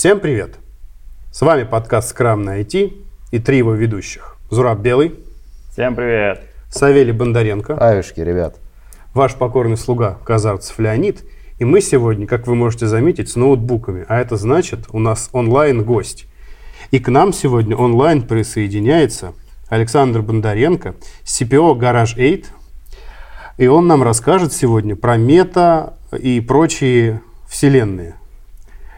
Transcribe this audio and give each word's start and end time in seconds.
Всем 0.00 0.18
привет! 0.18 0.54
С 1.30 1.42
вами 1.42 1.64
подкаст 1.64 2.08
«Скрам 2.08 2.42
на 2.42 2.58
IT» 2.58 2.94
и 3.32 3.38
три 3.38 3.58
его 3.58 3.74
ведущих. 3.74 4.38
Зураб 4.48 4.78
Белый. 4.78 5.14
Всем 5.72 5.94
привет! 5.94 6.40
Савелий 6.70 7.12
Бондаренко. 7.12 7.76
Авишки, 7.76 8.20
ребят. 8.20 8.56
Ваш 9.12 9.34
покорный 9.34 9.76
слуга 9.76 10.16
Казарцев 10.24 10.78
Леонид. 10.78 11.22
И 11.58 11.66
мы 11.66 11.82
сегодня, 11.82 12.26
как 12.26 12.46
вы 12.46 12.54
можете 12.54 12.86
заметить, 12.86 13.28
с 13.28 13.36
ноутбуками. 13.36 14.06
А 14.08 14.18
это 14.18 14.36
значит, 14.36 14.86
у 14.90 14.98
нас 14.98 15.28
онлайн-гость. 15.34 16.24
И 16.92 16.98
к 16.98 17.10
нам 17.10 17.34
сегодня 17.34 17.76
онлайн 17.76 18.22
присоединяется 18.22 19.34
Александр 19.68 20.22
Бондаренко, 20.22 20.94
CPO 21.24 21.78
Garage 21.78 22.14
8. 22.16 22.44
И 23.58 23.66
он 23.66 23.86
нам 23.86 24.02
расскажет 24.02 24.54
сегодня 24.54 24.96
про 24.96 25.18
мета 25.18 25.98
и 26.18 26.40
прочие 26.40 27.20
вселенные. 27.46 28.14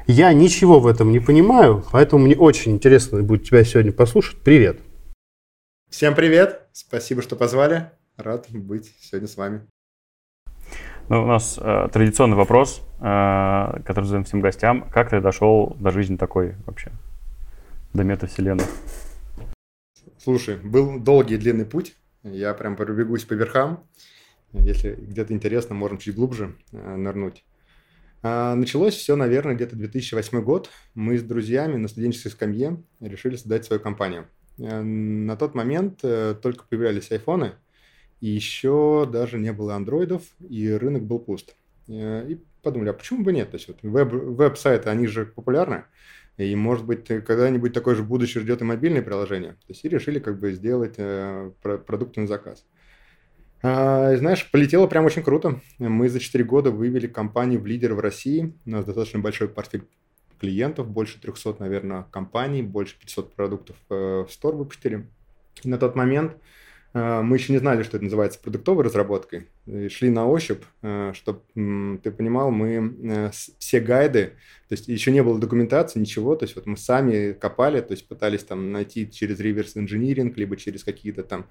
Я 0.06 0.32
ничего 0.32 0.80
в 0.80 0.88
этом 0.88 1.12
не 1.12 1.20
понимаю, 1.20 1.84
поэтому 1.92 2.24
мне 2.24 2.36
очень 2.36 2.72
интересно 2.72 3.22
будет 3.22 3.44
тебя 3.44 3.62
сегодня 3.62 3.92
послушать. 3.92 4.38
Привет. 4.40 4.80
Всем 5.90 6.14
привет. 6.16 6.66
Спасибо, 6.72 7.22
что 7.22 7.36
позвали. 7.36 7.90
Рад 8.16 8.46
быть 8.50 8.92
сегодня 9.00 9.28
с 9.28 9.36
вами. 9.36 9.60
Ну, 11.08 11.22
у 11.22 11.26
нас 11.26 11.56
э, 11.60 11.88
традиционный 11.92 12.36
вопрос, 12.36 12.82
э, 12.98 13.02
который 13.84 14.04
задаем 14.04 14.24
всем 14.24 14.40
гостям. 14.40 14.88
Как 14.90 15.10
ты 15.10 15.20
дошел 15.20 15.76
до 15.78 15.90
жизни 15.90 16.16
такой 16.16 16.56
вообще? 16.66 16.90
До 17.92 18.02
метавселенной? 18.02 18.64
Слушай, 20.18 20.56
был 20.56 20.98
долгий 20.98 21.34
и 21.34 21.38
длинный 21.38 21.64
путь. 21.64 21.94
Я 22.24 22.54
прям 22.54 22.74
пробегусь 22.76 23.24
по 23.24 23.34
верхам. 23.34 23.84
Если 24.52 24.94
где-то 24.94 25.32
интересно, 25.32 25.74
можно 25.74 25.98
чуть 25.98 26.16
глубже 26.16 26.56
э, 26.72 26.96
нырнуть. 26.96 27.44
А, 28.22 28.54
началось 28.54 28.94
все, 28.94 29.16
наверное, 29.16 29.54
где-то 29.54 29.74
2008 29.74 30.42
год. 30.42 30.70
Мы 30.94 31.18
с 31.18 31.22
друзьями 31.22 31.76
на 31.76 31.88
студенческой 31.88 32.30
скамье 32.30 32.82
решили 33.00 33.36
создать 33.36 33.64
свою 33.64 33.82
компанию. 33.82 34.28
Э, 34.58 34.80
на 34.80 35.36
тот 35.36 35.54
момент 35.54 36.00
э, 36.02 36.34
только 36.40 36.64
появлялись 36.64 37.10
айфоны, 37.10 37.54
и 38.20 38.28
еще 38.28 39.08
даже 39.10 39.38
не 39.38 39.52
было 39.52 39.74
андроидов, 39.74 40.22
и 40.40 40.70
рынок 40.70 41.02
был 41.04 41.18
пуст. 41.18 41.56
Э, 41.88 42.26
и 42.28 42.40
подумали, 42.62 42.90
а 42.90 42.92
почему 42.92 43.24
бы 43.24 43.32
нет? 43.32 43.50
То 43.50 43.56
есть 43.56 43.66
вот 43.66 43.78
веб, 43.82 44.12
веб-сайты, 44.12 44.88
они 44.88 45.08
же 45.08 45.26
популярны, 45.26 45.84
и, 46.36 46.54
может 46.54 46.86
быть, 46.86 47.06
когда-нибудь 47.06 47.72
такое 47.72 47.96
же 47.96 48.04
будущее 48.04 48.42
ждет 48.42 48.60
и 48.60 48.64
мобильное 48.64 49.02
приложение. 49.02 49.52
То 49.52 49.66
есть 49.68 49.84
и 49.84 49.88
решили 49.88 50.18
как 50.18 50.38
бы 50.38 50.52
сделать 50.52 50.96
продукты 50.96 52.20
на 52.20 52.26
заказ. 52.26 52.64
А, 53.62 54.16
знаешь, 54.16 54.50
полетело 54.50 54.86
прям 54.86 55.04
очень 55.04 55.22
круто. 55.22 55.60
Мы 55.78 56.08
за 56.08 56.20
4 56.20 56.44
года 56.44 56.70
вывели 56.70 57.06
компанию 57.06 57.60
в 57.60 57.66
лидер 57.66 57.94
в 57.94 58.00
России. 58.00 58.54
У 58.66 58.70
нас 58.70 58.84
достаточно 58.84 59.20
большой 59.20 59.48
портфель 59.48 59.84
клиентов, 60.40 60.88
больше 60.88 61.20
300, 61.20 61.56
наверное, 61.60 62.02
компаний, 62.10 62.62
больше 62.62 62.98
500 62.98 63.34
продуктов 63.34 63.76
э, 63.90 64.24
в 64.28 64.32
стор 64.32 64.56
выпустили. 64.56 65.06
На 65.62 65.78
тот 65.78 65.94
момент 65.94 66.36
Э, 66.94 67.22
мы 67.22 67.36
еще 67.36 67.52
не 67.52 67.58
знали, 67.58 67.82
что 67.82 67.96
это 67.96 68.04
называется 68.04 68.40
продуктовой 68.40 68.84
разработкой. 68.84 69.48
И 69.66 69.88
шли 69.88 70.10
на 70.10 70.26
ощупь, 70.26 70.62
э, 70.82 71.12
чтобы 71.14 71.40
ты 71.54 72.10
понимал, 72.10 72.50
мы 72.50 73.30
все 73.58 73.80
гайды, 73.80 74.34
то 74.72 74.74
есть 74.74 74.88
еще 74.88 75.12
не 75.12 75.22
было 75.22 75.38
документации, 75.38 76.00
ничего, 76.00 76.34
то 76.34 76.44
есть 76.44 76.56
вот 76.56 76.64
мы 76.64 76.78
сами 76.78 77.32
копали, 77.32 77.82
то 77.82 77.92
есть 77.92 78.08
пытались 78.08 78.42
там 78.42 78.72
найти 78.72 79.10
через 79.10 79.38
реверс 79.38 79.76
инжиниринг, 79.76 80.34
либо 80.38 80.56
через 80.56 80.82
какие-то 80.82 81.24
там 81.24 81.46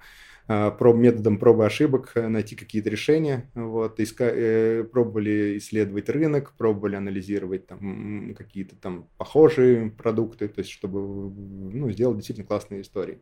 проб, 0.48 0.96
методом 0.96 1.38
пробы 1.38 1.64
ошибок 1.64 2.14
найти 2.16 2.56
какие-то 2.56 2.90
решения, 2.90 3.48
вот, 3.54 4.00
иска, 4.00 4.84
пробовали 4.90 5.56
исследовать 5.58 6.08
рынок, 6.08 6.54
пробовали 6.58 6.96
анализировать 6.96 7.68
там 7.68 8.34
какие-то 8.36 8.74
там 8.74 9.08
похожие 9.18 9.92
продукты, 9.92 10.48
то 10.48 10.58
есть 10.58 10.72
чтобы 10.72 10.98
ну, 11.00 11.92
сделать 11.92 12.16
действительно 12.16 12.48
классные 12.48 12.80
истории. 12.80 13.20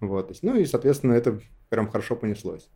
Вот, 0.00 0.28
то 0.28 0.32
есть, 0.32 0.42
ну 0.42 0.56
и, 0.58 0.64
соответственно, 0.64 1.12
это 1.12 1.38
прям 1.68 1.90
хорошо 1.90 2.16
понеслось. 2.16 2.70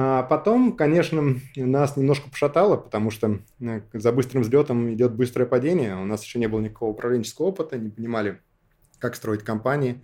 А 0.00 0.22
потом, 0.22 0.76
конечно, 0.76 1.40
нас 1.56 1.96
немножко 1.96 2.30
пошатало, 2.30 2.76
потому 2.76 3.10
что 3.10 3.40
э, 3.60 3.80
за 3.92 4.12
быстрым 4.12 4.42
взлетом 4.42 4.94
идет 4.94 5.12
быстрое 5.14 5.44
падение. 5.44 5.96
У 5.96 6.04
нас 6.04 6.22
еще 6.22 6.38
не 6.38 6.46
было 6.46 6.60
никакого 6.60 6.90
управленческого 6.90 7.46
опыта, 7.46 7.76
не 7.78 7.90
понимали, 7.90 8.40
как 9.00 9.16
строить 9.16 9.42
компании. 9.42 10.00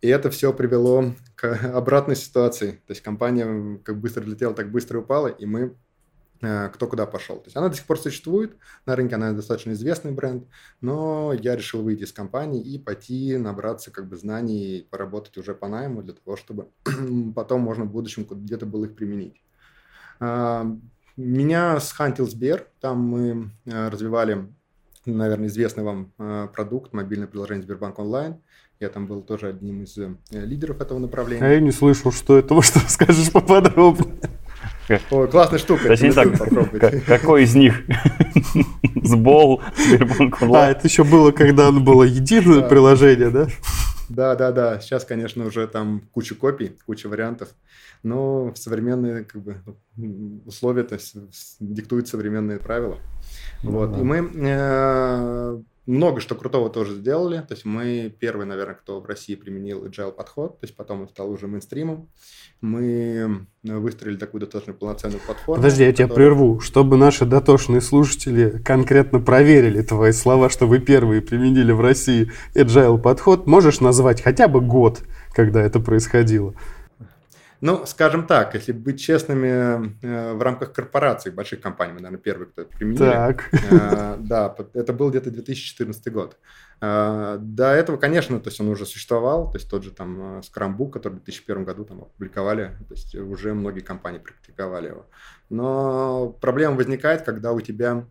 И 0.00 0.08
это 0.08 0.30
все 0.30 0.52
привело 0.52 1.14
к 1.36 1.44
обратной 1.74 2.16
ситуации. 2.16 2.72
То 2.72 2.90
есть 2.90 3.02
компания 3.02 3.78
как 3.84 4.00
быстро 4.00 4.24
летела, 4.24 4.52
так 4.52 4.72
быстро 4.72 4.98
упала, 4.98 5.28
и 5.28 5.46
мы 5.46 5.76
кто 6.40 6.86
куда 6.86 7.06
пошел. 7.06 7.36
То 7.36 7.46
есть 7.46 7.56
она 7.56 7.68
до 7.68 7.76
сих 7.76 7.86
пор 7.86 7.98
существует, 7.98 8.56
на 8.84 8.96
рынке 8.96 9.14
она 9.14 9.32
достаточно 9.32 9.72
известный 9.72 10.12
бренд, 10.12 10.44
но 10.80 11.32
я 11.32 11.56
решил 11.56 11.82
выйти 11.82 12.04
из 12.04 12.12
компании 12.12 12.62
и 12.62 12.78
пойти 12.78 13.36
набраться 13.36 13.90
как 13.90 14.08
бы 14.08 14.16
знаний, 14.16 14.86
поработать 14.90 15.36
уже 15.38 15.54
по 15.54 15.68
найму 15.68 16.02
для 16.02 16.14
того, 16.14 16.36
чтобы 16.36 16.68
потом 17.34 17.60
можно 17.60 17.84
в 17.84 17.90
будущем 17.90 18.26
где-то 18.28 18.66
было 18.66 18.84
их 18.84 18.94
применить. 18.94 19.42
А, 20.20 20.66
меня 21.16 21.80
схантил 21.80 22.28
Сбер, 22.28 22.68
там 22.80 22.98
мы 22.98 23.50
э, 23.64 23.88
развивали, 23.88 24.52
наверное, 25.06 25.48
известный 25.48 25.82
вам 25.82 26.12
э, 26.18 26.48
продукт, 26.52 26.92
мобильное 26.92 27.26
приложение 27.26 27.62
Сбербанк 27.62 27.98
онлайн. 27.98 28.36
Я 28.80 28.90
там 28.90 29.06
был 29.06 29.22
тоже 29.22 29.48
одним 29.48 29.84
из 29.84 29.96
лидеров 30.30 30.82
этого 30.82 30.98
направления. 30.98 31.42
А 31.42 31.48
я 31.48 31.60
не 31.60 31.72
слышал, 31.72 32.12
что 32.12 32.36
это, 32.36 32.52
может, 32.54 32.74
скажешь 32.90 33.32
поподробнее. 33.32 34.05
Ой, 35.10 35.28
классная 35.28 35.58
штука. 35.58 35.88
Точнее 35.88 36.12
так, 36.12 36.28
какой 37.06 37.44
из 37.44 37.54
них? 37.54 37.82
Сбол, 39.02 39.62
Сбербанк. 39.76 40.42
А, 40.42 40.70
это 40.70 40.86
еще 40.86 41.04
было, 41.04 41.32
когда 41.32 41.68
оно 41.68 41.80
было 41.80 42.04
единое 42.04 42.62
приложение, 42.68 43.30
да? 43.30 43.48
Да, 44.08 44.36
да, 44.36 44.52
да. 44.52 44.80
Сейчас, 44.80 45.04
конечно, 45.04 45.44
уже 45.44 45.66
там 45.66 46.02
куча 46.12 46.34
копий, 46.34 46.76
куча 46.86 47.08
вариантов. 47.08 47.48
Но 48.02 48.52
современные 48.54 49.24
как 49.24 49.42
бы, 49.42 49.56
условия 50.44 50.84
то 50.84 50.94
есть, 50.94 51.16
диктуют 51.58 52.06
современные 52.06 52.58
правила. 52.58 52.98
Ну, 53.62 53.72
вот. 53.72 53.92
Да. 53.92 53.98
И 53.98 54.02
мы 54.02 54.30
э, 54.34 55.58
много 55.86 56.20
что 56.20 56.34
крутого 56.34 56.68
тоже 56.70 56.94
сделали. 56.94 57.38
То 57.38 57.54
есть 57.54 57.64
мы 57.64 58.14
первый, 58.20 58.46
наверное, 58.46 58.74
кто 58.74 59.00
в 59.00 59.06
России 59.06 59.34
применил 59.34 59.84
agile 59.84 60.12
подход. 60.12 60.60
То 60.60 60.66
есть 60.66 60.76
потом 60.76 61.02
он 61.02 61.08
стал 61.08 61.30
уже 61.30 61.46
мейнстримом 61.46 62.08
мы 62.60 63.46
выстроили 63.62 64.16
такую 64.16 64.40
достаточно 64.40 64.72
полноценную 64.72 65.20
платформу. 65.20 65.56
Подожди, 65.56 65.84
я 65.84 65.92
тебя 65.92 66.08
прерву. 66.08 66.60
Чтобы 66.60 66.96
наши 66.96 67.24
дотошные 67.24 67.80
слушатели 67.80 68.62
конкретно 68.64 69.20
проверили 69.20 69.82
твои 69.82 70.12
слова, 70.12 70.48
что 70.48 70.66
вы 70.66 70.78
первые 70.78 71.20
применили 71.20 71.72
в 71.72 71.80
России 71.80 72.30
agile 72.54 72.98
подход, 72.98 73.46
можешь 73.46 73.80
назвать 73.80 74.22
хотя 74.22 74.48
бы 74.48 74.60
год, 74.60 75.02
когда 75.32 75.62
это 75.62 75.80
происходило? 75.80 76.54
Ну, 77.60 77.86
скажем 77.86 78.26
так, 78.26 78.54
если 78.54 78.72
быть 78.72 79.00
честными, 79.00 79.96
э, 80.02 80.34
в 80.34 80.42
рамках 80.42 80.72
корпораций, 80.72 81.32
больших 81.32 81.60
компаний, 81.60 81.94
мы, 81.94 82.00
наверное, 82.00 82.22
первые, 82.22 82.48
кто 82.48 82.62
это 82.62 82.76
применили. 82.76 82.98
Так. 82.98 83.50
Э, 83.70 84.16
да, 84.18 84.54
это 84.74 84.92
был 84.92 85.10
где-то 85.10 85.30
2014 85.30 86.12
год. 86.12 86.36
Э, 86.82 87.38
до 87.40 87.72
этого, 87.72 87.96
конечно, 87.96 88.38
то 88.40 88.48
есть 88.48 88.60
он 88.60 88.68
уже 88.68 88.84
существовал, 88.84 89.50
то 89.50 89.56
есть 89.56 89.70
тот 89.70 89.84
же 89.84 89.90
там 89.90 90.40
Scrum 90.40 90.90
который 90.90 91.14
в 91.14 91.24
2001 91.24 91.64
году 91.64 91.84
там 91.84 92.02
опубликовали, 92.02 92.76
то 92.88 92.94
есть 92.94 93.14
уже 93.14 93.54
многие 93.54 93.80
компании 93.80 94.18
практиковали 94.18 94.88
его. 94.88 95.06
Но 95.48 96.36
проблема 96.40 96.76
возникает, 96.76 97.22
когда 97.22 97.52
у 97.52 97.60
тебя 97.60 98.06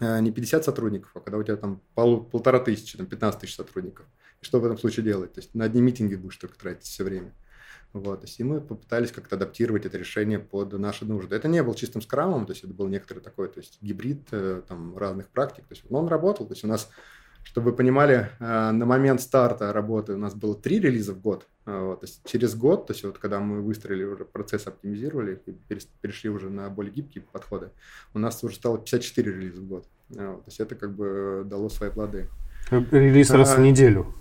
не 0.00 0.32
50 0.32 0.64
сотрудников, 0.64 1.10
а 1.14 1.20
когда 1.20 1.36
у 1.38 1.42
тебя 1.42 1.56
там 1.56 1.80
пол, 1.94 2.24
полтора 2.24 2.58
тысячи, 2.58 2.96
там 2.96 3.06
15 3.06 3.40
тысяч 3.40 3.54
сотрудников. 3.54 4.06
И 4.40 4.44
что 4.44 4.58
в 4.58 4.64
этом 4.64 4.78
случае 4.78 5.04
делать? 5.04 5.34
То 5.34 5.40
есть 5.40 5.54
на 5.54 5.66
одни 5.66 5.82
митинги 5.82 6.14
будешь 6.14 6.38
только 6.38 6.58
тратить 6.58 6.84
все 6.84 7.04
время. 7.04 7.32
Вот, 7.92 8.20
то 8.20 8.26
есть 8.26 8.38
и 8.38 8.44
мы 8.44 8.60
попытались 8.60 9.10
как-то 9.10 9.34
адаптировать 9.34 9.84
это 9.84 9.98
решение 9.98 10.38
под 10.38 10.72
наши 10.74 11.04
нужды. 11.04 11.34
Это 11.34 11.48
не 11.48 11.62
был 11.62 11.74
чистым 11.74 12.02
скрамом, 12.02 12.46
то 12.46 12.52
есть 12.52 12.62
это 12.62 12.72
был 12.72 12.86
некоторый 12.86 13.18
такой, 13.18 13.48
то 13.48 13.58
есть 13.58 13.78
гибрид 13.80 14.28
э, 14.30 14.62
там, 14.66 14.96
разных 14.96 15.28
практик. 15.28 15.66
То 15.66 15.74
есть, 15.74 15.90
но 15.90 15.98
он 15.98 16.06
работал, 16.06 16.46
то 16.46 16.52
есть 16.52 16.62
у 16.62 16.68
нас, 16.68 16.88
чтобы 17.42 17.72
вы 17.72 17.76
понимали, 17.76 18.30
э, 18.38 18.70
на 18.70 18.86
момент 18.86 19.20
старта 19.20 19.72
работы 19.72 20.12
у 20.12 20.18
нас 20.18 20.34
было 20.34 20.54
три 20.54 20.78
релиза 20.78 21.14
в 21.14 21.20
год. 21.20 21.48
Э, 21.66 21.80
вот, 21.80 22.00
то 22.00 22.06
есть 22.06 22.20
через 22.26 22.54
год, 22.54 22.86
то 22.86 22.92
есть 22.92 23.02
вот 23.02 23.18
когда 23.18 23.40
мы 23.40 23.60
выстроили 23.60 24.04
уже 24.04 24.24
процесс, 24.24 24.68
оптимизировали 24.68 25.42
и 25.46 25.52
перешли 26.00 26.30
уже 26.30 26.48
на 26.48 26.70
более 26.70 26.92
гибкие 26.92 27.24
подходы, 27.24 27.70
у 28.14 28.20
нас 28.20 28.44
уже 28.44 28.54
стало 28.54 28.78
54 28.78 29.32
релиза 29.32 29.60
в 29.60 29.66
год. 29.66 29.84
Вот, 30.10 30.44
то 30.44 30.48
есть 30.48 30.60
это 30.60 30.76
как 30.76 30.94
бы 30.94 31.42
дало 31.44 31.68
свои 31.68 31.90
плоды. 31.90 32.28
Релиз 32.70 33.30
раз 33.30 33.54
а, 33.54 33.56
в 33.56 33.60
неделю. 33.60 34.14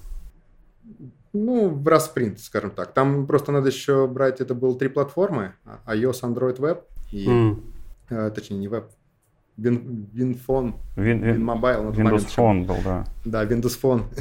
Ну, 1.34 1.70
в 1.70 1.88
раз 1.88 2.06
спринт, 2.06 2.40
скажем 2.40 2.72
так. 2.72 2.94
Там 2.94 3.28
просто 3.28 3.52
надо 3.52 3.70
еще 3.70 4.08
брать, 4.08 4.42
это 4.42 4.56
было 4.56 4.78
три 4.78 4.90
платформы, 4.90 5.54
а, 5.64 5.96
iOS, 5.96 6.22
Android, 6.24 6.58
Web, 6.58 6.84
и, 7.12 7.28
mm. 7.28 7.64
э, 8.10 8.32
точнее, 8.32 8.58
не 8.58 8.68
Web, 8.68 8.86
Win, 9.58 10.10
WinPhone, 10.14 10.74
Win, 10.96 11.22
Win, 11.22 11.38
Mobile. 11.38 11.94
Windows 11.94 12.28
Phone 12.36 12.66
был, 12.66 12.78
да. 12.84 13.06
Да, 13.26 13.46
Windows 13.46 13.80
Phone. 13.82 14.04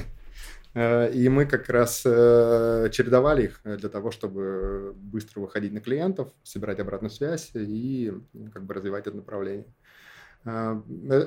Э, 0.75 1.11
и 1.11 1.29
мы 1.31 1.47
как 1.47 1.71
раз 1.71 2.03
э, 2.05 2.91
чередовали 2.93 3.45
их 3.45 3.61
для 3.65 3.89
того, 3.89 4.11
чтобы 4.11 4.93
быстро 4.95 5.41
выходить 5.41 5.73
на 5.73 5.81
клиентов, 5.81 6.29
собирать 6.45 6.79
обратную 6.79 7.11
связь 7.11 7.51
и 7.55 8.13
как 8.53 8.65
бы 8.65 8.75
развивать 8.75 9.07
это 9.07 9.17
направление. 9.17 9.65
Э, 10.45 10.81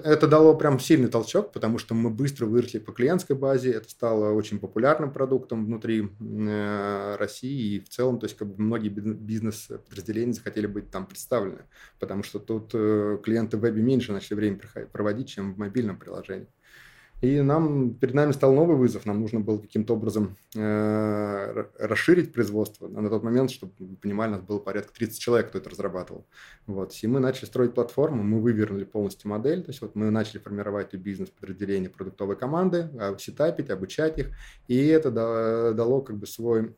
это 0.04 0.28
дало 0.28 0.56
прям 0.56 0.80
сильный 0.80 1.10
толчок, 1.10 1.52
потому 1.52 1.78
что 1.78 1.94
мы 1.94 2.10
быстро 2.10 2.46
выросли 2.46 2.80
по 2.80 2.92
клиентской 2.92 3.36
базе, 3.36 3.72
это 3.72 3.90
стало 3.90 4.31
очень 4.34 4.60
популярным 4.60 5.12
продуктом 5.12 5.66
внутри 5.66 6.10
э, 6.19 7.16
России 7.19 7.75
и 7.75 7.80
в 7.80 7.90
целом, 7.90 8.19
то 8.19 8.25
есть 8.25 8.38
как 8.38 8.48
бы 8.48 8.62
многие 8.63 8.90
бизнес-подразделения 8.90 10.34
захотели 10.34 10.68
быть 10.68 10.90
там 10.90 11.06
представлены, 11.06 11.63
потому 12.00 12.24
что 12.24 12.40
тут 12.40 12.72
э, 12.74 13.19
клиенты 13.24 13.58
в 13.58 13.62
вебе 13.62 13.81
меньше 13.81 14.12
начали 14.12 14.36
время 14.36 14.60
проводить, 14.92 15.30
чем 15.30 15.54
в 15.54 15.58
мобильном 15.58 15.98
приложении. 15.98 16.48
И 17.21 17.39
нам, 17.41 17.94
перед 17.94 18.15
нами 18.15 18.31
стал 18.31 18.53
новый 18.53 18.75
вызов. 18.75 19.06
Нам 19.06 19.21
нужно 19.21 19.39
было 19.39 19.59
каким-то 19.59 19.94
образом 19.94 20.38
э, 20.56 21.65
расширить 21.77 22.33
производство. 22.33 22.88
На 22.88 23.09
тот 23.09 23.21
момент, 23.21 23.51
чтобы 23.51 23.73
вы 23.77 23.95
понимали, 23.95 24.31
нас 24.31 24.41
было 24.41 24.57
порядка 24.57 24.91
30 24.94 25.19
человек, 25.19 25.50
кто 25.50 25.59
это 25.59 25.69
разрабатывал. 25.69 26.25
Вот. 26.65 26.97
И 27.01 27.07
мы 27.07 27.19
начали 27.19 27.45
строить 27.45 27.75
платформу, 27.75 28.23
мы 28.23 28.41
вывернули 28.41 28.85
полностью 28.85 29.29
модель. 29.29 29.62
То 29.62 29.69
есть 29.69 29.81
вот 29.81 29.95
мы 29.95 30.09
начали 30.09 30.39
формировать 30.39 30.95
бизнес-подразделение 30.95 31.91
продуктовой 31.91 32.35
команды, 32.35 32.89
сетапить, 33.19 33.69
обучать 33.69 34.17
их. 34.17 34.31
И 34.67 34.88
это 34.88 35.12
дало 35.12 36.01
как 36.01 36.17
бы 36.17 36.25
свой 36.25 36.75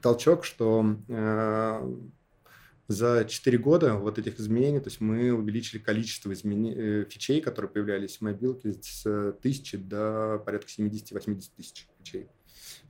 толчок, 0.00 0.44
что 0.44 0.96
э, 1.08 1.94
за 2.90 3.24
4 3.24 3.56
года 3.58 3.94
вот 3.94 4.18
этих 4.18 4.40
изменений, 4.40 4.80
то 4.80 4.88
есть 4.88 5.00
мы 5.00 5.32
увеличили 5.32 5.78
количество 5.78 6.32
изменений, 6.32 6.74
э, 6.76 7.04
фичей, 7.08 7.40
которые 7.40 7.70
появлялись 7.70 8.16
в 8.16 8.22
мобилке 8.22 8.72
с 8.72 9.06
1000 9.06 9.78
до 9.78 10.42
порядка 10.44 10.68
70-80 10.68 11.50
тысяч 11.56 11.86
фичей. 11.98 12.26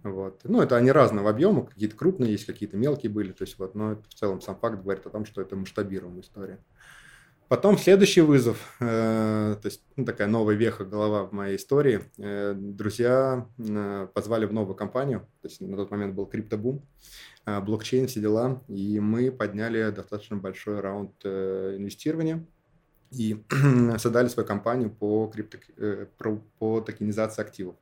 Вот. 0.03 0.41
Ну, 0.45 0.63
это 0.63 0.79
они 0.79 0.91
разного 0.91 1.29
объема, 1.29 1.67
какие-то 1.67 1.97
крупные 1.97 2.33
есть, 2.33 2.47
какие-то 2.47 2.79
мелкие 2.79 3.13
были, 3.13 3.33
то 3.33 3.43
есть 3.43 3.59
вот, 3.59 3.75
но 3.75 4.03
в 4.09 4.15
целом 4.15 4.41
сам 4.41 4.57
факт 4.57 4.81
говорит 4.81 5.05
о 5.05 5.11
том, 5.11 5.27
что 5.27 5.43
это 5.43 5.55
масштабируемая 5.55 6.23
история. 6.23 6.59
Потом 7.49 7.77
следующий 7.77 8.21
вызов, 8.21 8.77
э, 8.81 9.57
то 9.61 9.67
есть 9.67 9.83
ну, 9.97 10.05
такая 10.05 10.29
новая 10.29 10.55
веха 10.55 10.85
голова 10.85 11.25
в 11.25 11.33
моей 11.33 11.57
истории. 11.57 12.01
Э, 12.17 12.55
друзья 12.57 13.49
э, 13.59 14.09
позвали 14.15 14.47
в 14.47 14.53
новую 14.53 14.77
компанию, 14.77 15.27
то 15.43 15.49
есть 15.49 15.61
на 15.61 15.77
тот 15.77 15.91
момент 15.91 16.15
был 16.15 16.27
криптобум, 16.27 16.87
блокчейн, 17.47 18.07
все 18.07 18.21
дела, 18.21 18.63
и 18.69 19.01
мы 19.01 19.31
подняли 19.33 19.91
достаточно 19.91 20.37
большой 20.37 20.81
раунд 20.81 21.13
э, 21.25 21.77
инвестирования 21.79 22.45
и 23.11 23.43
создали 23.99 24.29
свою 24.29 24.47
компанию 24.47 24.91
по, 24.91 25.27
крипто, 25.27 25.59
э, 25.77 26.07
по 26.59 26.81
токенизации 26.81 27.43
активов. 27.43 27.77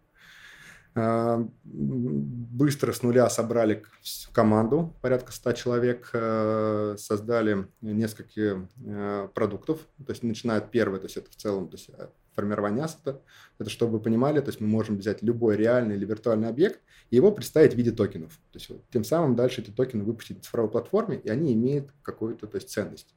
Э, 0.95 1.45
быстро 1.65 2.93
с 2.93 3.03
нуля 3.03 3.29
собрали 3.31 3.85
команду, 4.33 4.95
порядка 5.01 5.33
100 5.33 5.53
человек, 5.53 6.11
э, 6.13 6.97
создали 6.99 7.69
несколько 7.81 8.69
э, 8.85 9.29
продуктов, 9.35 9.81
то 10.05 10.13
есть 10.13 10.23
начиная 10.23 10.59
от 10.59 10.71
первого, 10.71 10.99
то 10.99 11.07
есть 11.07 11.17
это 11.17 11.31
в 11.31 11.37
целом 11.37 11.69
то 11.69 11.77
есть 11.77 11.91
формирование 12.39 12.85
ассета, 12.85 13.21
это 13.59 13.69
чтобы 13.69 13.95
вы 13.95 14.01
понимали, 14.01 14.41
то 14.41 14.49
есть 14.49 14.61
мы 14.61 14.69
можем 14.69 14.97
взять 14.97 15.23
любой 15.23 15.57
реальный 15.57 15.97
или 15.97 16.05
виртуальный 16.05 16.49
объект 16.49 16.81
и 17.11 17.17
его 17.17 17.33
представить 17.33 17.75
в 17.75 17.77
виде 17.77 17.91
токенов. 17.91 18.33
То 18.53 18.59
есть 18.59 18.69
вот, 18.69 18.83
тем 18.93 19.03
самым 19.03 19.35
дальше 19.35 19.61
эти 19.61 19.71
токены 19.71 20.05
выпустить 20.05 20.39
в 20.39 20.43
цифровой 20.43 20.71
платформе, 20.71 21.17
и 21.17 21.29
они 21.29 21.53
имеют 21.55 21.91
какую-то 22.03 22.47
то 22.47 22.57
есть, 22.57 22.71
ценность. 22.71 23.15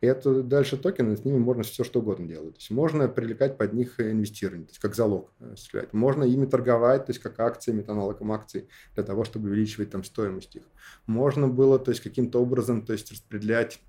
И 0.00 0.06
это 0.06 0.42
дальше 0.42 0.78
токены, 0.78 1.16
с 1.16 1.24
ними 1.24 1.38
можно 1.38 1.62
все 1.62 1.84
что 1.84 2.00
угодно 2.00 2.26
делать. 2.26 2.54
То 2.54 2.60
есть 2.60 2.70
можно 2.70 3.08
привлекать 3.08 3.58
под 3.58 3.74
них 3.74 4.00
инвестирование, 4.00 4.66
то 4.66 4.70
есть 4.70 4.80
как 4.80 4.94
залог 4.94 5.30
э, 5.38 5.52
осуществлять. 5.52 5.92
Можно 5.92 6.24
ими 6.24 6.46
торговать, 6.46 7.06
то 7.06 7.10
есть 7.10 7.20
как 7.20 7.38
акциями, 7.40 7.84
аналогом 7.86 8.32
акций, 8.32 8.68
для 8.94 9.04
того, 9.04 9.24
чтобы 9.24 9.50
увеличивать 9.50 9.90
там 9.90 10.02
стоимость 10.02 10.56
их. 10.56 10.62
Можно 11.06 11.46
было, 11.46 11.78
то 11.78 11.90
есть 11.90 12.02
каким-то 12.02 12.40
образом, 12.40 12.86
то 12.86 12.94
есть 12.94 13.12
распределять 13.12 13.80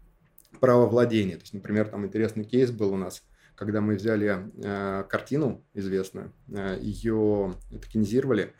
право 0.59 0.88
владения. 0.88 1.35
То 1.35 1.41
есть, 1.41 1.53
например, 1.53 1.88
там 1.88 2.06
интересный 2.06 2.44
кейс 2.44 2.69
был 2.69 2.94
у 2.94 2.97
нас, 2.97 3.24
когда 3.56 3.82
мы 3.82 3.96
взяли 3.96 4.52
э, 4.64 5.04
картину 5.10 5.64
известную, 5.74 6.32
э, 6.50 6.78
ее 6.82 7.54
токенизировали, 7.70 8.54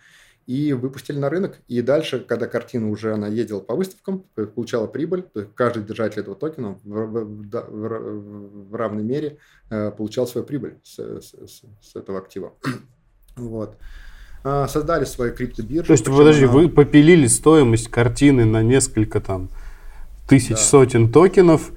и 0.46 0.74
выпустили 0.74 1.18
на 1.18 1.30
рынок. 1.30 1.60
И 1.68 1.82
дальше, 1.82 2.20
когда 2.20 2.48
картина 2.48 2.90
уже 2.90 3.14
она 3.14 3.28
ездила 3.28 3.62
по 3.62 3.76
выставкам, 3.76 4.26
получала 4.56 4.88
прибыль, 4.88 5.22
то 5.22 5.42
есть 5.42 5.54
каждый 5.56 5.84
держатель 5.84 6.20
этого 6.20 6.36
токена 6.36 6.78
в, 6.84 6.90
в, 6.90 7.50
в, 7.50 8.70
в 8.70 8.76
равной 8.76 9.04
мере 9.04 9.38
э, 9.70 9.92
получал 9.92 10.28
свою 10.28 10.46
прибыль 10.46 10.76
с, 10.84 11.00
с, 11.00 11.34
с 11.82 11.96
этого 11.96 12.20
актива. 12.20 12.54
Вот. 13.36 13.78
А, 14.44 14.68
создали 14.68 15.06
свою 15.06 15.34
криптобиржу. 15.34 15.88
То 15.88 15.94
есть, 15.94 16.06
подожди, 16.06 16.44
она... 16.44 16.54
вы 16.54 16.70
попилили 16.70 17.26
стоимость 17.26 17.90
картины 17.90 18.46
на 18.46 18.62
несколько 18.62 19.22
там 19.22 19.50
тысяч, 20.28 20.50
да. 20.50 20.58
сотен 20.58 21.12
токенов, 21.12 21.72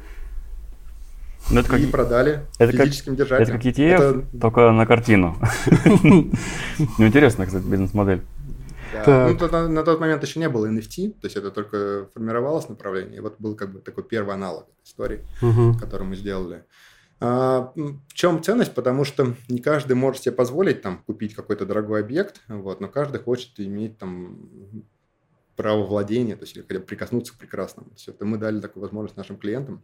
ну, 1.50 1.60
это 1.60 1.68
как... 1.68 1.80
И 1.80 1.86
продали 1.86 2.40
это 2.58 2.72
физическим 2.72 3.16
как, 3.16 3.18
держателям. 3.18 3.58
Это 3.58 3.66
как 3.66 3.76
ETF, 3.76 4.20
это... 4.20 4.38
только 4.40 4.72
на 4.72 4.86
картину. 4.86 5.36
Ну, 6.98 7.06
интересно, 7.06 7.46
кстати, 7.46 7.64
бизнес-модель. 7.64 8.22
Да. 8.92 9.28
Ну, 9.28 9.48
на, 9.48 9.68
на 9.68 9.82
тот 9.82 10.00
момент 10.00 10.22
еще 10.22 10.40
не 10.40 10.48
было 10.48 10.66
NFT, 10.66 11.10
то 11.20 11.26
есть 11.26 11.36
это 11.36 11.50
только 11.50 12.08
формировалось 12.14 12.68
направление. 12.68 13.16
И 13.16 13.20
вот 13.20 13.36
был 13.38 13.54
как 13.54 13.72
бы 13.72 13.80
такой 13.80 14.04
первый 14.04 14.34
аналог 14.34 14.66
истории, 14.84 15.24
угу. 15.42 15.76
который 15.78 16.06
мы 16.06 16.16
сделали. 16.16 16.64
А, 17.18 17.72
в 17.74 18.12
чем 18.12 18.42
ценность? 18.42 18.74
Потому 18.74 19.04
что 19.04 19.34
не 19.48 19.60
каждый 19.60 19.94
может 19.94 20.22
себе 20.22 20.34
позволить 20.34 20.82
там 20.82 21.02
купить 21.06 21.34
какой-то 21.34 21.64
дорогой 21.64 22.00
объект, 22.00 22.42
вот, 22.48 22.80
но 22.80 22.88
каждый 22.88 23.20
хочет 23.20 23.58
иметь 23.58 23.98
там 23.98 24.38
право 25.56 25.86
владения, 25.86 26.36
то 26.36 26.44
есть 26.44 26.54
хотя 26.54 26.80
бы 26.80 26.84
прикоснуться 26.84 27.32
к 27.32 27.36
прекрасному. 27.36 27.88
То 27.90 27.96
есть 27.96 28.08
это 28.08 28.24
мы 28.26 28.36
дали 28.36 28.60
такую 28.60 28.82
возможность 28.82 29.16
нашим 29.16 29.38
клиентам 29.38 29.82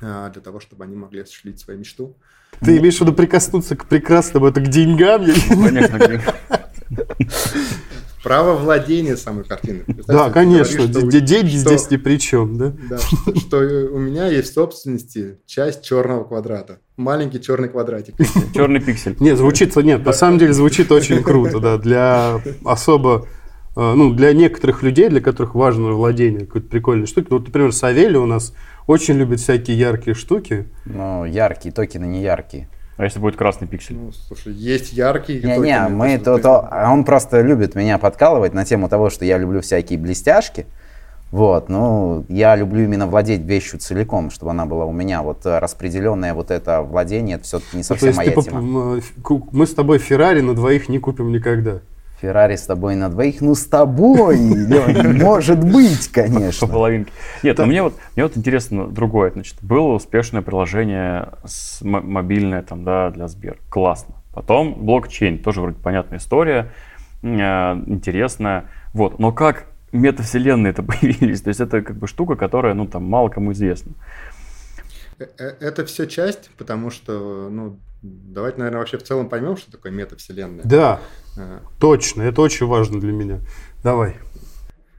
для 0.00 0.42
того, 0.42 0.60
чтобы 0.60 0.84
они 0.84 0.96
могли 0.96 1.20
осуществить 1.20 1.60
свою 1.60 1.78
мечту. 1.78 2.16
Ты 2.60 2.76
имеешь 2.78 2.98
в 2.98 3.00
виду 3.00 3.12
прикоснуться 3.12 3.76
к 3.76 3.86
прекрасному, 3.86 4.46
это 4.46 4.60
к 4.60 4.68
деньгам? 4.68 5.24
Конечно. 5.48 6.20
Право 8.22 8.54
владения 8.56 9.16
самой 9.16 9.44
картины. 9.44 9.84
Да, 10.06 10.30
конечно, 10.30 10.86
деньги 10.86 11.56
здесь 11.56 11.90
ни 11.90 11.96
при 11.96 12.18
чем, 12.18 12.56
да? 12.56 12.72
Да, 12.88 12.98
что, 13.36 13.58
у 13.58 13.98
меня 13.98 14.28
есть 14.28 14.52
в 14.52 14.54
собственности 14.54 15.38
часть 15.44 15.82
черного 15.82 16.22
квадрата. 16.24 16.78
Маленький 16.96 17.40
черный 17.40 17.68
квадратик. 17.68 18.14
Черный 18.54 18.80
пиксель. 18.80 19.16
Нет, 19.18 19.38
звучит, 19.38 19.74
нет, 19.76 20.04
на 20.04 20.12
самом 20.12 20.38
деле 20.38 20.52
звучит 20.52 20.92
очень 20.92 21.22
круто, 21.22 21.58
да, 21.58 21.78
для 21.78 22.40
особо 22.64 23.26
ну, 23.74 24.12
для 24.12 24.32
некоторых 24.32 24.82
людей, 24.82 25.08
для 25.08 25.20
которых 25.20 25.54
важно 25.54 25.92
владение 25.92 26.46
какой-то 26.46 26.68
прикольной 26.68 27.06
штуки. 27.06 27.28
Ну, 27.30 27.38
вот, 27.38 27.46
например, 27.46 27.72
Савелий 27.72 28.18
у 28.18 28.26
нас 28.26 28.54
очень 28.86 29.14
любит 29.14 29.40
всякие 29.40 29.78
яркие 29.78 30.14
штуки. 30.14 30.66
Ну, 30.84 31.24
яркие 31.24 31.72
токены 31.72 32.04
не 32.04 32.22
яркие. 32.22 32.68
А 32.98 33.04
если 33.04 33.18
будет 33.18 33.36
красный 33.36 33.66
пиксель? 33.66 33.96
Ну, 33.96 34.12
слушай, 34.12 34.52
есть 34.52 34.92
яркий. 34.92 35.40
Не, 35.42 35.58
не, 35.58 35.88
мы 35.88 36.18
то, 36.18 36.38
то, 36.38 36.68
а 36.70 36.92
он 36.92 37.04
просто 37.04 37.40
любит 37.40 37.74
меня 37.74 37.98
подкалывать 37.98 38.52
на 38.52 38.64
тему 38.64 38.88
того, 38.88 39.08
что 39.08 39.24
я 39.24 39.38
люблю 39.38 39.60
всякие 39.60 39.98
блестяшки. 39.98 40.66
Вот, 41.30 41.70
ну, 41.70 42.26
я 42.28 42.54
люблю 42.54 42.84
именно 42.84 43.06
владеть 43.06 43.40
вещью 43.40 43.78
целиком, 43.80 44.30
чтобы 44.30 44.50
она 44.50 44.66
была 44.66 44.84
у 44.84 44.92
меня. 44.92 45.22
Вот 45.22 45.40
распределенное 45.44 46.34
вот 46.34 46.50
это 46.50 46.82
владение, 46.82 47.36
это 47.36 47.44
все-таки 47.44 47.78
не 47.78 47.82
совсем 47.82 48.10
ну, 48.10 48.16
моя 48.16 48.32
тема. 48.32 49.00
Мы 49.50 49.66
с 49.66 49.72
тобой 49.72 49.98
Феррари 49.98 50.42
на 50.42 50.54
двоих 50.54 50.90
не 50.90 50.98
купим 50.98 51.32
никогда. 51.32 51.80
Феррари 52.22 52.54
с 52.54 52.66
тобой 52.66 52.94
на 52.94 53.08
двоих, 53.08 53.40
ну 53.40 53.56
с 53.56 53.66
тобой, 53.66 54.38
может 55.20 55.58
быть, 55.58 56.06
конечно. 56.08 56.68
По 56.68 56.72
половинке. 56.72 57.12
Нет, 57.42 57.58
но 57.58 57.66
мне 57.66 57.82
вот, 57.82 57.94
мне 58.14 58.24
вот 58.24 58.36
интересно 58.36 58.86
другое. 58.86 59.32
Значит, 59.32 59.56
было 59.60 59.94
успешное 59.94 60.40
приложение 60.40 61.30
мобильное 61.80 62.62
там, 62.62 62.84
да, 62.84 63.10
для 63.10 63.26
Сбер. 63.26 63.58
Классно. 63.68 64.14
Потом 64.32 64.74
блокчейн, 64.86 65.40
тоже 65.40 65.60
вроде 65.60 65.78
понятная 65.78 66.18
история, 66.18 66.72
э, 67.22 67.26
интересная. 67.26 68.66
Вот, 68.94 69.18
но 69.18 69.32
как 69.32 69.66
метавселенные 69.90 70.70
это 70.70 70.82
появились? 70.84 71.42
То 71.42 71.48
есть 71.48 71.60
это 71.60 71.82
как 71.82 71.96
бы 71.96 72.06
штука, 72.06 72.36
которая, 72.36 72.74
ну, 72.74 72.86
там, 72.86 73.04
мало 73.04 73.30
кому 73.30 73.50
известна. 73.50 73.92
Э, 75.18 75.26
э, 75.38 75.54
это 75.58 75.84
все 75.84 76.06
часть, 76.06 76.50
потому 76.56 76.90
что, 76.90 77.48
ну, 77.50 77.78
давайте, 78.02 78.58
наверное, 78.58 78.80
вообще 78.80 78.98
в 78.98 79.02
целом 79.02 79.28
поймем, 79.28 79.56
что 79.56 79.70
такое 79.70 79.92
метавселенная. 79.92 80.64
Да, 80.64 81.00
а. 81.38 81.60
точно, 81.78 82.22
это 82.22 82.42
очень 82.42 82.66
важно 82.66 83.00
для 83.00 83.12
меня. 83.12 83.40
Давай. 83.82 84.16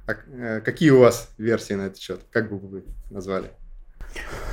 А, 0.08 0.14
э, 0.32 0.62
какие 0.62 0.90
у 0.90 1.00
вас 1.00 1.30
версии 1.38 1.74
на 1.74 1.84
этот 1.84 2.00
счет? 2.00 2.22
Как 2.32 2.50
бы 2.50 2.58
вы 2.58 2.84
назвали? 3.10 3.52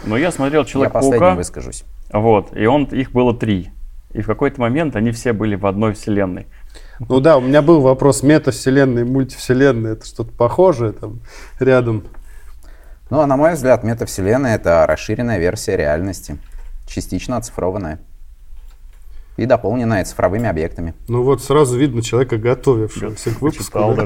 Ну, 0.04 0.16
я 0.16 0.32
смотрел 0.32 0.64
Человек-паука. 0.64 1.30
Я 1.30 1.34
выскажусь. 1.34 1.84
Вот, 2.12 2.56
и 2.56 2.66
он, 2.66 2.84
их 2.84 3.12
было 3.12 3.36
три. 3.36 3.70
И 4.12 4.22
в 4.22 4.26
какой-то 4.26 4.60
момент 4.60 4.96
они 4.96 5.12
все 5.12 5.32
были 5.32 5.54
в 5.54 5.66
одной 5.66 5.92
вселенной. 5.94 6.48
Ну 6.98 7.20
да, 7.20 7.38
у 7.38 7.40
меня 7.40 7.62
был 7.62 7.80
вопрос 7.80 8.22
метавселенной, 8.22 9.04
мультивселенной, 9.04 9.92
это 9.92 10.06
что-то 10.06 10.32
похожее 10.32 10.92
там 10.92 11.20
рядом. 11.60 12.04
Ну, 13.08 13.20
а 13.20 13.26
на 13.26 13.36
мой 13.36 13.54
взгляд, 13.54 13.84
метавселенная— 13.84 14.54
это 14.56 14.84
расширенная 14.86 15.38
версия 15.38 15.76
реальности, 15.76 16.38
частично 16.86 17.36
оцифрованная. 17.36 18.00
И 19.36 19.46
дополненная 19.46 20.04
цифровыми 20.04 20.48
объектами. 20.48 20.94
Ну 21.08 21.22
вот 21.22 21.42
сразу 21.42 21.78
видно 21.78 22.02
человека, 22.02 22.36
готовившегося 22.36 23.30
к 23.34 23.40
выпуску. 23.40 23.64
Читал 23.64 23.94
да? 23.94 24.04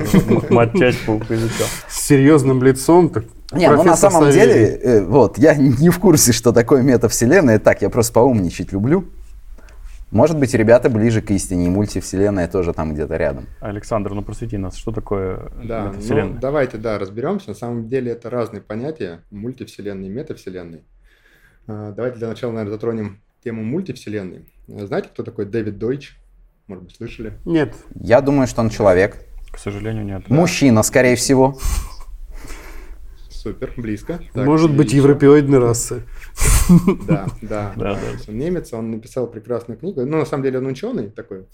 матчасть 0.50 1.04
изучал. 1.06 1.66
С 1.88 2.06
серьезным 2.06 2.62
лицом. 2.62 3.08
так, 3.08 3.24
Не, 3.52 3.70
ну 3.70 3.82
на 3.82 3.96
самом 3.96 4.30
Савельев. 4.30 4.46
деле, 4.46 4.66
э, 4.82 5.04
вот, 5.04 5.38
я 5.38 5.54
не 5.54 5.90
в 5.90 5.98
курсе, 5.98 6.32
что 6.32 6.52
такое 6.52 6.82
метавселенная. 6.82 7.58
Так, 7.58 7.82
я 7.82 7.90
просто 7.90 8.12
поумничать 8.12 8.72
люблю. 8.72 9.04
Может 10.10 10.38
быть, 10.38 10.54
ребята 10.54 10.88
ближе 10.88 11.20
к 11.22 11.32
истине, 11.32 11.66
и 11.66 11.68
мультивселенная 11.70 12.46
тоже 12.46 12.72
там 12.72 12.94
где-то 12.94 13.16
рядом. 13.16 13.46
Александр, 13.60 14.14
ну 14.14 14.22
просвети 14.22 14.56
нас, 14.56 14.76
что 14.76 14.92
такое 14.92 15.50
Да, 15.64 15.88
метавселенная? 15.88 16.34
ну, 16.34 16.40
давайте, 16.40 16.76
да, 16.78 16.98
разберемся. 17.00 17.48
На 17.48 17.54
самом 17.56 17.88
деле 17.88 18.12
это 18.12 18.30
разные 18.30 18.62
понятия, 18.62 19.22
мультивселенной 19.32 20.06
и 20.06 20.10
метавселенной. 20.10 20.84
А, 21.66 21.90
Давайте 21.90 22.18
для 22.18 22.28
начала, 22.28 22.52
наверное, 22.52 22.74
затронем 22.74 23.18
тему 23.42 23.64
мультивселенной. 23.64 24.46
Знаете, 24.66 25.08
кто 25.08 25.22
такой 25.22 25.44
Дэвид 25.44 25.78
Дойч? 25.78 26.16
Может 26.66 26.84
быть, 26.84 26.96
слышали? 26.96 27.34
Нет, 27.44 27.74
Я 27.94 28.20
думаю, 28.20 28.46
что 28.46 28.62
он 28.62 28.70
человек. 28.70 29.18
К 29.50 29.58
сожалению, 29.58 30.04
нет. 30.04 30.28
Мужчина, 30.30 30.82
скорее 30.82 31.16
всего. 31.16 31.58
Супер, 33.28 33.74
близко. 33.76 34.20
Так, 34.32 34.46
может 34.46 34.74
быть 34.74 34.88
еще. 34.88 34.98
европеоидной 34.98 35.58
расы. 35.58 36.02
Да, 37.06 37.26
да, 37.42 37.72
Да, 37.72 37.74
да. 37.76 37.94
да. 37.94 38.00
Он 38.26 38.38
немец, 38.38 38.72
он 38.72 38.90
написал 38.90 39.26
прекрасную 39.26 39.78
книгу. 39.78 40.00
Ну, 40.00 40.16
на 40.16 40.24
самом 40.24 40.44
деле, 40.44 40.58
он 40.58 40.66
ученый 40.66 41.10
такой, 41.10 41.44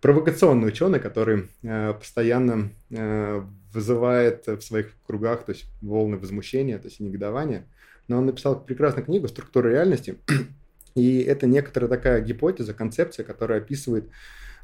провокационный 0.00 0.68
ученый, 0.68 1.00
который 1.00 1.48
э, 1.64 1.94
постоянно 1.94 2.70
э, 2.90 3.42
вызывает 3.72 4.46
в 4.46 4.60
своих 4.60 4.92
кругах, 5.06 5.44
то 5.44 5.52
есть 5.52 5.66
волны 5.82 6.18
возмущения, 6.18 6.78
то 6.78 6.86
есть 6.86 7.00
негодования. 7.00 7.66
Но 8.06 8.18
он 8.18 8.26
написал 8.26 8.60
прекрасную 8.60 9.04
книгу 9.04 9.26
«Структура 9.26 9.68
реальности». 9.68 10.16
И 10.94 11.20
это 11.20 11.46
некоторая 11.46 11.88
такая 11.88 12.20
гипотеза, 12.20 12.74
концепция, 12.74 13.24
которая 13.24 13.60
описывает 13.60 14.10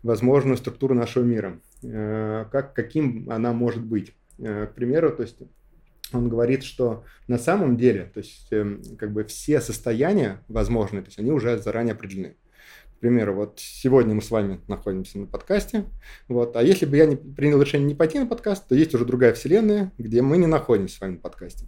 возможную 0.03 0.57
структуру 0.57 0.95
нашего 0.95 1.25
мира, 1.25 1.61
э, 1.83 2.47
как, 2.51 2.73
каким 2.75 3.29
она 3.31 3.53
может 3.53 3.85
быть. 3.85 4.15
Э, 4.39 4.67
К 4.67 4.75
примеру, 4.75 5.11
то 5.11 5.23
есть 5.23 5.37
он 6.13 6.29
говорит, 6.29 6.65
что 6.65 7.05
на 7.29 7.39
самом 7.39 7.77
деле, 7.77 8.11
то 8.13 8.19
есть 8.19 8.49
эм, 8.51 8.83
как 8.99 9.13
бы 9.13 9.25
все 9.25 9.61
состояния 9.61 10.43
возможные, 10.49 11.03
то 11.03 11.09
есть 11.09 11.19
они 11.19 11.31
уже 11.31 11.59
заранее 11.59 11.93
определены. 11.93 12.37
К 12.97 13.01
примеру, 13.01 13.35
вот 13.35 13.59
сегодня 13.59 14.15
мы 14.15 14.21
с 14.21 14.31
вами 14.31 14.61
находимся 14.69 15.19
на 15.19 15.27
подкасте, 15.27 15.85
вот, 16.29 16.57
а 16.57 16.63
если 16.63 16.85
бы 16.85 16.97
я 16.97 17.07
не 17.07 17.17
принял 17.17 17.61
решение 17.61 17.89
не 17.89 17.95
пойти 17.95 18.19
на 18.19 18.27
подкаст, 18.27 18.69
то 18.69 18.75
есть 18.75 18.95
уже 18.95 19.05
другая 19.05 19.33
вселенная, 19.33 19.93
где 19.99 20.21
мы 20.21 20.37
не 20.37 20.47
находимся 20.47 20.97
с 20.97 21.01
вами 21.01 21.13
на 21.13 21.21
подкасте. 21.21 21.67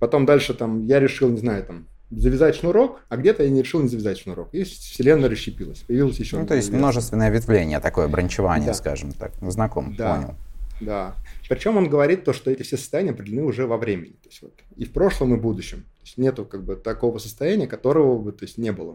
Потом 0.00 0.26
дальше 0.26 0.54
там 0.54 0.84
я 0.86 0.98
решил, 0.98 1.28
не 1.28 1.38
знаю, 1.38 1.64
там 1.64 1.88
завязать 2.10 2.56
шнурок, 2.56 3.00
а 3.08 3.16
где-то 3.16 3.42
я 3.42 3.50
не 3.50 3.62
решил 3.62 3.80
не 3.80 3.88
завязать 3.88 4.18
шнурок. 4.18 4.48
И 4.52 4.64
вселенная 4.64 5.28
расщепилась, 5.28 5.80
появилась 5.80 6.18
еще. 6.18 6.38
Ну, 6.38 6.46
то 6.46 6.54
есть 6.54 6.70
множественное 6.72 7.30
ветвление, 7.30 7.80
такое 7.80 8.08
бранчевание, 8.08 8.68
Да. 8.68 8.74
скажем 8.74 9.12
так. 9.12 9.32
Знаком, 9.42 9.94
Да. 9.96 10.14
понял. 10.14 10.34
Да. 10.80 11.14
Причем 11.48 11.76
он 11.76 11.88
говорит 11.88 12.24
то, 12.24 12.32
что 12.32 12.50
эти 12.50 12.62
все 12.62 12.76
состояния 12.76 13.10
определены 13.10 13.44
уже 13.44 13.66
во 13.66 13.76
времени. 13.78 14.12
То 14.22 14.28
есть 14.28 14.42
вот 14.42 14.54
и 14.76 14.84
в 14.84 14.92
прошлом, 14.92 15.34
и 15.34 15.38
в 15.38 15.42
будущем. 15.42 15.78
То 15.80 16.04
есть 16.04 16.18
нету 16.18 16.44
как 16.44 16.62
бы 16.64 16.76
такого 16.76 17.18
состояния, 17.18 17.66
которого 17.66 18.18
бы 18.18 18.32
то 18.32 18.44
есть, 18.44 18.58
не 18.58 18.70
было. 18.72 18.94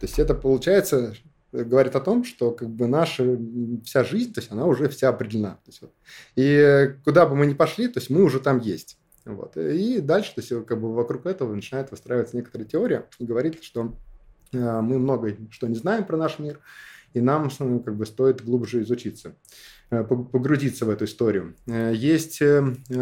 То 0.00 0.06
есть 0.06 0.18
это 0.18 0.34
получается 0.34 1.14
э, 1.52 1.62
говорит 1.62 1.94
о 1.94 2.00
том, 2.00 2.24
что 2.24 2.52
как 2.52 2.70
бы 2.70 2.86
наша 2.86 3.36
вся 3.84 4.02
жизнь, 4.02 4.32
то 4.32 4.40
есть 4.40 4.50
она 4.50 4.64
уже 4.64 4.88
вся 4.88 5.10
определена. 5.10 5.50
То 5.64 5.68
есть, 5.68 5.82
вот. 5.82 5.92
И 6.36 6.94
куда 7.04 7.26
бы 7.26 7.36
мы 7.36 7.46
ни 7.46 7.54
пошли, 7.54 7.86
то 7.88 8.00
есть 8.00 8.08
мы 8.08 8.22
уже 8.24 8.40
там 8.40 8.58
есть. 8.58 8.96
Вот. 9.24 9.56
И 9.56 10.00
дальше, 10.00 10.34
то 10.34 10.40
есть 10.40 10.66
как 10.66 10.80
бы 10.80 10.94
вокруг 10.94 11.26
этого 11.26 11.54
начинает 11.54 11.90
выстраиваться 11.90 12.36
некоторая 12.36 12.66
теория 12.66 13.06
и 13.18 13.24
говорит, 13.24 13.62
что 13.62 13.96
э, 14.52 14.80
мы 14.80 14.98
много 14.98 15.36
что 15.50 15.66
не 15.66 15.74
знаем 15.74 16.04
про 16.04 16.16
наш 16.16 16.38
мир, 16.38 16.60
и 17.12 17.20
нам 17.20 17.50
ну, 17.58 17.80
как 17.80 17.96
бы 17.96 18.06
стоит 18.06 18.42
глубже 18.42 18.82
изучиться, 18.82 19.34
э, 19.90 20.02
пог- 20.02 20.30
погрузиться 20.30 20.86
в 20.86 20.90
эту 20.90 21.04
историю. 21.04 21.54
Э, 21.66 21.92
Есть 21.94 22.42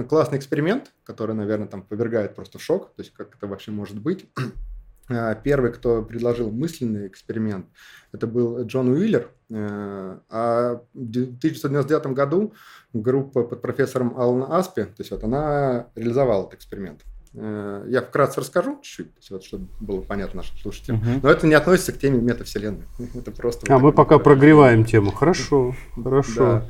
классный 0.09 0.39
эксперимент, 0.39 0.93
который, 1.05 1.35
наверное, 1.35 1.69
там 1.69 1.83
повергает 1.83 2.35
просто 2.35 2.59
в 2.59 2.63
шок, 2.63 2.95
то 2.95 3.03
есть 3.03 3.13
как 3.13 3.37
это 3.37 3.47
вообще 3.47 3.71
может 3.71 4.01
быть. 4.01 4.27
Первый, 5.43 5.73
кто 5.73 6.03
предложил 6.03 6.51
мысленный 6.51 7.07
эксперимент, 7.07 7.67
это 8.13 8.27
был 8.27 8.63
Джон 8.65 8.89
Уиллер. 8.89 9.31
Э, 9.51 10.19
А 10.29 10.75
в 10.93 10.99
1999 10.99 12.07
году 12.09 12.53
группа 12.93 13.45
под 13.45 13.63
профессором 13.63 14.15
Алана 14.19 14.59
Аспи, 14.59 14.83
то 14.85 14.95
есть 14.99 15.11
вот 15.11 15.25
она 15.25 15.87
реализовала 15.95 16.43
этот 16.47 16.55
эксперимент. 16.55 17.01
Э, 17.35 17.85
Я 17.89 18.03
вкратце 18.03 18.41
расскажу 18.41 18.79
чуть-чуть, 18.83 19.31
вот, 19.31 19.45
чтобы 19.45 19.69
было 19.81 20.01
понятно 20.03 20.39
нашим 20.39 20.57
слушателям. 20.59 20.99
Мгм. 21.01 21.21
Но 21.23 21.31
это 21.31 21.47
не 21.47 21.55
относится 21.55 21.93
к 21.93 21.99
теме 21.99 22.19
метавселенной. 22.21 22.85
Это 23.15 23.31
просто... 23.31 23.73
А 23.73 23.79
вот 23.79 23.83
мы 23.89 23.93
пока 23.93 24.19
прогреваем 24.19 24.85
тему. 24.85 25.13
Хорошо, 25.13 25.75
хорошо. 25.95 26.63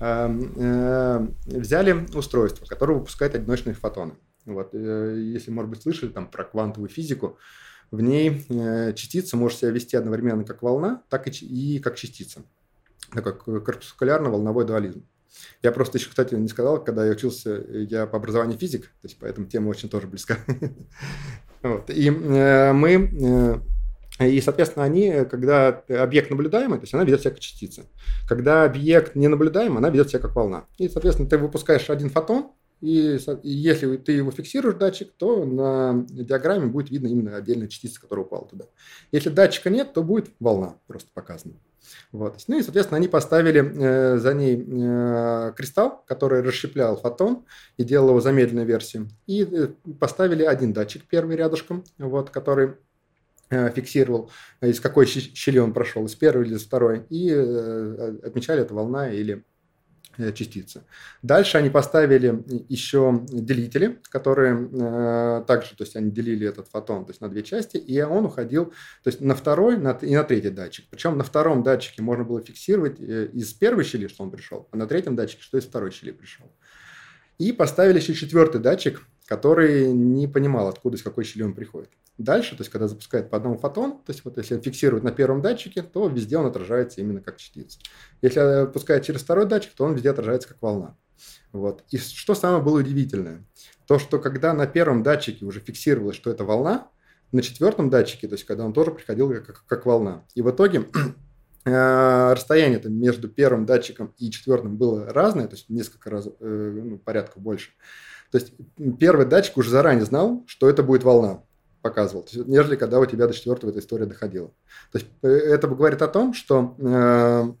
да. 0.00 0.28
Э, 0.28 1.26
Взяли 1.46 2.06
устройство, 2.14 2.66
которое 2.66 2.94
выпускает 2.98 3.34
одиночные 3.34 3.74
фотоны. 3.74 4.14
Вот, 4.44 4.74
если, 4.74 5.50
может 5.50 5.70
быть, 5.70 5.82
слышали 5.82 6.10
там 6.10 6.26
про 6.26 6.44
квантовую 6.44 6.90
физику, 6.90 7.38
в 7.94 8.00
ней 8.00 8.44
э, 8.48 8.92
частица 8.94 9.36
может 9.36 9.58
себя 9.58 9.70
вести 9.70 9.96
одновременно 9.96 10.44
как 10.44 10.62
волна, 10.62 11.02
так 11.08 11.26
и, 11.26 11.30
и 11.30 11.78
как 11.78 11.96
частица. 11.96 12.42
Так 13.12 13.24
как 13.24 13.44
корпускулярно-волновой 13.44 14.64
дуализм. 14.64 15.06
Я 15.62 15.72
просто 15.72 15.98
еще, 15.98 16.08
кстати, 16.08 16.34
не 16.34 16.48
сказал, 16.48 16.82
когда 16.82 17.04
я 17.04 17.12
учился, 17.12 17.64
я 17.68 18.06
по 18.06 18.18
образованию 18.18 18.58
физик, 18.58 18.82
то 18.82 19.04
есть 19.04 19.16
поэтому 19.18 19.46
тема 19.46 19.68
очень 19.68 19.88
тоже 19.88 20.06
близка. 20.06 20.38
Вот. 21.62 21.88
И 21.88 22.10
э, 22.10 22.72
мы, 22.74 23.60
э, 24.20 24.28
и, 24.28 24.38
соответственно, 24.42 24.84
они, 24.84 25.24
когда 25.30 25.68
объект 25.88 26.28
наблюдаемый, 26.28 26.76
то 26.76 26.82
есть 26.82 26.92
она 26.92 27.04
ведет 27.04 27.22
себя 27.22 27.30
как 27.30 27.40
частица. 27.40 27.86
Когда 28.28 28.64
объект 28.64 29.14
не 29.14 29.28
наблюдаем, 29.28 29.78
она 29.78 29.88
ведет 29.88 30.10
себя 30.10 30.18
как 30.18 30.36
волна. 30.36 30.66
И, 30.76 30.90
соответственно, 30.90 31.26
ты 31.26 31.38
выпускаешь 31.38 31.88
один 31.88 32.10
фотон, 32.10 32.50
и, 32.80 33.16
и 33.42 33.50
если 33.50 33.96
ты 33.96 34.12
его 34.12 34.30
фиксируешь, 34.30 34.76
датчик, 34.76 35.12
то 35.16 35.44
на 35.44 36.04
диаграмме 36.08 36.66
будет 36.66 36.90
видно 36.90 37.08
именно 37.08 37.36
отдельная 37.36 37.68
частица, 37.68 38.00
которая 38.00 38.26
упала 38.26 38.46
туда. 38.46 38.66
Если 39.12 39.30
датчика 39.30 39.70
нет, 39.70 39.92
то 39.92 40.02
будет 40.02 40.30
волна 40.38 40.76
просто 40.86 41.10
показана. 41.14 41.54
Вот. 42.12 42.36
Ну 42.48 42.58
и, 42.58 42.62
соответственно, 42.62 42.98
они 42.98 43.08
поставили 43.08 43.60
э, 43.60 44.18
за 44.18 44.34
ней 44.34 44.56
э, 44.56 45.52
кристалл, 45.56 46.02
который 46.06 46.42
расщеплял 46.42 46.96
фотон 46.96 47.44
и 47.76 47.84
делал 47.84 48.10
его 48.10 48.20
замедленной 48.20 48.64
версией. 48.64 49.08
И 49.26 49.44
э, 49.44 49.68
поставили 49.98 50.44
один 50.44 50.72
датчик 50.72 51.04
первый 51.08 51.36
рядышком, 51.36 51.84
вот, 51.98 52.30
который 52.30 52.74
э, 53.50 53.70
фиксировал, 53.70 54.30
э, 54.60 54.70
из 54.70 54.80
какой 54.80 55.06
щели 55.06 55.58
он 55.58 55.72
прошел, 55.72 56.04
из 56.06 56.14
первой 56.14 56.46
или 56.46 56.54
из 56.54 56.64
второй, 56.64 57.04
и 57.10 57.30
э, 57.30 58.18
отмечали 58.22 58.62
это 58.62 58.74
волна 58.74 59.10
или 59.10 59.44
э, 60.18 60.32
частица. 60.32 60.84
Дальше 61.22 61.58
они 61.58 61.70
поставили 61.70 62.44
еще 62.68 63.24
делители, 63.28 64.00
которые 64.08 64.68
э, 64.72 65.44
также, 65.46 65.76
то 65.76 65.84
есть 65.84 65.96
они 65.96 66.10
делили 66.10 66.46
этот 66.46 66.68
фотон 66.68 67.04
то 67.04 67.10
есть 67.10 67.20
на 67.20 67.28
две 67.28 67.42
части, 67.42 67.76
и 67.76 68.00
он 68.02 68.26
уходил 68.26 68.66
то 69.02 69.08
есть 69.08 69.20
на 69.20 69.34
второй 69.34 69.76
на, 69.76 69.90
и 69.90 70.14
на 70.14 70.24
третий 70.24 70.50
датчик. 70.50 70.86
Причем 70.90 71.16
на 71.18 71.24
втором 71.24 71.62
датчике 71.62 72.02
можно 72.02 72.24
было 72.24 72.40
фиксировать 72.40 73.00
э, 73.00 73.26
из 73.32 73.52
первой 73.52 73.84
щели, 73.84 74.08
что 74.08 74.24
он 74.24 74.30
пришел, 74.30 74.68
а 74.70 74.76
на 74.76 74.86
третьем 74.86 75.16
датчике, 75.16 75.42
что 75.42 75.58
из 75.58 75.64
второй 75.64 75.90
щели 75.90 76.10
пришел. 76.10 76.46
И 77.38 77.52
поставили 77.52 77.98
еще 77.98 78.14
четвертый 78.14 78.60
датчик, 78.60 79.02
который 79.26 79.92
не 79.92 80.28
понимал, 80.28 80.68
откуда, 80.68 80.96
из 80.96 81.02
какой 81.02 81.24
щели 81.24 81.42
он 81.42 81.54
приходит. 81.54 81.90
Дальше, 82.16 82.56
то 82.56 82.60
есть 82.60 82.70
когда 82.70 82.86
запускает 82.86 83.28
по 83.28 83.36
одному 83.36 83.58
фотону, 83.58 83.94
то 84.06 84.12
есть 84.12 84.24
вот 84.24 84.38
если 84.38 84.54
он 84.54 84.62
фиксирует 84.62 85.02
на 85.02 85.10
первом 85.10 85.42
датчике, 85.42 85.82
то 85.82 86.06
везде 86.06 86.38
он 86.38 86.46
отражается 86.46 87.00
именно 87.00 87.20
как 87.20 87.38
частица. 87.38 87.80
Если 88.22 88.70
пускает 88.72 89.04
через 89.04 89.22
второй 89.22 89.46
датчик, 89.46 89.72
то 89.74 89.84
он 89.84 89.94
везде 89.94 90.10
отражается 90.10 90.48
как 90.48 90.62
волна. 90.62 90.96
Вот. 91.50 91.82
И 91.90 91.98
что 91.98 92.36
самое 92.36 92.62
было 92.62 92.78
удивительное? 92.78 93.44
То, 93.86 93.98
что 93.98 94.20
когда 94.20 94.52
на 94.52 94.68
первом 94.68 95.02
датчике 95.02 95.44
уже 95.44 95.58
фиксировалось, 95.58 96.14
что 96.14 96.30
это 96.30 96.44
волна, 96.44 96.88
на 97.32 97.42
четвертом 97.42 97.90
датчике, 97.90 98.28
то 98.28 98.34
есть 98.34 98.44
когда 98.44 98.64
он 98.64 98.72
тоже 98.72 98.92
приходил 98.92 99.28
как, 99.42 99.64
как 99.66 99.84
волна. 99.84 100.24
И 100.36 100.42
в 100.42 100.48
итоге 100.48 100.86
э, 101.64 102.32
расстояние 102.32 102.78
там, 102.78 102.92
между 102.94 103.28
первым 103.28 103.66
датчиком 103.66 104.14
и 104.18 104.30
четвертым 104.30 104.76
было 104.76 105.12
разное, 105.12 105.48
то 105.48 105.56
есть 105.56 105.68
несколько 105.68 106.10
раз, 106.10 106.28
э, 106.28 106.80
ну, 106.84 106.96
порядков 106.98 107.42
больше. 107.42 107.70
То 108.30 108.38
есть 108.38 108.52
первый 109.00 109.26
датчик 109.26 109.56
уже 109.56 109.70
заранее 109.70 110.04
знал, 110.04 110.44
что 110.46 110.68
это 110.68 110.84
будет 110.84 111.02
волна 111.02 111.42
показывал, 111.84 112.26
нежели 112.46 112.76
когда 112.76 112.98
у 112.98 113.04
тебя 113.04 113.26
до 113.26 113.34
четвертого 113.34 113.68
эта 113.68 113.80
история 113.80 114.06
доходила. 114.06 114.48
То 114.90 114.98
есть 114.98 115.06
э, 115.20 115.28
это 115.28 115.68
говорит 115.68 116.00
о 116.00 116.08
том, 116.08 116.32
что 116.32 116.74
э, 116.78 117.52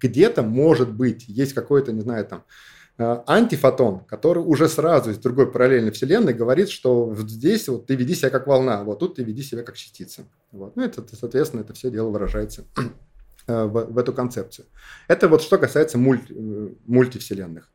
где-то, 0.00 0.42
может 0.42 0.90
быть, 0.90 1.28
есть 1.28 1.52
какой-то, 1.52 1.92
не 1.92 2.00
знаю, 2.00 2.24
там, 2.24 2.44
э, 2.96 3.22
антифотон, 3.26 4.06
который 4.06 4.42
уже 4.42 4.70
сразу 4.70 5.10
из 5.10 5.18
другой 5.18 5.52
параллельной 5.52 5.90
вселенной 5.90 6.32
говорит, 6.32 6.70
что 6.70 7.04
вот 7.04 7.28
здесь 7.28 7.68
вот 7.68 7.86
ты 7.86 7.94
веди 7.94 8.14
себя 8.14 8.30
как 8.30 8.46
волна, 8.46 8.84
вот 8.84 9.00
тут 9.00 9.16
ты 9.16 9.22
веди 9.22 9.42
себя 9.42 9.62
как 9.62 9.76
частица. 9.76 10.22
Вот. 10.50 10.74
Ну, 10.74 10.82
это, 10.82 11.04
соответственно, 11.14 11.60
это 11.60 11.74
все 11.74 11.90
дело 11.90 12.08
выражается 12.08 12.64
э, 13.46 13.64
в, 13.64 13.92
в 13.92 13.98
эту 13.98 14.14
концепцию. 14.14 14.64
Это 15.08 15.28
вот 15.28 15.42
что 15.42 15.58
касается 15.58 15.98
мульти, 15.98 16.34
мультивселенных. 16.86 17.70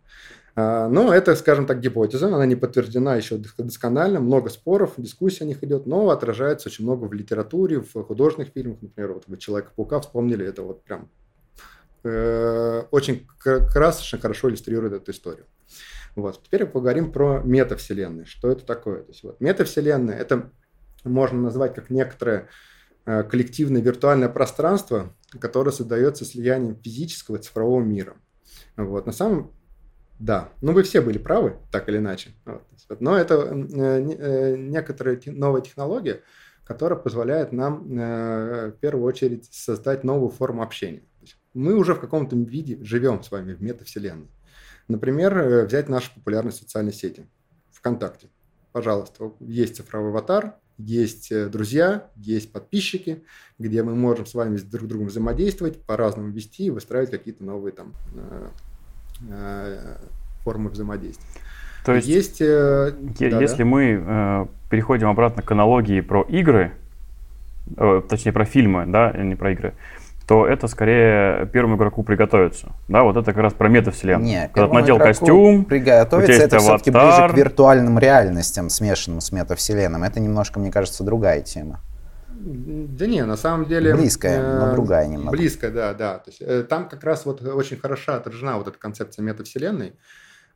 А, 0.55 0.88
но 0.88 1.13
это, 1.13 1.36
скажем 1.36 1.65
так, 1.65 1.79
гипотеза, 1.79 2.27
она 2.27 2.45
не 2.45 2.55
подтверждена 2.55 3.15
еще 3.15 3.41
досконально, 3.57 4.19
много 4.19 4.50
споров, 4.50 4.93
дискуссий 4.98 5.43
о 5.43 5.48
них 5.48 5.63
идет, 5.63 5.88
но 5.88 6.10
отражается 6.10 6.69
очень 6.69 6.86
много 6.86 7.05
в 7.05 7.13
литературе, 7.13 7.79
в 7.79 8.03
художественных 8.03 8.51
фильмах, 8.53 8.81
например, 8.81 9.13
вот 9.13 9.24
вы 9.27 9.38
«Человека-паука» 9.38 10.00
вспомнили, 10.01 10.45
это 10.45 10.62
вот 10.62 10.83
прям 10.83 11.10
э, 12.03 12.83
очень 12.91 13.27
красочно, 13.39 14.19
хорошо 14.19 14.50
иллюстрирует 14.50 14.93
эту 14.93 15.12
историю. 15.12 15.45
Вот. 16.15 16.43
Теперь 16.43 16.67
поговорим 16.67 17.12
про 17.12 17.41
метавселенные. 17.43 18.25
Что 18.25 18.51
это 18.51 18.63
такое? 18.65 19.01
То 19.01 19.12
есть, 19.12 19.24
вот, 19.24 19.41
метавселенная– 19.41 20.15
это 20.19 20.51
можно 21.03 21.41
назвать 21.41 21.74
как 21.74 21.89
некоторое 21.89 22.50
э, 23.05 23.24
коллективное 23.24 23.81
виртуальное 23.81 24.29
пространство, 24.29 25.15
которое 25.39 25.72
создается 25.72 26.25
слиянием 26.25 26.75
физического 26.75 27.38
и 27.38 27.41
цифрового 27.41 27.81
мира. 27.81 28.15
Вот. 28.77 29.07
На 29.07 29.12
самом 29.12 29.51
да, 30.24 30.53
ну 30.62 30.72
вы 30.72 30.84
все 30.84 31.01
были 31.01 31.18
правы, 31.18 31.58
так 31.70 31.89
или 31.89 31.98
иначе. 31.98 32.30
Вот. 32.46 32.63
Но 33.01 33.18
это 33.18 33.36
э, 33.36 34.15
э, 34.18 34.56
некоторая 34.56 35.20
новая 35.25 35.60
технология, 35.60 36.22
которая 36.63 36.98
позволяет 36.98 37.51
нам 37.51 38.00
э, 38.00 38.68
в 38.70 38.80
первую 38.80 39.06
очередь 39.06 39.50
создать 39.51 40.06
новую 40.06 40.30
форму 40.30 40.63
общения. 40.63 41.03
Мы 41.53 41.75
уже 41.75 41.94
в 41.94 42.00
каком-то 42.00 42.38
виде 42.38 42.82
живем 42.86 43.22
с 43.22 43.32
вами 43.32 43.53
в 43.53 43.62
метавселенной. 43.62 44.30
Например, 44.88 45.65
взять 45.65 45.89
наши 45.89 46.13
популярные 46.15 46.53
социальные 46.53 46.94
сети. 46.94 47.27
ВКонтакте. 47.72 48.30
Пожалуйста, 48.72 49.34
есть 49.42 49.75
цифровой 49.75 50.12
аватар, 50.12 50.56
есть 50.77 51.50
друзья, 51.51 52.10
есть 52.15 52.53
подписчики, 52.53 53.25
где 53.60 53.84
мы 53.84 53.94
можем 53.94 54.25
с 54.25 54.34
вами 54.34 54.56
друг 54.56 54.86
с 54.86 54.88
другом 54.88 55.08
взаимодействовать, 55.08 55.82
по-разному 55.82 56.32
вести 56.32 56.68
и 56.68 56.70
выстраивать 56.70 57.12
какие-то 57.12 57.44
новые 57.44 57.74
там 57.74 57.94
формы 60.43 60.70
взаимодействия. 60.70 61.25
То 61.86 61.93
есть, 61.96 62.08
есть 62.08 62.41
э, 62.41 62.93
если 63.20 63.63
да, 63.63 63.65
мы 63.65 64.03
э, 64.05 64.46
переходим 64.70 65.10
обратно 65.10 65.43
к 65.43 65.51
аналогии 65.51 66.00
про 66.00 66.22
игры, 66.24 66.72
э, 67.75 68.01
точнее 68.08 68.32
про 68.32 68.46
фильмы, 68.46 68.86
да, 68.88 69.12
не 69.12 69.36
про 69.36 69.51
игры, 69.51 69.74
то 70.25 70.48
это 70.48 70.67
скорее 70.67 71.46
первому 71.48 71.75
игроку 71.75 72.03
приготовиться. 72.03 72.72
Да, 72.88 73.03
вот 73.03 73.17
это 73.17 73.34
как 73.34 73.41
раз 73.41 73.53
про 73.53 73.67
метавселенную. 73.67 74.25
Нет, 74.25 74.51
Когда 74.53 74.70
ты 74.70 74.74
надел 74.74 74.98
костюм, 74.98 75.65
приготовиться, 75.65 76.41
это 76.41 76.60
все-таки 76.60 76.91
ближе 76.91 77.27
к 77.29 77.34
виртуальным 77.34 78.00
реальностям, 78.00 78.70
смешанным 78.70 79.20
с 79.20 79.34
метавселенным. 79.34 80.03
Это 80.03 80.22
немножко, 80.22 80.62
мне 80.62 80.72
кажется, 80.72 81.03
другая 81.03 81.41
тема. 81.41 81.82
Да 82.45 83.07
не, 83.07 83.25
на 83.25 83.38
самом 83.38 83.65
деле... 83.67 83.95
Близкая, 83.95 84.41
э, 84.41 84.59
но 84.59 84.73
другая 84.73 85.07
немного. 85.07 85.31
Близкая, 85.31 85.71
да, 85.71 85.93
да. 85.93 86.19
То 86.19 86.29
есть, 86.29 86.41
э, 86.41 86.63
там 86.63 86.89
как 86.89 87.03
раз 87.03 87.25
вот 87.25 87.41
очень 87.41 87.77
хороша 87.77 88.17
отражена 88.17 88.57
вот 88.57 88.67
эта 88.67 88.77
концепция 88.77 89.23
метавселенной 89.23 89.93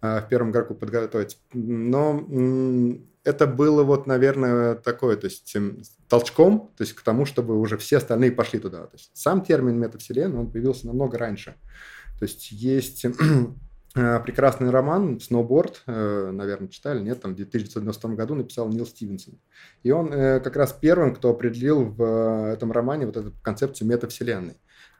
э, 0.01 0.21
в 0.21 0.27
первом 0.27 0.51
игроку 0.51 0.75
подготовить. 0.75 1.37
Но 1.53 2.25
э, 2.29 2.97
это 3.23 3.47
было 3.47 3.83
вот, 3.83 4.05
наверное, 4.05 4.75
такое, 4.75 5.15
то 5.15 5.27
есть 5.27 5.55
эм, 5.55 5.81
толчком, 6.09 6.71
то 6.75 6.83
есть 6.83 6.93
к 6.93 7.01
тому, 7.01 7.25
чтобы 7.25 7.57
уже 7.57 7.77
все 7.77 7.97
остальные 7.97 8.33
пошли 8.33 8.59
туда. 8.59 8.87
То 8.87 8.95
есть 8.95 9.11
сам 9.13 9.41
термин 9.41 9.79
метавселенная, 9.79 10.41
он 10.41 10.51
появился 10.51 10.87
намного 10.87 11.17
раньше. 11.17 11.55
То 12.19 12.25
есть 12.25 12.51
есть 12.51 13.05
прекрасный 14.25 14.69
роман 14.69 15.19
«Сноуборд», 15.19 15.83
э, 15.87 16.31
наверное, 16.31 16.67
читали, 16.69 17.01
нет, 17.01 17.21
там 17.21 17.31
в 17.31 17.35
1990 17.35 18.07
году 18.09 18.35
написал 18.35 18.69
Нил 18.69 18.85
Стивенсон. 18.85 19.39
И 19.83 19.91
он 19.91 20.11
э, 20.13 20.39
как 20.39 20.55
раз 20.55 20.73
первым, 20.73 21.15
кто 21.15 21.29
определил 21.29 21.85
в 21.85 22.51
этом 22.53 22.71
романе 22.71 23.05
вот 23.05 23.17
эту 23.17 23.33
концепцию 23.41 23.87
метавселенной 23.87 24.57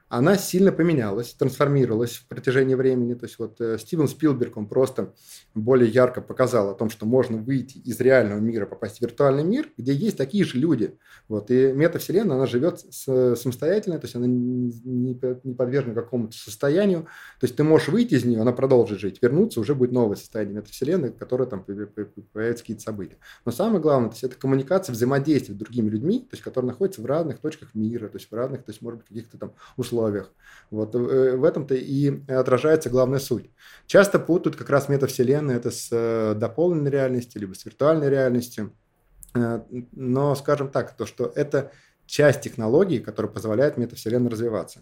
она 0.09 0.37
сильно 0.37 0.71
поменялась, 0.71 1.33
трансформировалась 1.33 2.11
в 2.11 2.27
протяжении 2.27 2.75
времени. 2.75 3.13
То 3.13 3.25
есть 3.25 3.39
вот 3.39 3.59
э, 3.59 3.77
Стивен 3.77 4.07
Спилберг, 4.07 4.55
он 4.55 4.67
просто 4.67 5.13
более 5.53 5.89
ярко 5.89 6.21
показал 6.21 6.69
о 6.69 6.75
том, 6.75 6.89
что 6.89 7.05
можно 7.05 7.37
выйти 7.37 7.77
из 7.79 7.99
реального 7.99 8.39
мира, 8.39 8.65
попасть 8.65 8.99
в 8.99 9.01
виртуальный 9.01 9.43
мир, 9.43 9.69
где 9.77 9.93
есть 9.93 10.17
такие 10.17 10.45
же 10.45 10.57
люди. 10.57 10.97
Вот. 11.27 11.51
И 11.51 11.73
метавселенная, 11.73 12.37
она 12.37 12.45
живет 12.45 12.79
с, 12.79 13.35
самостоятельно, 13.35 13.99
то 13.99 14.05
есть 14.05 14.15
она 14.15 14.27
не, 14.27 15.13
подвержена 15.13 15.93
какому-то 15.93 16.37
состоянию. 16.37 17.03
То 17.39 17.45
есть 17.45 17.57
ты 17.57 17.63
можешь 17.65 17.89
выйти 17.89 18.15
из 18.15 18.23
нее, 18.23 18.39
она 18.39 18.53
продолжит 18.53 18.99
жить, 18.99 19.19
вернуться, 19.21 19.59
уже 19.59 19.75
будет 19.75 19.91
новое 19.91 20.15
состояние 20.15 20.55
метавселенной, 20.55 21.11
которое 21.11 21.47
там 21.47 21.63
появятся 21.63 22.63
какие-то 22.63 22.83
события. 22.83 23.17
Но 23.43 23.51
самое 23.51 23.81
главное, 23.81 24.09
то 24.09 24.13
есть 24.13 24.23
это 24.23 24.37
коммуникация, 24.37 24.93
взаимодействие 24.93 25.55
с 25.55 25.59
другими 25.59 25.89
людьми, 25.89 26.19
то 26.19 26.33
есть 26.33 26.43
которые 26.43 26.71
находятся 26.71 27.01
в 27.01 27.05
разных 27.05 27.39
точках 27.39 27.75
мира, 27.75 28.07
то 28.07 28.17
есть 28.17 28.31
в 28.31 28.33
разных, 28.33 28.63
то 28.63 28.71
есть 28.71 28.81
может 28.81 28.99
быть 28.99 29.09
каких-то 29.09 29.37
там 29.37 29.53
условиях 29.75 29.96
условиях. 29.97 30.31
Вот 30.69 30.95
э, 30.95 31.35
в 31.35 31.43
этом-то 31.43 31.75
и 31.75 32.21
отражается 32.29 32.89
главная 32.89 33.19
суть. 33.19 33.49
Часто 33.85 34.19
путают 34.19 34.55
как 34.55 34.69
раз 34.69 34.89
метавселенные 34.89 35.57
это 35.57 35.71
с 35.71 35.87
э, 35.91 36.33
дополненной 36.35 36.91
реальностью, 36.91 37.41
либо 37.41 37.53
с 37.53 37.65
виртуальной 37.65 38.09
реальностью. 38.09 38.73
Э, 39.33 39.61
но, 39.93 40.35
скажем 40.35 40.69
так, 40.69 40.95
то, 40.97 41.05
что 41.05 41.31
это 41.35 41.71
часть 42.05 42.41
технологии, 42.41 42.99
которая 42.99 43.31
позволяет 43.31 43.77
метавселенной 43.77 44.29
развиваться. 44.29 44.79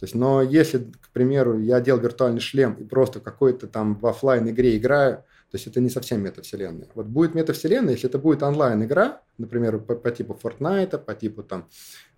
То 0.00 0.04
есть, 0.04 0.14
но 0.14 0.42
если, 0.42 0.78
к 0.78 1.10
примеру, 1.12 1.58
я 1.58 1.80
делал 1.80 2.00
виртуальный 2.00 2.40
шлем 2.40 2.74
и 2.74 2.84
просто 2.84 3.18
какой-то 3.20 3.66
там 3.66 3.96
в 3.96 4.06
офлайн 4.06 4.48
игре 4.48 4.76
играю, 4.76 5.24
то 5.50 5.56
есть 5.56 5.66
это 5.66 5.80
не 5.80 5.88
совсем 5.88 6.22
метавселенная. 6.22 6.88
Вот 6.94 7.06
будет 7.06 7.34
метавселенная, 7.34 7.94
если 7.94 8.08
это 8.08 8.18
будет 8.18 8.42
онлайн-игра, 8.42 9.22
например, 9.38 9.78
по, 9.78 9.96
по 9.96 10.10
типу 10.10 10.38
Fortnite, 10.40 10.98
по 10.98 11.14
типу 11.14 11.42
там 11.42 11.68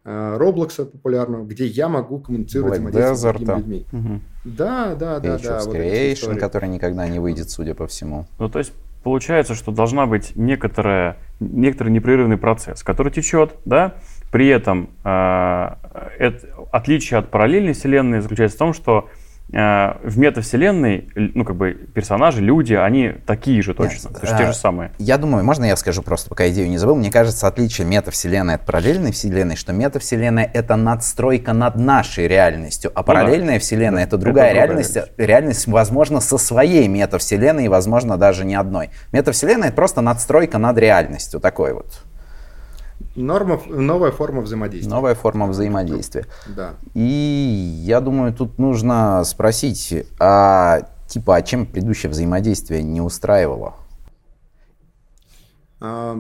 Роблокса 0.05 0.87
популярного, 0.87 1.45
где 1.45 1.67
я 1.67 1.89
могу 1.89 2.21
коммуницировать 2.21 2.81
Black 2.81 3.15
с 3.15 3.23
другими 3.23 3.55
людьми. 3.57 3.87
Угу. 3.93 4.21
Да, 4.45 4.95
да, 4.95 5.21
да, 5.21 5.39
да. 5.39 5.61
Вот 5.65 5.75
Creation, 5.75 6.37
который 6.37 6.69
никогда 6.69 7.07
не 7.07 7.19
выйдет, 7.19 7.51
судя 7.51 7.75
по 7.75 7.87
всему. 7.87 8.27
Ну, 8.39 8.49
то 8.49 8.59
есть 8.59 8.73
получается, 9.03 9.55
что 9.55 9.73
должна 9.73 10.07
быть 10.07 10.33
некоторая, 10.37 11.19
некоторый 11.39 11.91
непрерывный 11.91 12.39
процесс, 12.39 12.83
который 12.83 13.13
течет, 13.13 13.55
да, 13.65 13.95
при 14.31 14.49
этом 14.49 14.91
э, 15.05 15.69
это, 16.19 16.49
отличие 16.73 17.19
от 17.19 17.31
параллельной 17.31 17.75
вселенной 17.75 18.21
заключается 18.21 18.57
в 18.57 18.59
том, 18.59 18.73
что 18.73 19.09
Э, 19.11 19.20
в 19.53 20.19
метавселенной, 20.19 21.09
ну, 21.15 21.45
как 21.45 21.57
бы, 21.57 21.73
персонажи, 21.73 22.41
люди, 22.41 22.75
они 22.75 23.15
такие 23.27 23.63
же 23.63 23.75
точно, 23.75 24.09
Нет, 24.09 24.21
то 24.21 24.27
есть 24.27 24.35
а, 24.35 24.39
те 24.39 24.47
же 24.47 24.55
самые. 24.55 24.93
Я 24.99 25.19
думаю, 25.19 25.45
можно 25.45 25.65
я 25.65 25.77
скажу 25.77 26.03
просто, 26.03 26.29
пока 26.29 26.49
идею 26.51 26.69
не 26.69 26.79
забыл, 26.79 26.97
мне 26.97 27.11
кажется, 27.11 27.47
отличие 27.47 27.87
метавселенной 27.87 28.55
от 28.55 28.67
параллельной 28.67 29.13
вселенной, 29.13 29.57
что 29.57 29.73
метавселенная— 29.73 30.49
это 30.55 30.77
надстройка 30.77 31.53
над 31.53 31.77
нашей 31.77 32.29
реальностью, 32.29 32.93
а 32.95 33.03
параллельная 33.03 33.55
ну, 33.55 33.55
да. 33.55 33.59
вселенная— 33.59 34.03
это 34.05 34.19
другая 34.19 34.51
это 34.51 34.57
реальность, 34.57 34.95
реальность, 34.95 35.19
реальность, 35.19 35.67
возможно, 35.67 36.21
со 36.21 36.39
своей 36.39 36.87
метавселенной, 36.87 37.65
и, 37.65 37.69
возможно, 37.69 38.17
даже 38.17 38.45
не 38.45 38.55
одной. 38.55 38.91
Метавселенная— 39.13 39.69
это 39.71 39.77
просто 39.77 40.01
надстройка 40.01 40.59
над 40.59 40.79
реальностью, 40.79 41.41
такой 41.41 41.73
вот. 41.75 42.05
Норма, 43.17 43.61
новая 43.67 44.13
форма 44.13 44.41
взаимодействия. 44.41 44.91
Новая 44.91 45.15
форма 45.15 45.47
взаимодействия. 45.47 46.27
Да. 46.47 46.75
И 46.95 47.03
я 47.85 48.01
думаю, 48.01 48.33
тут 48.33 48.59
нужно 48.59 49.25
спросить, 49.25 50.07
а 50.21 50.83
типа, 51.09 51.37
а 51.37 51.43
чем 51.43 51.67
предыдущее 51.67 52.11
взаимодействие 52.11 52.83
не 52.83 53.01
устраивало? 53.01 53.75
А, 55.81 56.17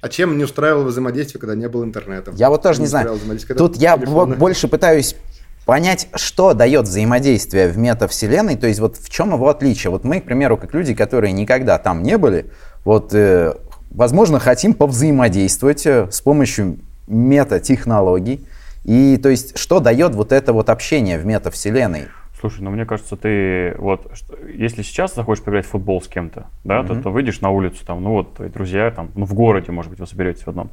а 0.00 0.08
чем 0.08 0.38
не 0.38 0.44
устраивало 0.44 0.84
взаимодействие, 0.84 1.40
когда 1.40 1.56
не 1.56 1.68
было 1.68 1.84
интернета? 1.84 2.30
Я 2.36 2.48
вот 2.48 2.62
тоже 2.62 2.78
не, 2.78 2.84
не 2.84 2.88
знаю. 2.88 3.18
Тут 3.56 3.76
я 3.76 3.96
вот 3.96 4.36
больше 4.36 4.68
пытаюсь 4.68 5.16
понять, 5.64 6.08
что 6.14 6.54
дает 6.54 6.86
взаимодействие 6.86 7.68
в 7.68 7.76
метавселенной, 7.76 8.56
то 8.56 8.68
есть 8.68 8.78
вот 8.78 8.96
в 8.96 9.10
чем 9.10 9.32
его 9.32 9.48
отличие. 9.48 9.90
Вот 9.90 10.04
мы, 10.04 10.20
к 10.20 10.24
примеру, 10.24 10.56
как 10.56 10.72
люди, 10.72 10.94
которые 10.94 11.32
никогда 11.32 11.78
там 11.78 12.04
не 12.04 12.16
были, 12.16 12.52
вот 12.84 13.12
э, 13.12 13.56
возможно, 13.96 14.38
хотим 14.38 14.74
повзаимодействовать 14.74 15.86
э, 15.86 16.08
с 16.10 16.20
помощью 16.20 16.78
метатехнологий. 17.08 18.46
И 18.84 19.16
то 19.16 19.28
есть, 19.28 19.58
что 19.58 19.80
дает 19.80 20.14
вот 20.14 20.30
это 20.30 20.52
вот 20.52 20.70
общение 20.70 21.18
в 21.18 21.26
метавселенной? 21.26 22.04
Слушай, 22.38 22.60
ну 22.60 22.70
мне 22.70 22.84
кажется, 22.84 23.16
ты 23.16 23.74
вот, 23.78 24.10
что, 24.14 24.36
если 24.46 24.82
сейчас 24.82 25.14
захочешь 25.14 25.42
поиграть 25.42 25.66
в 25.66 25.70
футбол 25.70 26.02
с 26.02 26.06
кем-то, 26.06 26.46
да, 26.62 26.80
mm-hmm. 26.80 26.86
то, 26.86 27.02
то 27.04 27.10
выйдешь 27.10 27.40
на 27.40 27.50
улицу, 27.50 27.84
там, 27.84 28.02
ну 28.02 28.10
вот, 28.10 28.34
твои 28.34 28.50
друзья, 28.50 28.90
там, 28.90 29.10
ну 29.14 29.24
в 29.24 29.32
городе, 29.32 29.72
может 29.72 29.90
быть, 29.90 29.98
вы 29.98 30.06
соберетесь 30.06 30.42
в 30.42 30.48
одном. 30.48 30.70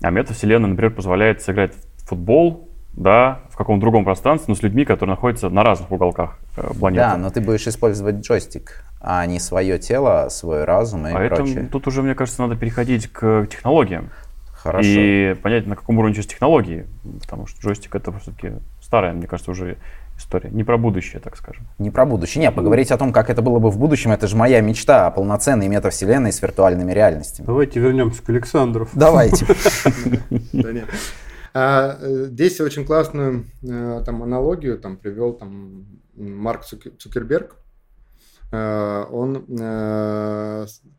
А 0.00 0.10
метавселенная, 0.10 0.70
например, 0.70 0.92
позволяет 0.92 1.42
сыграть 1.42 1.74
в 1.74 2.08
футбол, 2.08 2.68
да, 2.94 3.42
в 3.50 3.56
каком-то 3.56 3.82
другом 3.82 4.04
пространстве, 4.04 4.46
но 4.48 4.54
с 4.54 4.62
людьми, 4.62 4.84
которые 4.84 5.14
находятся 5.14 5.50
на 5.50 5.62
разных 5.62 5.92
уголках 5.92 6.38
планеты. 6.78 7.04
Да, 7.04 7.16
но 7.16 7.30
ты 7.30 7.40
будешь 7.40 7.66
использовать 7.66 8.16
джойстик 8.16 8.84
а 9.00 9.24
не 9.26 9.38
свое 9.38 9.78
тело, 9.78 10.28
свой 10.28 10.64
разум 10.64 11.06
и 11.06 11.12
а 11.12 11.28
прочее. 11.28 11.68
Тут 11.70 11.86
уже, 11.86 12.02
мне 12.02 12.14
кажется, 12.14 12.42
надо 12.42 12.56
переходить 12.56 13.06
к 13.08 13.46
технологиям. 13.50 14.10
Хорошо. 14.52 14.88
И 14.88 15.34
понять, 15.34 15.66
на 15.66 15.76
каком 15.76 15.98
уровне 15.98 16.14
сейчас 16.14 16.26
технологии. 16.26 16.86
Потому 17.20 17.46
что 17.46 17.60
джойстик 17.60 17.94
это 17.94 18.12
все-таки 18.18 18.54
старая, 18.82 19.12
мне 19.12 19.28
кажется, 19.28 19.52
уже 19.52 19.76
история. 20.18 20.50
Не 20.50 20.64
про 20.64 20.76
будущее, 20.76 21.20
так 21.20 21.36
скажем. 21.36 21.68
Не 21.78 21.90
про 21.90 22.04
будущее. 22.04 22.42
Нет, 22.42 22.54
поговорить 22.54 22.90
о 22.90 22.98
том, 22.98 23.12
как 23.12 23.30
это 23.30 23.40
было 23.40 23.60
бы 23.60 23.70
в 23.70 23.78
будущем, 23.78 24.10
это 24.10 24.26
же 24.26 24.36
моя 24.36 24.60
мечта 24.60 25.06
о 25.06 25.10
полноценной 25.12 25.68
метавселенной 25.68 26.32
с 26.32 26.42
виртуальными 26.42 26.90
реальностями. 26.90 27.46
Давайте 27.46 27.78
вернемся 27.78 28.20
к 28.22 28.28
Александру. 28.30 28.88
Давайте. 28.94 29.46
А, 31.54 31.98
э, 32.00 32.26
здесь 32.26 32.60
очень 32.60 32.84
классную 32.84 33.46
э, 33.62 34.02
там 34.04 34.22
аналогию 34.22 34.78
там 34.78 34.96
привел 34.98 35.32
там 35.32 35.86
Марк 36.18 36.64
Цукерберг 36.64 37.56
он 38.50 39.44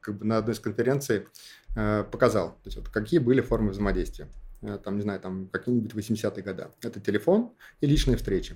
как 0.01 0.17
бы 0.17 0.25
на 0.25 0.37
одной 0.37 0.53
из 0.53 0.59
конференций 0.59 1.27
показал, 1.73 2.49
то 2.51 2.65
есть 2.65 2.77
вот 2.77 2.89
какие 2.89 3.19
были 3.19 3.41
формы 3.41 3.71
взаимодействия. 3.71 4.27
Там, 4.83 4.97
не 4.97 5.01
знаю, 5.03 5.19
там 5.19 5.47
какие-нибудь 5.47 5.93
80-е 5.93 6.43
годы. 6.43 6.67
Это 6.81 6.99
телефон 6.99 7.53
и 7.79 7.87
личные 7.87 8.17
встречи. 8.17 8.55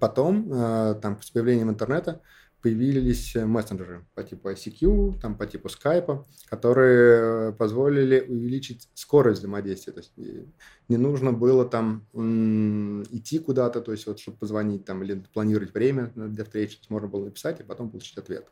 Потом, 0.00 0.48
там, 1.00 1.22
с 1.22 1.30
появлением 1.30 1.70
интернета, 1.70 2.20
появились 2.62 3.34
мессенджеры 3.34 4.06
по 4.14 4.22
типу 4.22 4.50
ICQ, 4.50 5.20
там, 5.20 5.36
по 5.36 5.46
типу 5.46 5.68
Skype, 5.68 6.24
которые 6.48 7.50
э, 7.50 7.52
позволили 7.52 8.20
увеличить 8.20 8.88
скорость 8.94 9.40
взаимодействия. 9.40 9.92
То 9.92 10.00
есть 10.00 10.12
не 10.88 10.96
нужно 10.96 11.32
было 11.32 11.64
там 11.64 12.06
идти 13.12 13.38
куда-то, 13.40 13.80
то 13.80 13.92
есть 13.92 14.06
вот, 14.06 14.20
чтобы 14.20 14.38
позвонить 14.38 14.84
там 14.84 15.02
или 15.02 15.22
планировать 15.34 15.74
время 15.74 16.12
для 16.14 16.44
встречи, 16.44 16.78
можно 16.88 17.08
было 17.08 17.24
написать 17.24 17.60
и 17.60 17.64
потом 17.64 17.90
получить 17.90 18.16
ответ. 18.16 18.48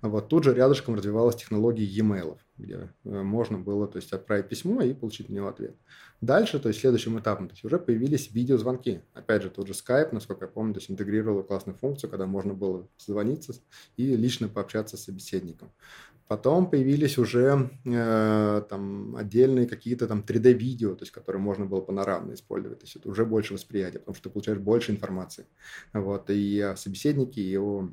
Вот 0.00 0.28
тут 0.28 0.44
же 0.44 0.54
рядышком 0.54 0.94
развивалась 0.94 1.34
технология 1.36 1.84
e-mail, 1.84 2.38
где 2.56 2.88
э, 3.04 3.22
можно 3.22 3.58
было 3.58 3.88
то 3.88 3.96
есть, 3.96 4.12
отправить 4.12 4.48
письмо 4.48 4.80
и 4.82 4.94
получить 4.94 5.28
на 5.28 5.34
него 5.34 5.48
ответ. 5.48 5.74
Дальше, 6.20 6.60
то 6.60 6.68
есть 6.68 6.80
следующим 6.80 7.18
этапом, 7.18 7.48
то 7.48 7.54
есть 7.54 7.64
уже 7.64 7.78
появились 7.78 8.30
видеозвонки. 8.30 9.02
Опять 9.12 9.42
же, 9.42 9.50
тот 9.50 9.66
же 9.66 9.72
Skype, 9.72 10.10
насколько 10.12 10.44
я 10.44 10.50
помню, 10.50 10.74
то 10.74 10.80
есть 10.80 10.90
интегрировал 10.90 11.42
классную 11.42 11.76
функцию, 11.76 12.10
когда 12.10 12.26
можно 12.26 12.54
было 12.54 12.88
звониться 12.98 13.54
и 13.96 14.14
лично 14.14 14.48
пообщаться 14.48 14.96
с 14.96 15.04
собеседником. 15.04 15.72
Потом 16.28 16.70
появились 16.70 17.16
уже 17.16 17.70
э, 17.86 18.62
там 18.68 19.16
отдельные 19.16 19.66
какие-то 19.66 20.06
там 20.06 20.20
3D-видео, 20.20 20.94
то 20.94 21.02
есть 21.02 21.10
которые 21.10 21.40
можно 21.40 21.64
было 21.64 21.80
панорамно 21.80 22.34
использовать. 22.34 22.80
То 22.80 22.84
есть 22.84 22.96
это 22.96 23.08
уже 23.08 23.24
больше 23.24 23.54
восприятия, 23.54 23.98
потому 23.98 24.14
что 24.14 24.24
ты 24.24 24.30
получаешь 24.30 24.58
больше 24.58 24.92
информации. 24.92 25.46
Вот, 25.94 26.28
и 26.28 26.60
о 26.60 26.76
собеседнике, 26.76 27.40
и 27.40 27.56
о 27.56 27.90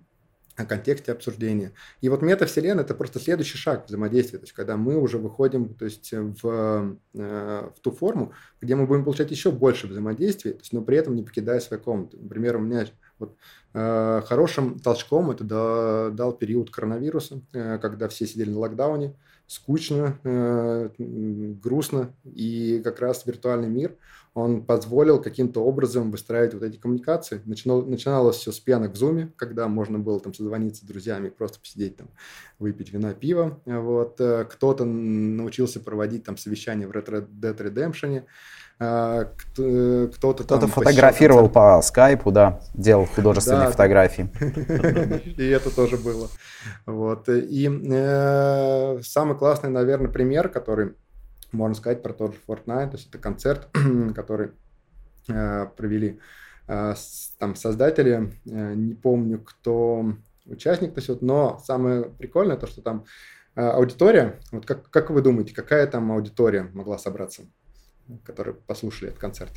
о 0.55 0.65
контексте 0.65 1.11
обсуждения. 1.11 1.73
И 2.01 2.09
вот 2.09 2.21
метавселенная– 2.21 2.83
это 2.85 2.95
просто 2.95 3.19
следующий 3.19 3.57
шаг 3.57 3.87
взаимодействия, 3.87 4.39
то 4.39 4.43
есть 4.43 4.53
когда 4.53 4.77
мы 4.77 4.97
уже 4.97 5.17
выходим 5.17 5.73
то 5.73 5.85
есть, 5.85 6.11
в, 6.11 6.97
э, 7.13 7.69
в 7.75 7.79
ту 7.81 7.91
форму, 7.91 8.33
где 8.61 8.75
мы 8.75 8.85
будем 8.87 9.03
получать 9.03 9.31
еще 9.31 9.51
больше 9.51 9.87
взаимодействия, 9.87 10.53
то 10.53 10.59
есть, 10.59 10.73
но 10.73 10.81
при 10.81 10.97
этом 10.97 11.15
не 11.15 11.23
покидая 11.23 11.59
свою 11.59 11.81
комнату. 11.83 12.17
Например, 12.21 12.57
у 12.57 12.59
меня 12.59 12.85
вот, 13.19 13.35
э, 13.73 14.21
хорошим 14.25 14.79
толчком 14.79 15.31
это 15.31 16.11
дал, 16.13 16.33
период 16.33 16.69
коронавируса, 16.69 17.41
э, 17.53 17.77
когда 17.79 18.07
все 18.07 18.25
сидели 18.25 18.49
на 18.49 18.59
локдауне, 18.59 19.15
скучно, 19.47 20.17
э, 20.23 20.89
грустно, 20.97 22.13
и 22.23 22.81
как 22.83 22.99
раз 22.99 23.25
виртуальный 23.25 23.69
мир, 23.69 23.95
он 24.35 24.65
позволил 24.65 25.21
каким-то 25.21 25.61
образом 25.61 26.11
выстраивать 26.11 26.53
вот 26.53 26.63
эти 26.63 26.75
коммуникации. 26.75 27.41
Начинал, 27.45 27.83
начиналось 27.83 28.35
все 28.35 28.51
с 28.51 28.59
пьянок 28.59 28.91
в 28.91 28.97
зуме, 28.97 29.31
когда 29.37 29.69
можно 29.69 29.97
было 29.97 30.19
там 30.19 30.33
созвониться 30.33 30.83
с 30.83 30.87
друзьями, 30.87 31.29
просто 31.29 31.61
посидеть 31.61 31.95
там, 31.95 32.09
выпить 32.59 32.91
вина, 32.91 33.13
пиво. 33.13 33.61
Вот. 33.65 34.19
Э, 34.19 34.43
кто-то 34.43 34.83
научился 34.83 35.79
проводить 35.79 36.25
там 36.25 36.35
совещания 36.35 36.85
в 36.85 36.91
Red 36.91 37.29
Dead 37.29 37.57
Redemption, 37.57 38.23
э, 38.81 39.25
кто-то 40.17 40.43
Кто-то 40.43 40.67
фотографировал 40.67 41.47
по 41.47 41.81
скайпу, 41.81 42.29
да, 42.29 42.59
делал 42.73 43.05
художественные 43.05 43.67
да, 43.67 43.71
фотографии. 43.71 44.29
И 45.37 45.47
это 45.47 45.73
тоже 45.73 45.95
было. 45.95 46.27
Вот. 46.85 47.29
И 47.29 47.69
э, 47.69 48.99
самый 49.01 49.37
классный, 49.37 49.69
наверное, 49.69 50.11
пример, 50.11 50.49
который 50.49 50.95
можно 51.55 51.75
сказать 51.75 52.03
про 52.03 52.13
тот 52.13 52.33
же 52.33 52.39
Fortnite. 52.47 52.91
То 52.91 52.97
есть 52.97 53.09
это 53.09 53.17
концерт, 53.17 53.67
который 54.15 54.51
э, 55.27 55.67
провели 55.75 56.19
э, 56.67 56.93
там 57.39 57.55
создатели, 57.55 58.31
э, 58.45 58.73
не 58.75 58.93
помню, 58.93 59.39
кто 59.39 60.13
участник, 60.45 60.93
то 60.93 60.99
есть 60.99 61.09
вот, 61.09 61.21
но 61.21 61.59
самое 61.63 62.03
прикольное 62.03 62.57
то, 62.57 62.67
что 62.67 62.81
там 62.81 63.05
э, 63.55 63.61
аудитория, 63.61 64.39
вот 64.51 64.65
как, 64.65 64.89
как 64.89 65.09
вы 65.09 65.21
думаете, 65.21 65.53
какая 65.53 65.87
там 65.87 66.11
аудитория 66.11 66.69
могла 66.73 66.97
собраться, 66.97 67.43
которые 68.23 68.55
послушали 68.55 69.09
этот 69.09 69.19
концерт? 69.19 69.51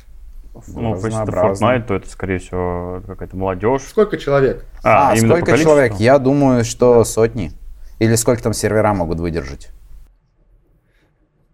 Ну, 0.67 0.95
если 0.95 1.21
это 1.21 1.31
Fortnite, 1.31 1.85
то 1.85 1.95
это, 1.95 2.09
скорее 2.09 2.39
всего, 2.39 3.03
какая-то 3.05 3.37
молодежь. 3.37 3.83
Сколько 3.83 4.17
человек? 4.17 4.65
А, 4.83 5.11
а 5.11 5.15
сколько 5.15 5.55
человек? 5.57 5.93
Я 5.95 6.17
думаю, 6.17 6.63
что 6.65 7.03
сотни. 7.03 7.51
Или 7.99 8.15
сколько 8.15 8.41
там 8.41 8.53
сервера 8.53 8.93
могут 8.93 9.19
выдержать? 9.19 9.71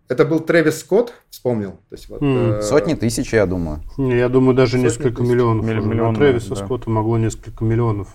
Это 0.08 0.24
был 0.24 0.40
Трэвис 0.40 0.80
Скотт, 0.80 1.14
вспомнил. 1.30 1.72
То 1.90 1.96
есть, 1.96 2.10
вот, 2.10 2.22
mm. 2.22 2.58
э... 2.58 2.62
Сотни 2.62 2.94
тысяч, 2.94 3.34
я 3.34 3.46
думаю. 3.48 3.82
Не, 3.98 4.18
я 4.18 4.30
думаю, 4.30 4.56
даже 4.56 4.74
Сотни 4.74 4.84
несколько 4.84 5.18
тысяч. 5.18 5.32
миллионов. 5.32 5.66
Милли- 5.66 5.82
миллион, 5.82 6.14
На 6.14 6.20
Трэвиса 6.20 6.50
да. 6.50 6.56
Скотта 6.58 6.90
могло 6.90 7.18
несколько 7.18 7.64
миллионов 7.64 8.10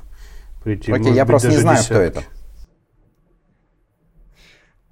прийти. 0.62 0.92
Окей, 0.92 1.12
я 1.12 1.26
просто 1.26 1.48
не 1.48 1.56
знаю, 1.56 1.78
десятки. 1.78 1.92
кто 1.92 2.02
это. 2.02 2.22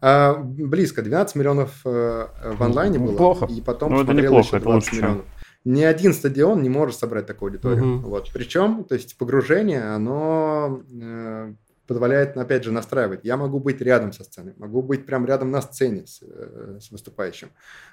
А, 0.00 0.34
близко, 0.34 1.02
12 1.02 1.36
миллионов 1.36 1.80
э, 1.84 2.26
в 2.56 2.62
онлайне 2.62 2.98
было. 2.98 3.16
Плохо. 3.16 3.46
И 3.46 3.60
потом 3.60 3.92
ну, 3.92 4.02
это 4.02 4.12
неплохо, 4.12 4.56
еще 4.56 4.58
20 4.58 4.62
это 4.62 4.68
лучше, 4.68 4.94
миллионов. 4.96 5.24
Чем... 5.24 5.72
Ни 5.72 5.82
один 5.82 6.14
стадион 6.14 6.62
не 6.62 6.68
может 6.68 6.96
собрать 6.96 7.26
такую 7.26 7.50
аудиторию. 7.50 7.98
Угу. 7.98 8.08
Вот. 8.08 8.30
Причем, 8.32 8.84
то 8.84 8.94
есть 8.94 9.18
погружение, 9.18 9.82
оно 9.82 10.80
э, 10.90 11.52
позволяет, 11.88 12.36
опять 12.36 12.64
же, 12.64 12.70
настраивать. 12.70 13.20
Я 13.24 13.36
могу 13.38 13.58
быть 13.58 13.80
рядом 13.80 14.12
со 14.12 14.22
сценой, 14.22 14.52
могу 14.58 14.82
быть 14.82 15.06
прям 15.06 15.24
рядом 15.24 15.50
на 15.50 15.62
сцене 15.62 16.06
с, 16.06 16.22
э, 16.22 16.78
с 16.80 16.90
выступающим. 16.90 17.48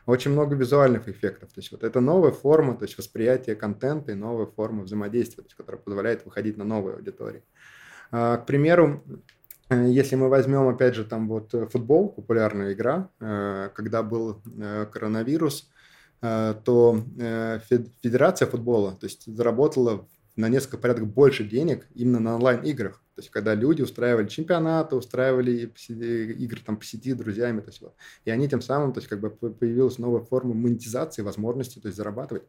Очень 0.05 0.31
много 0.31 0.55
визуальных 0.55 1.07
эффектов. 1.07 1.53
То 1.53 1.61
есть 1.61 1.71
вот 1.71 1.83
это 1.83 2.01
новая 2.01 2.31
форма, 2.31 2.75
то 2.75 2.83
есть 2.83 2.97
восприятие 2.97 3.55
контента 3.55 4.11
и 4.11 4.15
новая 4.15 4.47
форма 4.47 4.83
взаимодействия, 4.83 5.43
то 5.43 5.47
есть, 5.47 5.55
которая 5.55 5.81
позволяет 5.81 6.25
выходить 6.25 6.57
на 6.57 6.65
новые 6.65 6.97
аудитории. 6.97 7.43
А, 8.11 8.37
к 8.37 8.45
примеру, 8.45 9.01
э, 9.69 9.87
если 9.87 10.17
мы 10.17 10.27
возьмем, 10.27 10.67
опять 10.67 10.95
же, 10.95 11.05
там 11.05 11.29
вот 11.29 11.51
футбол, 11.71 12.09
популярная 12.09 12.73
игра, 12.73 13.09
э, 13.21 13.69
когда 13.73 14.03
был 14.03 14.43
коронавирус, 14.91 15.71
то 16.21 17.03
Федерация 18.01 18.47
футбола 18.47 18.93
то 18.93 19.05
есть, 19.05 19.25
заработала 19.27 20.07
на 20.35 20.49
несколько 20.49 20.77
порядков 20.77 21.13
больше 21.13 21.43
денег 21.43 21.85
именно 21.93 22.19
на 22.19 22.35
онлайн-играх. 22.35 23.04
То 23.15 23.21
есть, 23.21 23.31
когда 23.31 23.55
люди 23.55 23.81
устраивали 23.81 24.27
чемпионаты, 24.27 24.97
устраивали 24.97 25.71
игры 26.37 26.59
там 26.65 26.75
по 26.75 26.83
сети 26.83 27.13
друзьями, 27.13 27.61
то 27.61 27.69
есть, 27.69 27.81
вот. 27.81 27.95
и 28.25 28.29
они 28.29 28.49
тем 28.49 28.61
самым, 28.61 28.91
то 28.91 28.99
есть, 28.99 29.07
как 29.07 29.21
бы 29.21 29.29
появилась 29.29 29.97
новая 29.99 30.21
форма 30.21 30.53
монетизации, 30.53 31.21
возможности, 31.21 31.79
то 31.79 31.87
есть, 31.87 31.97
зарабатывать 31.97 32.43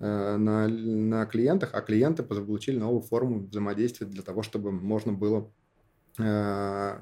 э, 0.00 0.36
на, 0.36 0.66
на 0.66 1.26
клиентах, 1.26 1.70
а 1.74 1.82
клиенты 1.82 2.22
получили 2.22 2.78
новую 2.78 3.02
форму 3.02 3.40
взаимодействия 3.40 4.06
для 4.06 4.22
того, 4.22 4.42
чтобы 4.42 4.72
можно 4.72 5.12
было 5.12 5.52
э, 6.18 6.98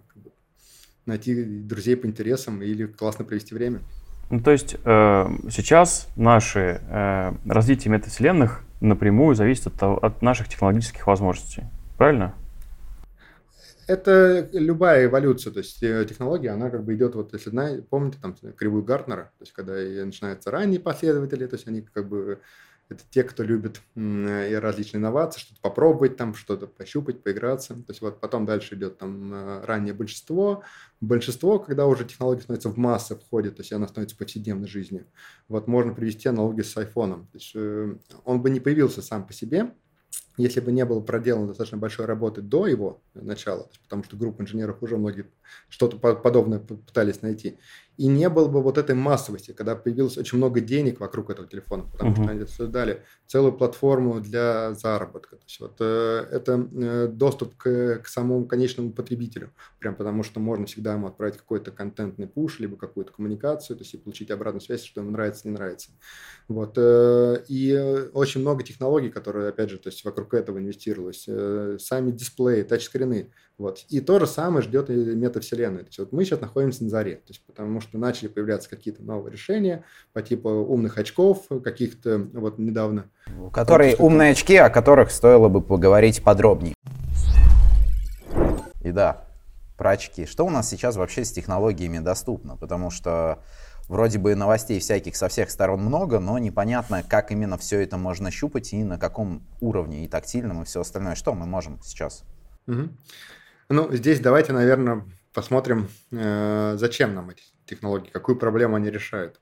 найти 1.06 1.44
друзей 1.44 1.96
по 1.96 2.06
интересам 2.06 2.60
или 2.60 2.86
классно 2.86 3.24
провести 3.24 3.54
время. 3.54 3.82
Ну, 4.30 4.40
то 4.40 4.50
есть 4.50 4.74
э, 4.84 5.26
сейчас 5.50 6.08
наше 6.16 6.80
э, 6.88 7.32
развитие 7.46 7.92
метавселенных 7.92 8.64
напрямую 8.80 9.36
зависит 9.36 9.68
от, 9.68 10.02
от 10.02 10.22
наших 10.22 10.48
технологических 10.48 11.06
возможностей. 11.06 11.62
Правильно? 11.96 12.34
Это 13.86 14.48
любая 14.52 15.06
эволюция, 15.06 15.52
то 15.52 15.58
есть 15.58 15.82
э, 15.82 16.04
технология, 16.08 16.50
она 16.50 16.70
как 16.70 16.84
бы 16.84 16.94
идет, 16.94 17.14
вот 17.14 17.32
если 17.32 17.80
помните 17.82 18.18
там 18.20 18.34
кривую 18.56 18.84
Гартнера, 18.84 19.32
то 19.38 19.42
есть 19.42 19.52
когда 19.52 19.74
начинаются 20.04 20.50
ранние 20.50 20.80
последователи, 20.80 21.46
то 21.46 21.56
есть 21.56 21.68
они 21.68 21.82
как 21.82 22.08
бы 22.08 22.40
это 22.88 23.02
те, 23.10 23.24
кто 23.24 23.42
любит 23.42 23.80
и 23.96 24.58
различные 24.60 25.00
инновации, 25.00 25.40
что-то 25.40 25.60
попробовать 25.60 26.16
там, 26.16 26.34
что-то 26.34 26.68
пощупать, 26.68 27.22
поиграться. 27.22 27.74
То 27.74 27.86
есть 27.88 28.00
вот 28.00 28.20
потом 28.20 28.46
дальше 28.46 28.76
идет 28.76 28.98
там 28.98 29.32
э, 29.34 29.64
раннее 29.64 29.92
большинство. 29.92 30.62
Большинство, 31.00 31.58
когда 31.58 31.86
уже 31.86 32.04
технология 32.04 32.42
становится 32.42 32.68
в 32.68 32.76
массы, 32.76 33.16
входит, 33.16 33.56
то 33.56 33.62
есть 33.62 33.72
она 33.72 33.88
становится 33.88 34.16
повседневной 34.16 34.68
жизнью. 34.68 35.06
Вот 35.48 35.66
можно 35.66 35.94
привести 35.94 36.28
аналогию 36.28 36.64
с 36.64 36.76
айфоном. 36.76 37.26
То 37.26 37.38
есть 37.38 37.52
э, 37.56 37.96
он 38.24 38.40
бы 38.40 38.50
не 38.50 38.60
появился 38.60 39.02
сам 39.02 39.26
по 39.26 39.32
себе, 39.32 39.72
если 40.36 40.60
бы 40.60 40.72
не 40.72 40.84
было 40.84 41.00
проделано 41.00 41.48
достаточно 41.48 41.78
большой 41.78 42.06
работы 42.06 42.42
до 42.42 42.66
его 42.66 43.00
начала, 43.14 43.68
потому 43.84 44.04
что 44.04 44.16
группа 44.16 44.42
инженеров 44.42 44.82
уже 44.82 44.96
многие 44.96 45.26
что-то 45.68 45.96
подобное 45.96 46.58
пытались 46.58 47.22
найти, 47.22 47.58
и 47.96 48.06
не 48.06 48.28
было 48.28 48.48
бы 48.48 48.62
вот 48.62 48.78
этой 48.78 48.94
массовости, 48.94 49.52
когда 49.52 49.74
появилось 49.74 50.18
очень 50.18 50.38
много 50.38 50.60
денег 50.60 51.00
вокруг 51.00 51.30
этого 51.30 51.48
телефона, 51.48 51.84
потому 51.90 52.12
uh-huh. 52.12 52.22
что 52.22 52.30
они 52.30 52.46
создали 52.46 53.02
целую 53.26 53.52
платформу 53.52 54.20
для 54.20 54.74
заработка. 54.74 55.36
То 55.36 55.42
есть 55.44 55.60
вот 55.60 55.76
э, 55.80 56.26
это 56.30 56.68
э, 56.72 57.08
доступ 57.08 57.56
к, 57.56 58.00
к 58.04 58.06
самому 58.06 58.46
конечному 58.46 58.92
потребителю, 58.92 59.52
прям 59.78 59.94
потому 59.94 60.22
что 60.22 60.40
можно 60.40 60.66
всегда 60.66 60.94
ему 60.94 61.06
отправить 61.06 61.36
какой-то 61.36 61.70
контентный 61.70 62.26
пуш, 62.26 62.60
либо 62.60 62.76
какую-то 62.76 63.12
коммуникацию, 63.12 63.76
то 63.76 63.82
есть 63.82 63.94
и 63.94 63.98
получить 63.98 64.30
обратную 64.30 64.60
связь, 64.60 64.84
что 64.84 65.00
ему 65.00 65.10
нравится, 65.10 65.48
не 65.48 65.54
нравится. 65.54 65.90
Вот. 66.48 66.74
Э, 66.76 67.42
и 67.48 67.74
очень 68.12 68.40
много 68.40 68.62
технологий, 68.62 69.10
которые, 69.10 69.48
опять 69.48 69.70
же, 69.70 69.78
то 69.78 69.88
есть 69.88 70.04
вокруг 70.04 70.34
этого 70.34 70.58
инвестировалось. 70.58 71.24
Э, 71.28 71.78
сами 71.80 72.10
дисплеи, 72.10 72.62
тачскрины. 72.62 73.30
Вот. 73.58 73.84
И 73.88 74.00
то 74.00 74.18
же 74.18 74.26
самое 74.26 74.62
ждет 74.62 74.90
и 74.90 74.92
метавселенная. 74.92 75.80
То 75.80 75.86
есть 75.86 75.98
вот 75.98 76.12
мы 76.12 76.24
сейчас 76.24 76.40
находимся 76.40 76.84
на 76.84 76.90
заре, 76.90 77.16
то 77.16 77.28
есть 77.28 77.42
потому 77.46 77.80
что 77.80 77.96
начали 77.96 78.28
появляться 78.28 78.68
какие-то 78.68 79.02
новые 79.02 79.32
решения 79.32 79.84
по 80.12 80.20
типу 80.20 80.50
умных 80.50 80.98
очков, 80.98 81.46
каких-то 81.64 82.18
вот 82.34 82.58
недавно. 82.58 83.10
Которые 83.52 83.96
умные 83.96 84.32
очки, 84.32 84.56
о 84.56 84.68
которых 84.68 85.10
стоило 85.10 85.48
бы 85.48 85.62
поговорить 85.62 86.22
подробнее. 86.22 86.74
И 88.82 88.92
да, 88.92 89.24
про 89.78 89.92
очки. 89.92 90.26
Что 90.26 90.44
у 90.44 90.50
нас 90.50 90.68
сейчас 90.68 90.96
вообще 90.96 91.24
с 91.24 91.32
технологиями 91.32 91.98
доступно? 91.98 92.56
Потому 92.56 92.90
что 92.90 93.42
вроде 93.88 94.18
бы 94.18 94.34
новостей 94.34 94.80
всяких 94.80 95.16
со 95.16 95.28
всех 95.28 95.50
сторон 95.50 95.80
много, 95.80 96.20
но 96.20 96.38
непонятно, 96.38 97.02
как 97.02 97.32
именно 97.32 97.56
все 97.56 97.80
это 97.80 97.96
можно 97.96 98.30
щупать 98.30 98.72
и 98.74 98.84
на 98.84 98.98
каком 98.98 99.42
уровне, 99.60 100.04
и 100.04 100.08
тактильном, 100.08 100.62
и 100.62 100.64
все 100.66 100.82
остальное. 100.82 101.14
Что 101.14 101.34
мы 101.34 101.46
можем 101.46 101.80
сейчас? 101.82 102.24
Угу. 102.66 102.90
Ну, 103.68 103.92
здесь 103.92 104.20
давайте, 104.20 104.52
наверное, 104.52 105.04
посмотрим, 105.32 105.88
э, 106.12 106.76
зачем 106.78 107.14
нам 107.14 107.30
эти 107.30 107.42
технологии, 107.66 108.10
какую 108.10 108.38
проблему 108.38 108.76
они 108.76 108.90
решают. 108.90 109.40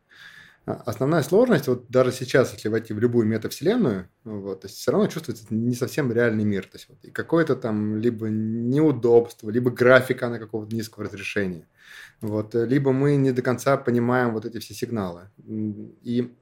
А, 0.66 0.82
основная 0.86 1.22
сложность, 1.22 1.68
вот 1.68 1.90
даже 1.90 2.10
сейчас, 2.10 2.52
если 2.54 2.68
войти 2.68 2.94
в 2.94 2.98
любую 2.98 3.26
метавселенную, 3.26 4.08
вот, 4.24 4.62
то 4.62 4.66
есть 4.66 4.78
все 4.78 4.92
равно 4.92 5.08
чувствуется 5.08 5.44
не 5.50 5.74
совсем 5.74 6.10
реальный 6.10 6.44
мир. 6.44 6.64
То 6.64 6.76
есть 6.76 6.88
вот, 6.88 6.98
и 7.04 7.10
какое-то 7.10 7.54
там 7.54 7.98
либо 7.98 8.28
неудобство, 8.28 9.50
либо 9.50 9.70
графика 9.70 10.28
на 10.28 10.38
какого-то 10.38 10.74
низкого 10.74 11.04
разрешения. 11.04 11.68
Вот, 12.22 12.54
либо 12.54 12.92
мы 12.92 13.16
не 13.16 13.32
до 13.32 13.42
конца 13.42 13.76
понимаем 13.76 14.32
вот 14.32 14.46
эти 14.46 14.58
все 14.58 14.72
сигналы. 14.72 15.28
И 15.46 16.34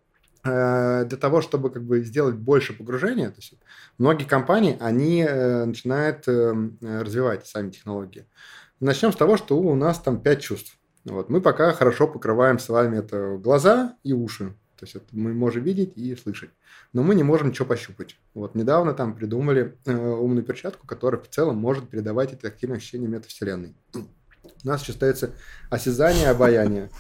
для 0.45 1.19
того, 1.21 1.41
чтобы 1.41 1.71
как 1.71 1.85
бы 1.85 2.03
сделать 2.03 2.35
больше 2.35 2.73
погружения, 2.73 3.29
то 3.29 3.37
есть 3.37 3.55
многие 3.99 4.25
компании, 4.25 4.77
они 4.81 5.23
э, 5.23 5.65
начинают 5.65 6.27
э, 6.27 6.71
развивать 6.81 7.47
сами 7.47 7.71
технологии. 7.71 8.27
Начнем 8.81 9.13
с 9.13 9.17
того, 9.17 9.37
что 9.37 9.59
у 9.59 9.75
нас 9.77 10.01
там 10.01 10.21
пять 10.21 10.41
чувств. 10.41 10.77
Вот. 11.05 11.29
Мы 11.29 11.41
пока 11.41 11.73
хорошо 11.73 12.09
покрываем 12.09 12.59
с 12.59 12.69
вами 12.69 12.99
это 12.99 13.37
глаза 13.39 13.97
и 14.03 14.13
уши. 14.13 14.55
То 14.77 14.85
есть 14.85 14.97
это 14.97 15.07
мы 15.13 15.33
можем 15.33 15.63
видеть 15.63 15.93
и 15.97 16.17
слышать. 16.17 16.51
Но 16.93 17.05
мы 17.05 17.15
не 17.15 17.23
можем 17.23 17.51
ничего 17.51 17.67
пощупать. 17.67 18.17
Вот 18.35 18.57
недавно 18.57 18.95
там 18.95 19.15
придумали 19.15 19.79
э, 19.85 19.95
умную 19.97 20.45
перчатку, 20.45 20.89
которая 20.89 21.21
в 21.21 21.29
целом 21.29 21.57
может 21.57 21.89
передавать 21.89 22.33
эти 22.33 22.47
активные 22.47 22.79
ощущения 22.79 23.07
метавселенной. 23.07 23.77
У 24.65 24.69
нас 24.69 24.83
еще 24.83 24.93
остается 24.93 25.31
осязание, 25.71 26.29
обаяние. 26.29 26.91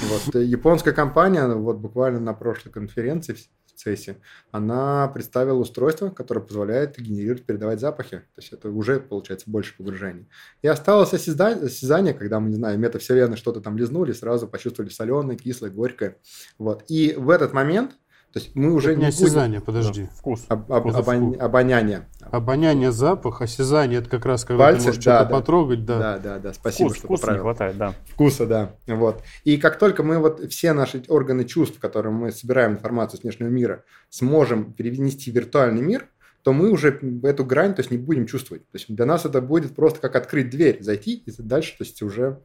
Вот. 0.00 0.34
Японская 0.34 0.94
компания, 0.94 1.46
вот 1.46 1.76
буквально 1.76 2.20
на 2.20 2.32
прошлой 2.32 2.70
конференции 2.70 3.36
CESI, 3.76 4.16
она 4.50 5.08
представила 5.08 5.58
устройство, 5.58 6.10
которое 6.10 6.40
позволяет 6.40 6.98
генерировать, 6.98 7.44
передавать 7.44 7.80
запахи. 7.80 8.18
То 8.18 8.40
есть 8.40 8.52
это 8.52 8.70
уже, 8.70 9.00
получается, 9.00 9.50
больше 9.50 9.76
погружений. 9.76 10.28
И 10.62 10.68
осталось 10.68 11.14
осязание, 11.14 12.14
когда 12.14 12.40
мы, 12.40 12.50
не 12.50 12.56
знаю, 12.56 12.78
метавселенной 12.78 13.36
что-то 13.36 13.60
там 13.60 13.76
лизнули, 13.76 14.12
сразу 14.12 14.48
почувствовали 14.48 14.90
соленое, 14.90 15.36
кислое, 15.36 15.70
горькое. 15.70 16.16
Вот. 16.58 16.84
И 16.88 17.14
в 17.16 17.30
этот 17.30 17.52
момент 17.52 17.92
то 18.32 18.38
есть 18.38 18.54
мы 18.54 18.72
уже 18.72 18.92
это 18.92 19.00
не, 19.00 19.06
не 19.06 19.08
осязание, 19.08 19.58
будем... 19.58 19.66
подожди. 19.66 20.08
Вкус. 20.14 20.44
Об, 20.48 20.72
об, 20.72 20.86
обон... 20.86 21.36
Обоняние. 21.40 22.06
Обоняние, 22.20 22.92
запах, 22.92 23.42
осязание 23.42 23.98
это 23.98 24.08
как 24.08 24.24
раз 24.24 24.44
когда 24.44 24.66
Пальцы, 24.66 24.80
ты 24.80 24.86
можешь 24.86 25.04
да, 25.04 25.16
что-то 25.16 25.30
да. 25.30 25.36
потрогать, 25.36 25.84
да. 25.84 25.98
Да, 25.98 26.18
да, 26.18 26.38
да. 26.38 26.52
Спасибо, 26.52 26.90
Вкус, 26.90 26.98
что 26.98 27.06
вкуса 27.06 27.20
не 27.20 27.26
поправил. 27.26 27.42
хватает, 27.42 27.76
да. 27.76 27.94
Вкуса, 28.06 28.46
да. 28.46 28.76
Вот. 28.86 29.22
И 29.42 29.56
как 29.56 29.80
только 29.80 30.04
мы 30.04 30.18
вот 30.18 30.40
все 30.48 30.72
наши 30.72 31.02
органы 31.08 31.44
чувств, 31.44 31.80
которым 31.80 32.14
мы 32.14 32.30
собираем 32.30 32.72
информацию 32.72 33.18
с 33.18 33.22
внешнего 33.24 33.48
мира, 33.48 33.82
сможем 34.10 34.72
перенести 34.74 35.32
в 35.32 35.34
виртуальный 35.34 35.82
мир, 35.82 36.06
то 36.44 36.52
мы 36.52 36.70
уже 36.70 37.00
эту 37.24 37.44
грань 37.44 37.74
то 37.74 37.80
есть, 37.80 37.90
не 37.90 37.98
будем 37.98 38.26
чувствовать. 38.26 38.62
То 38.70 38.78
есть 38.78 38.94
для 38.94 39.06
нас 39.06 39.24
это 39.26 39.40
будет 39.40 39.74
просто 39.74 39.98
как 40.00 40.14
открыть 40.14 40.50
дверь, 40.50 40.80
зайти 40.80 41.16
и 41.16 41.32
дальше 41.38 41.76
то 41.76 41.84
есть 41.84 42.00
уже 42.00 42.40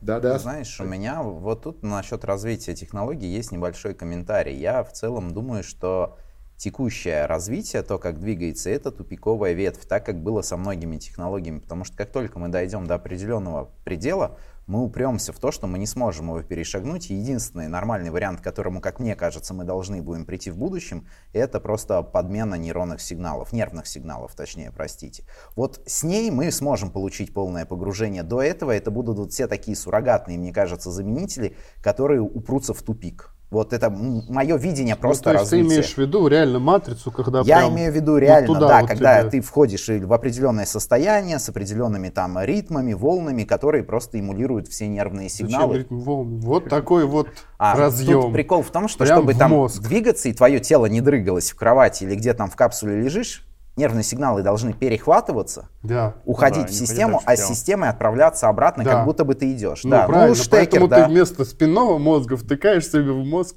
да, 0.00 0.20
да. 0.20 0.38
Знаешь, 0.38 0.80
у 0.80 0.84
меня 0.84 1.22
вот 1.22 1.62
тут 1.62 1.82
насчет 1.82 2.24
развития 2.24 2.74
технологий 2.74 3.26
есть 3.26 3.52
небольшой 3.52 3.94
комментарий. 3.94 4.56
Я 4.56 4.84
в 4.84 4.92
целом 4.92 5.32
думаю, 5.32 5.62
что 5.62 6.18
текущее 6.56 7.26
развитие, 7.26 7.82
то, 7.82 7.98
как 7.98 8.18
двигается, 8.18 8.70
это 8.70 8.90
тупиковая 8.90 9.52
ветвь, 9.52 9.86
так 9.86 10.06
как 10.06 10.22
было 10.22 10.42
со 10.42 10.56
многими 10.56 10.96
технологиями. 10.96 11.58
Потому 11.58 11.84
что 11.84 11.96
как 11.96 12.10
только 12.10 12.38
мы 12.38 12.48
дойдем 12.48 12.86
до 12.86 12.94
определенного 12.94 13.70
предела, 13.84 14.38
мы 14.66 14.82
упремся 14.82 15.32
в 15.32 15.38
то, 15.38 15.52
что 15.52 15.66
мы 15.66 15.78
не 15.78 15.86
сможем 15.86 16.28
его 16.28 16.42
перешагнуть. 16.42 17.10
Единственный 17.10 17.68
нормальный 17.68 18.10
вариант, 18.10 18.40
к 18.40 18.44
которому, 18.44 18.80
как 18.80 19.00
мне 19.00 19.14
кажется, 19.14 19.54
мы 19.54 19.64
должны 19.64 20.02
будем 20.02 20.24
прийти 20.24 20.50
в 20.50 20.56
будущем, 20.56 21.06
это 21.32 21.60
просто 21.60 22.02
подмена 22.02 22.56
нейронных 22.56 23.00
сигналов, 23.00 23.52
нервных 23.52 23.86
сигналов, 23.86 24.34
точнее, 24.34 24.72
простите. 24.72 25.24
Вот 25.54 25.80
с 25.86 26.02
ней 26.02 26.30
мы 26.30 26.50
сможем 26.50 26.90
получить 26.90 27.32
полное 27.32 27.64
погружение. 27.64 28.22
До 28.22 28.42
этого 28.42 28.72
это 28.72 28.90
будут 28.90 29.18
вот 29.18 29.32
все 29.32 29.46
такие 29.46 29.76
суррогатные, 29.76 30.38
мне 30.38 30.52
кажется, 30.52 30.90
заменители, 30.90 31.56
которые 31.82 32.20
упрутся 32.20 32.74
в 32.74 32.82
тупик. 32.82 33.35
Вот 33.48 33.72
это 33.72 33.90
мое 33.90 34.56
видение 34.56 34.96
просто 34.96 35.30
ну, 35.30 35.34
то 35.36 35.40
есть 35.40 35.52
развития. 35.52 35.68
ты 35.68 35.74
имеешь 35.76 35.94
в 35.94 35.98
виду 35.98 36.26
реально 36.26 36.58
матрицу, 36.58 37.12
когда 37.12 37.42
Я 37.44 37.58
прям 37.58 37.74
имею 37.74 37.92
в 37.92 37.94
виду 37.94 38.16
реально, 38.18 38.48
вот 38.48 38.54
туда 38.54 38.68
да, 38.68 38.80
вот 38.80 38.88
когда 38.88 39.20
тебе- 39.20 39.30
ты 39.30 39.40
входишь 39.40 39.86
в 39.88 40.12
определенное 40.12 40.66
состояние 40.66 41.38
с 41.38 41.48
определенными 41.48 42.08
там 42.08 42.36
ритмами, 42.40 42.92
волнами, 42.92 43.44
которые 43.44 43.84
просто 43.84 44.18
эмулируют 44.18 44.66
все 44.66 44.88
нервные 44.88 45.28
Зачем 45.28 45.46
сигналы. 45.48 45.78
ритм 45.78 45.98
волн? 46.00 46.40
Вот 46.40 46.68
такой 46.68 47.06
вот 47.06 47.28
А 47.56 47.76
разъем. 47.76 48.20
тут 48.22 48.32
прикол 48.32 48.62
в 48.62 48.70
том, 48.72 48.88
что 48.88 49.04
Прям 49.04 49.18
чтобы 49.18 49.34
там 49.34 49.52
мозг. 49.52 49.80
двигаться 49.80 50.28
и 50.28 50.32
твое 50.32 50.58
тело 50.58 50.86
не 50.86 51.00
дрыгалось 51.00 51.52
в 51.52 51.54
кровати 51.54 52.02
или 52.02 52.16
где 52.16 52.34
там 52.34 52.50
в 52.50 52.56
капсуле 52.56 53.00
лежишь, 53.00 53.45
нервные 53.76 54.02
сигналы 54.02 54.42
должны 54.42 54.72
перехватываться, 54.72 55.68
Да. 55.82 56.14
уходить 56.24 56.66
Да, 56.66 56.68
в 56.68 56.74
систему, 56.74 57.20
а 57.24 57.36
с 57.36 57.46
системой 57.46 57.90
отправляться 57.90 58.48
обратно, 58.48 58.84
Да. 58.84 58.92
как 58.92 59.04
будто 59.04 59.24
бы 59.24 59.34
ты 59.34 59.52
идешь. 59.52 59.84
Ну, 59.84 59.90
да, 59.90 60.06
правильно, 60.06 60.28
ну 60.28 60.34
штекер, 60.34 60.80
поэтому 60.80 60.88
да. 60.88 61.04
ты 61.04 61.10
вместо 61.10 61.44
спинного 61.44 61.98
мозга 61.98 62.36
втыкаешь 62.36 62.86
себе 62.86 63.12
в 63.12 63.24
мозг. 63.24 63.56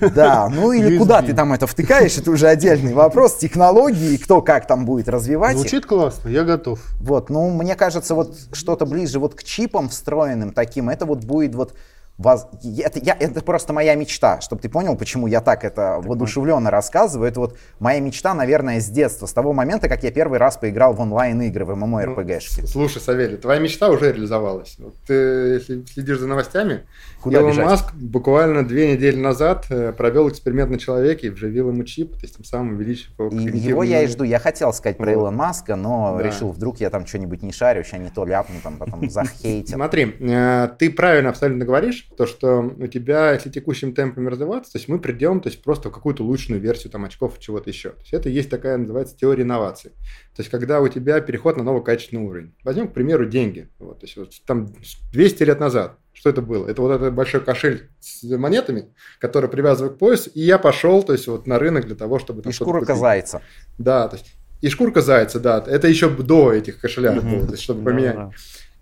Да, 0.00 0.48
ну 0.52 0.72
или 0.72 0.96
USB. 0.96 0.98
куда 0.98 1.22
ты 1.22 1.34
там 1.34 1.52
это 1.52 1.66
втыкаешь, 1.66 2.18
это 2.18 2.30
уже 2.32 2.48
отдельный 2.48 2.92
вопрос. 2.94 3.36
Технологии, 3.36 4.16
кто 4.16 4.42
как 4.42 4.66
там 4.66 4.84
будет 4.84 5.08
развивать. 5.08 5.54
их. 5.54 5.60
Звучит 5.60 5.86
классно, 5.86 6.28
я 6.28 6.42
готов. 6.42 6.80
Вот, 7.00 7.30
ну, 7.30 7.50
мне 7.50 7.76
кажется, 7.76 8.14
вот 8.14 8.36
что-то 8.52 8.86
ближе 8.86 9.20
вот 9.20 9.34
к 9.34 9.44
чипам 9.44 9.88
встроенным 9.88 10.52
таким, 10.52 10.88
это 10.90 11.06
вот 11.06 11.24
будет 11.24 11.54
вот 11.54 11.74
воз- 12.18 12.46
Это, 12.78 12.98
я, 13.00 13.16
это 13.18 13.42
просто 13.42 13.72
моя 13.72 13.94
мечта, 13.94 14.40
чтобы 14.40 14.62
ты 14.62 14.68
понял, 14.68 14.96
почему 14.96 15.26
я 15.26 15.40
так 15.40 15.64
это 15.64 16.00
воодушевленно 16.02 16.70
рассказываю. 16.70 17.28
Это 17.28 17.40
вот 17.40 17.58
моя 17.80 18.00
мечта, 18.00 18.34
наверное, 18.34 18.80
с 18.80 18.88
детства, 18.88 19.26
с 19.26 19.32
того 19.32 19.52
момента, 19.52 19.88
как 19.88 20.02
я 20.04 20.10
первый 20.10 20.38
раз 20.38 20.56
поиграл 20.56 20.92
в 20.94 21.00
онлайн-игры, 21.00 21.64
в 21.64 21.76
Ну, 21.76 21.86
MMORPG-шки. 21.86 22.66
Слушай, 22.66 23.00
Савелий, 23.00 23.36
твоя 23.36 23.60
мечта 23.60 23.88
уже 23.90 24.12
реализовалась. 24.12 24.76
Вот 24.78 24.94
ты, 25.06 25.14
если 25.14 25.84
следишь 25.86 26.18
за 26.18 26.26
новостями, 26.26 26.82
Куда 27.22 27.38
Илон 27.40 27.52
бежать? 27.52 27.64
Маск 27.66 27.94
буквально 27.94 28.66
две 28.66 28.92
недели 28.92 29.16
назад 29.16 29.66
э, 29.70 29.92
провел 29.92 30.28
эксперимент 30.28 30.70
на 30.70 30.78
человеке 30.78 31.28
и 31.28 31.30
вживил 31.30 31.70
ему 31.70 31.82
чип, 31.84 32.12
то 32.12 32.20
есть 32.22 32.36
тем 32.36 32.44
самым 32.44 32.74
увеличив 32.74 33.10
его 33.18 33.28
И 33.30 33.58
его 33.58 33.82
я 33.82 34.02
и 34.02 34.06
жду. 34.06 34.24
Я 34.24 34.38
хотел 34.38 34.72
сказать 34.74 34.98
про 34.98 35.06
Вот. 35.06 35.12
Илона 35.14 35.36
Маска, 35.36 35.74
но 35.74 36.16
Да. 36.18 36.22
решил, 36.24 36.50
вдруг 36.50 36.80
я 36.80 36.90
там 36.90 37.06
что-нибудь 37.06 37.42
не 37.42 37.50
шарю, 37.52 37.82
сейчас 37.82 38.00
не 38.00 38.10
то 38.10 38.26
ляпну, 38.26 38.56
там 38.62 38.76
потом 38.76 39.08
захейтят. 39.08 39.70
Смотри, 39.74 40.14
э, 40.20 40.68
ты 40.78 40.90
правильно 40.90 41.30
абсолютно 41.30 41.64
говоришь, 41.64 42.03
то, 42.16 42.26
что 42.26 42.60
у 42.60 42.86
тебя, 42.86 43.32
если 43.32 43.50
текущим 43.50 43.94
темпами 43.94 44.28
развиваться, 44.28 44.72
то 44.72 44.78
есть 44.78 44.88
мы 44.88 44.98
придем, 44.98 45.40
то 45.40 45.48
есть 45.48 45.62
просто 45.62 45.88
в 45.88 45.92
какую-то 45.92 46.22
улучшенную 46.22 46.60
версию 46.62 46.92
там 46.92 47.04
очков 47.04 47.36
и 47.36 47.40
чего-то 47.40 47.70
еще. 47.70 47.90
То 47.90 48.00
есть 48.00 48.12
это 48.14 48.28
есть 48.28 48.50
такая, 48.50 48.76
называется, 48.76 49.16
теория 49.16 49.42
инноваций. 49.42 49.90
То 50.36 50.40
есть 50.42 50.50
когда 50.50 50.80
у 50.80 50.88
тебя 50.88 51.20
переход 51.20 51.56
на 51.56 51.64
новый 51.64 51.82
качественный 51.82 52.22
уровень. 52.22 52.54
Возьмем, 52.64 52.88
к 52.88 52.92
примеру, 52.94 53.26
деньги. 53.26 53.68
Вот, 53.78 54.00
то 54.00 54.06
есть 54.06 54.16
вот 54.16 54.30
там 54.46 54.72
200 55.12 55.42
лет 55.42 55.60
назад. 55.60 55.98
Что 56.12 56.30
это 56.30 56.42
было? 56.42 56.68
Это 56.68 56.80
вот 56.80 56.92
этот 56.92 57.12
большой 57.12 57.40
кошель 57.40 57.90
с 57.98 58.22
монетами, 58.22 58.94
который 59.18 59.50
привязываю 59.50 59.92
к 59.94 59.98
поясу, 59.98 60.30
и 60.30 60.40
я 60.40 60.58
пошел, 60.58 61.02
то 61.02 61.12
есть 61.12 61.26
вот 61.26 61.46
на 61.48 61.58
рынок 61.58 61.86
для 61.86 61.96
того, 61.96 62.20
чтобы... 62.20 62.42
там 62.42 62.52
И 62.52 62.54
купить. 62.56 62.96
зайца. 62.96 63.42
Да, 63.78 64.06
то 64.06 64.16
есть 64.16 64.32
и 64.60 64.68
шкурка 64.70 65.02
зайца, 65.02 65.40
да, 65.40 65.62
это 65.66 65.88
еще 65.88 66.08
до 66.08 66.52
этих 66.52 66.80
кошеляров 66.80 67.24
Мгм. 67.24 67.36
было, 67.38 67.46
то 67.46 67.52
есть 67.52 67.62
чтобы 67.64 67.80
Да, 67.82 67.90
поменять. 67.90 68.14
да. 68.14 68.30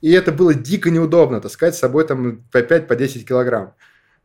И 0.02 0.10
это 0.10 0.32
было 0.32 0.52
дико 0.52 0.90
неудобно, 0.90 1.40
таскать 1.40 1.74
с 1.74 1.78
собой 1.78 2.06
там 2.06 2.44
по 2.52 2.58
5-10 2.58 2.86
по 2.86 2.96
10 2.96 3.26
килограмм. 3.26 3.74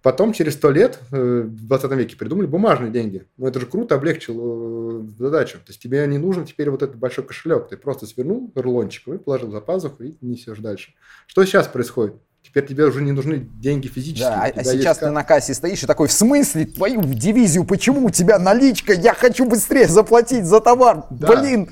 Потом, 0.02 0.34
через 0.34 0.54
100 0.54 0.72
лет, 0.72 1.00
э, 1.12 1.42
в 1.46 1.68
20 1.68 1.92
веке, 1.92 2.16
придумали 2.16 2.46
бумажные 2.46 2.92
деньги. 2.92 3.26
Ну, 3.38 3.48
это 3.48 3.60
же 3.60 3.66
круто 3.66 3.96
облегчило 3.96 5.02
э, 5.02 5.08
задачу. 5.18 5.58
То 5.58 5.70
есть 5.70 5.82
тебе 5.82 6.06
не 6.08 6.18
нужен 6.18 6.46
теперь 6.46 6.70
вот 6.70 6.82
этот 6.82 6.98
большой 6.98 7.26
кошелек. 7.26 7.70
Ты 7.70 7.78
просто 7.78 8.06
свернул 8.06 8.52
рулончик 8.56 9.08
и 9.08 9.18
положил 9.18 9.52
за 9.52 9.60
пазуху 9.60 10.04
и 10.04 10.16
несешь 10.22 10.60
дальше. 10.60 10.94
Что 11.28 11.46
сейчас 11.46 11.68
происходит? 11.68 12.16
Теперь 12.42 12.66
тебе 12.66 12.86
уже 12.86 13.02
не 13.02 13.12
нужны 13.12 13.40
деньги 13.60 13.88
физические. 13.88 14.30
Да, 14.30 14.44
а, 14.46 14.52
а 14.56 14.64
сейчас 14.64 15.00
ты 15.00 15.10
на 15.10 15.24
кассе 15.24 15.54
стоишь 15.54 15.84
и 15.84 15.86
такой, 15.86 16.08
в 16.08 16.14
смысле, 16.14 16.66
твою 16.66 17.02
дивизию, 17.04 17.66
почему 17.66 18.06
у 18.06 18.10
тебя 18.10 18.40
наличка? 18.40 18.94
Я 18.94 19.14
хочу 19.14 19.46
быстрее 19.46 19.88
заплатить 19.88 20.46
за 20.46 20.62
товар. 20.62 21.04
Да. 21.10 21.36
Блин. 21.36 21.70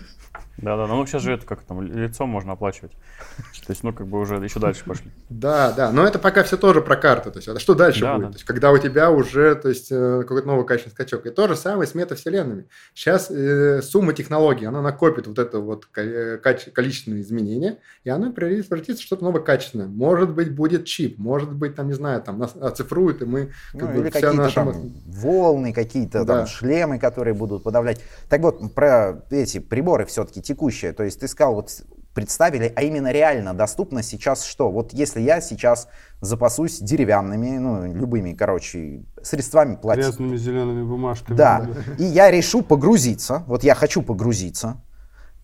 Да, 0.65 0.77
да, 0.77 0.87
ну 0.87 1.05
сейчас 1.05 1.21
же 1.21 1.31
это 1.33 1.45
как 1.45 1.61
там, 1.61 1.81
лицом 1.81 2.29
можно 2.29 2.53
оплачивать. 2.53 2.91
То 3.65 3.71
есть, 3.71 3.83
ну, 3.83 3.93
как 3.93 4.07
бы 4.07 4.19
уже 4.19 4.35
еще 4.35 4.59
дальше 4.59 4.83
пошли. 4.85 5.11
Да, 5.29 5.71
да, 5.71 5.91
но 5.91 6.05
это 6.05 6.19
пока 6.19 6.43
все 6.43 6.57
тоже 6.57 6.81
про 6.81 6.95
карты. 6.95 7.31
То 7.31 7.37
есть, 7.37 7.47
а 7.47 7.59
что 7.59 7.73
дальше 7.75 8.01
Да, 8.01 8.15
будет? 8.15 8.25
да. 8.25 8.31
То 8.31 8.35
есть, 8.35 8.45
когда 8.45 8.71
у 8.71 8.77
тебя 8.77 9.09
уже 9.11 9.55
то 9.55 9.69
есть, 9.69 9.91
э, 9.91 10.21
какой-то 10.21 10.47
новый 10.47 10.65
качественный 10.65 10.93
скачок. 10.93 11.25
И 11.25 11.29
то 11.29 11.47
же 11.47 11.55
самое 11.55 11.87
с 11.87 11.95
метавселенными. 11.95 12.65
Сейчас 12.93 13.29
э, 13.31 13.81
сумма 13.81 14.13
технологий, 14.13 14.65
она 14.65 14.81
накопит 14.81 15.27
вот 15.27 15.39
это 15.39 15.59
вот 15.59 15.87
э, 15.95 16.37
каче- 16.43 16.71
количественные 16.71 17.21
изменения, 17.21 17.77
и 18.03 18.09
оно 18.09 18.31
превратится 18.31 19.01
в 19.01 19.05
что-то 19.05 19.23
новое 19.23 19.41
качественное. 19.41 19.87
Может 19.87 20.31
быть, 20.31 20.53
будет 20.53 20.85
чип, 20.85 21.17
может 21.17 21.51
быть, 21.51 21.75
там, 21.75 21.87
не 21.87 21.93
знаю, 21.93 22.21
там 22.21 22.39
нас 22.39 22.55
оцифруют, 22.55 23.21
и 23.21 23.25
мы 23.25 23.51
Ну, 23.73 23.79
как 23.79 23.93
бы 23.93 24.01
или 24.01 24.09
вся 24.09 24.19
какие-то 24.21 24.37
наша 24.37 24.55
там 24.55 24.93
волны, 25.07 25.73
какие-то 25.73 26.25
Да. 26.25 26.37
там 26.37 26.47
шлемы, 26.47 26.99
которые 26.99 27.33
будут 27.33 27.63
подавлять. 27.63 28.01
Так 28.29 28.41
вот, 28.41 28.73
про 28.73 29.23
эти 29.29 29.59
приборы 29.59 30.05
все-таки 30.05 30.41
текущие. 30.55 30.93
То 30.93 31.03
есть 31.03 31.19
ты 31.19 31.27
сказал, 31.27 31.55
вот 31.55 31.69
представили, 32.13 32.71
а 32.75 32.81
именно 32.81 33.11
реально 33.11 33.53
доступно 33.53 34.01
сейчас 34.01 34.45
что? 34.45 34.71
Вот 34.71 34.93
если 34.93 35.19
я 35.19 35.41
сейчас 35.41 35.89
запасусь 36.21 36.79
деревянными, 36.79 37.57
ну, 37.57 37.93
любыми, 37.93 38.33
короче, 38.33 39.03
средствами 39.21 39.75
платить. 39.75 40.05
Грязными 40.05 40.37
зелеными 40.37 40.83
бумажками. 40.83 41.35
Да, 41.35 41.67
и 41.99 42.03
я 42.03 42.31
решу 42.31 42.61
погрузиться, 42.61 43.43
вот 43.47 43.63
я 43.63 43.75
хочу 43.75 44.01
погрузиться, 44.01 44.81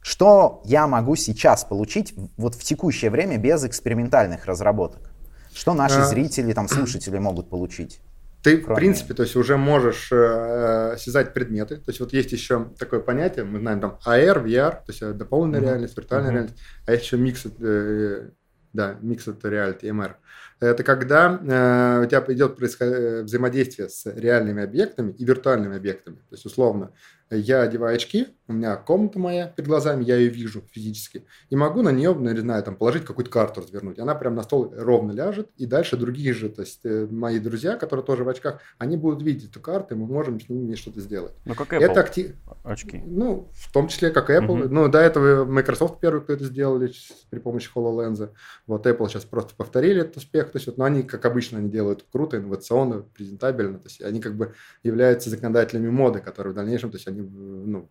что 0.02 0.62
я 0.66 0.88
могу 0.88 1.16
сейчас 1.16 1.66
получить 1.66 2.16
вот 2.38 2.56
в 2.56 2.64
текущее 2.64 3.12
время 3.12 3.38
без 3.38 3.64
экспериментальных 3.66 4.46
разработок? 4.46 5.12
Что 5.54 5.74
наши 5.74 6.00
А. 6.00 6.06
зрители, 6.06 6.54
там, 6.54 6.70
слушатели 6.70 7.18
могут 7.18 7.50
получить? 7.50 8.00
Ты, 8.44 8.58
Кроме- 8.58 8.76
в 8.76 8.80
принципе, 8.80 9.14
то 9.14 9.24
есть 9.24 9.36
уже 9.36 9.56
можешь 9.58 10.12
э, 10.12 10.92
осязать 10.94 11.34
предметы. 11.34 11.76
То 11.78 11.90
есть 11.90 12.00
вот 12.00 12.12
есть 12.14 12.32
еще 12.32 12.72
такое 12.80 13.00
понятие, 13.00 13.46
мы 13.46 13.60
знаем 13.60 13.80
там 13.80 14.00
AR, 14.06 14.44
VR, 14.44 14.72
то 14.72 14.86
есть 14.88 15.02
э, 15.04 15.14
дополненная 15.14 15.60
Мгм. 15.60 15.70
реальность, 15.70 15.96
виртуальная 15.98 16.30
Мгм. 16.32 16.36
реальность, 16.38 16.60
а 16.88 16.92
есть 16.92 17.04
еще 17.06 17.18
mixed, 17.18 17.54
э, 17.60 18.30
да, 18.74 18.98
mixed 19.02 19.40
reality, 19.42 19.84
MR. 19.84 20.16
Это 20.60 20.84
когда 20.84 21.40
э, 21.42 22.04
у 22.04 22.06
тебя 22.08 22.24
идет 22.34 22.56
происход- 22.58 22.88
э, 22.94 23.22
взаимодействие 23.24 23.90
с 23.90 24.06
реальными 24.06 24.64
объектами 24.64 25.12
и 25.12 25.24
виртуальными 25.26 25.76
объектами. 25.78 26.16
То 26.18 26.34
есть, 26.36 26.46
условно, 26.46 26.92
я 27.30 27.62
одеваю 27.62 27.96
очки, 27.96 28.28
у 28.52 28.54
меня 28.54 28.76
комната 28.76 29.20
моя 29.20 29.48
перед 29.48 29.68
глазами, 29.68 30.04
я 30.04 30.16
ее 30.16 30.30
вижу 30.30 30.64
физически, 30.72 31.26
и 31.50 31.56
могу 31.56 31.82
на 31.82 31.90
нее, 31.90 32.14
ну, 32.14 32.32
не 32.32 32.40
знаю, 32.40 32.64
там, 32.64 32.76
положить 32.76 33.06
какую-то 33.06 33.32
карту 33.32 33.62
развернуть. 33.62 34.00
Она 34.00 34.16
прям 34.16 34.36
на 34.36 34.44
стол 34.44 34.74
ровно 34.78 35.12
ляжет, 35.12 35.50
и 35.58 35.66
дальше 35.66 35.98
другие 35.98 36.34
же, 36.34 36.50
то 36.50 36.62
есть 36.62 36.82
э, 36.84 37.08
мои 37.10 37.40
друзья, 37.40 37.76
которые 37.76 38.06
тоже 38.06 38.24
в 38.24 38.30
очках, 38.30 38.60
они 38.78 38.98
будут 38.98 39.22
видеть 39.22 39.50
эту 39.50 39.60
карту, 39.60 39.96
и 39.96 39.98
мы 39.98 40.06
можем 40.06 40.40
с 40.40 40.50
ними 40.50 40.76
что-то 40.76 41.00
сделать. 41.02 41.34
Ну, 41.46 41.56
как 41.56 41.74
Apple. 41.74 41.80
Это 41.80 42.00
актив... 42.02 42.36
Очки. 42.64 43.02
Ну, 43.06 43.50
в 43.54 43.72
том 43.72 43.88
числе, 43.88 44.12
как 44.12 44.30
Apple. 44.30 44.56
Мгм. 44.66 44.74
Ну, 44.74 44.88
до 44.88 45.00
этого 45.00 45.46
Microsoft 45.46 46.00
первый, 46.00 46.22
кто 46.22 46.34
это 46.34 46.46
сделали 46.46 46.92
при 47.30 47.40
помощи 47.40 47.70
HoloLens. 47.74 48.30
Вот 48.68 48.86
Apple 48.86 49.08
сейчас 49.10 49.26
просто 49.26 49.56
повторили 49.56 50.02
этот 50.02 50.18
успех. 50.18 50.52
То 50.52 50.58
есть, 50.58 50.68
вот, 50.68 50.78
но 50.78 50.86
они, 50.86 51.04
как 51.04 51.26
обычно, 51.26 51.60
они 51.60 51.70
делают 51.70 52.06
круто, 52.12 52.38
инновационно, 52.38 53.04
презентабельно. 53.14 53.80
То 53.80 53.88
есть, 53.88 54.02
они 54.02 54.20
как 54.20 54.36
бы 54.36 54.54
являются 54.84 55.30
законодателями 55.30 55.90
моды, 55.90 56.20
которые 56.20 56.54
в 56.54 56.56
дальнейшем, 56.56 56.92
то 56.92 56.98
есть, 56.98 57.08
они 57.08 57.22
ну, 57.22 57.90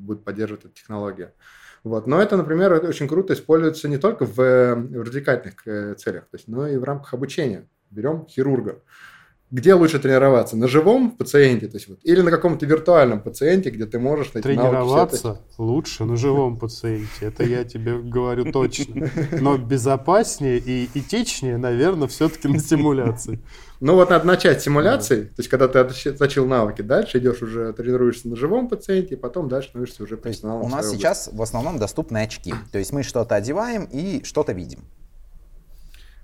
будут 0.00 0.24
поддерживать 0.24 0.64
эту 0.64 0.74
технологию. 0.74 1.32
Вот. 1.84 2.06
Но 2.06 2.20
это, 2.20 2.36
например, 2.36 2.72
очень 2.72 3.08
круто 3.08 3.32
используется 3.32 3.88
не 3.88 3.98
только 3.98 4.26
в, 4.26 4.40
э, 4.40 4.74
в 4.74 5.02
развлекательных 5.02 5.66
э, 5.66 5.94
целях, 5.94 6.24
то 6.24 6.36
есть, 6.36 6.48
но 6.48 6.66
и 6.66 6.76
в 6.76 6.84
рамках 6.84 7.14
обучения. 7.14 7.68
Берем 7.90 8.26
хирурга. 8.28 8.82
Где 9.50 9.74
лучше 9.74 9.98
тренироваться? 9.98 10.56
На 10.56 10.68
живом 10.68 11.10
пациенте, 11.10 11.66
то 11.66 11.76
есть 11.76 11.88
вот, 11.88 11.98
или 12.04 12.20
на 12.20 12.30
каком-то 12.30 12.66
виртуальном 12.66 13.20
пациенте, 13.20 13.70
где 13.70 13.84
ты 13.84 13.98
можешь 13.98 14.32
найти 14.32 14.48
навыки 14.48 14.70
Тренироваться 14.70 15.40
лучше 15.58 16.04
на 16.04 16.16
живом 16.16 16.56
пациенте, 16.56 17.08
это 17.22 17.42
я 17.42 17.64
тебе 17.64 17.98
говорю 17.98 18.52
точно. 18.52 19.10
Но 19.32 19.58
безопаснее 19.58 20.58
и 20.58 20.88
этичнее, 20.94 21.56
наверное, 21.56 22.06
все-таки 22.06 22.46
на 22.46 22.60
симуляции. 22.60 23.40
Ну 23.80 23.94
вот 23.94 24.10
надо 24.10 24.26
начать 24.26 24.60
с 24.60 24.64
симуляции, 24.64 25.22
то 25.24 25.34
есть 25.38 25.48
когда 25.48 25.66
ты 25.66 25.78
отточил 25.78 26.46
навыки, 26.46 26.82
дальше 26.82 27.18
идешь 27.18 27.40
уже 27.40 27.72
тренируешься 27.72 28.28
на 28.28 28.36
живом 28.36 28.68
пациенте, 28.68 29.14
и 29.14 29.16
потом 29.16 29.48
дальше 29.48 29.70
становишься 29.70 30.02
уже 30.02 30.18
профессионалом. 30.18 30.66
у 30.66 30.68
нас 30.68 30.90
сейчас 30.90 31.30
в 31.32 31.40
основном 31.40 31.78
доступны 31.78 32.18
очки. 32.18 32.52
То 32.72 32.78
есть 32.78 32.92
мы 32.92 33.02
что-то 33.02 33.34
одеваем 33.34 33.84
и 33.84 34.22
что-то 34.22 34.52
видим. 34.52 34.80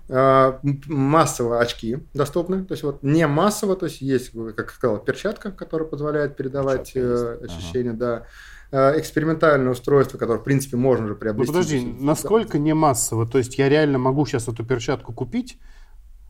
А, 0.08 0.60
массово 0.62 1.60
очки 1.60 1.98
доступны, 2.14 2.64
то 2.64 2.72
есть 2.72 2.84
вот 2.84 3.02
не 3.02 3.26
массово, 3.26 3.74
то 3.74 3.86
есть 3.86 4.00
есть, 4.02 4.32
как 4.54 4.70
сказал, 4.70 4.98
перчатка, 4.98 5.50
которая 5.50 5.88
позволяет 5.88 6.36
передавать 6.36 6.92
э, 6.94 7.38
ощущения, 7.42 7.92
да. 7.92 8.26
А, 8.70 8.92
Экспериментальное 8.98 9.72
устройство, 9.72 10.18
которое, 10.18 10.38
в 10.38 10.44
принципе, 10.44 10.76
можно 10.76 11.06
уже 11.06 11.14
Ну 11.14 11.20
приобрести. 11.20 11.52
подожди, 11.52 11.80
То 11.80 11.86
есть, 11.86 12.00
насколько 12.00 12.58
не 12.58 12.74
массово? 12.74 13.26
То 13.26 13.38
есть 13.38 13.58
я 13.58 13.68
реально 13.68 13.98
могу 13.98 14.26
сейчас 14.26 14.46
эту 14.46 14.64
перчатку 14.64 15.12
купить? 15.12 15.58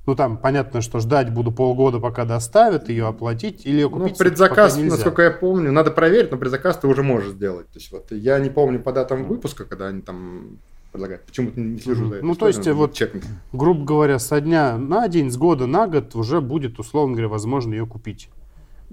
Ну 0.07 0.15
там 0.15 0.37
понятно, 0.39 0.81
что 0.83 1.01
ждать 1.01 1.31
буду 1.33 1.51
полгода, 1.51 1.99
пока 1.99 2.25
доставят, 2.25 2.89
ее 2.89 3.09
оплатить, 3.09 3.67
или 3.67 3.75
ее 3.81 3.89
Ну, 3.89 3.99
купить 3.99 4.17
предзаказ, 4.17 4.73
пока 4.75 4.83
нельзя. 4.83 4.97
насколько 4.97 5.23
я 5.23 5.31
помню, 5.33 5.73
надо 5.73 5.91
проверить, 5.91 6.31
но 6.31 6.37
предзаказ 6.39 6.79
ты 6.79 6.87
уже 6.87 7.03
можешь 7.03 7.31
сделать. 7.33 7.67
То 7.69 7.79
есть 7.81 7.91
вот 7.91 8.13
я 8.13 8.39
не 8.39 8.49
помню 8.49 8.79
по 8.81 8.93
датам 8.93 9.25
выпуска, 9.25 9.65
когда 9.65 9.89
они 9.89 10.03
там 10.03 10.59
предлагают. 10.93 11.25
Почему-то 11.25 11.59
не 11.61 11.79
слежу 11.79 12.09
за 12.09 12.15
этой 12.17 12.25
Ну, 12.25 12.35
то 12.37 12.47
есть, 12.47 12.65
вот- 12.69 12.81
надо 12.81 12.95
чекнуть. 12.95 13.25
грубо 13.53 13.85
говоря, 13.85 14.19
со 14.21 14.41
дня 14.41 14.79
на 14.79 15.09
день, 15.09 15.31
с 15.31 15.37
года 15.37 15.67
на 15.67 15.89
год 15.89 16.15
уже 16.15 16.41
будет, 16.41 16.79
условно 16.79 17.15
говоря, 17.15 17.29
возможно 17.29 17.75
ее 17.75 17.85
купить. 17.87 18.31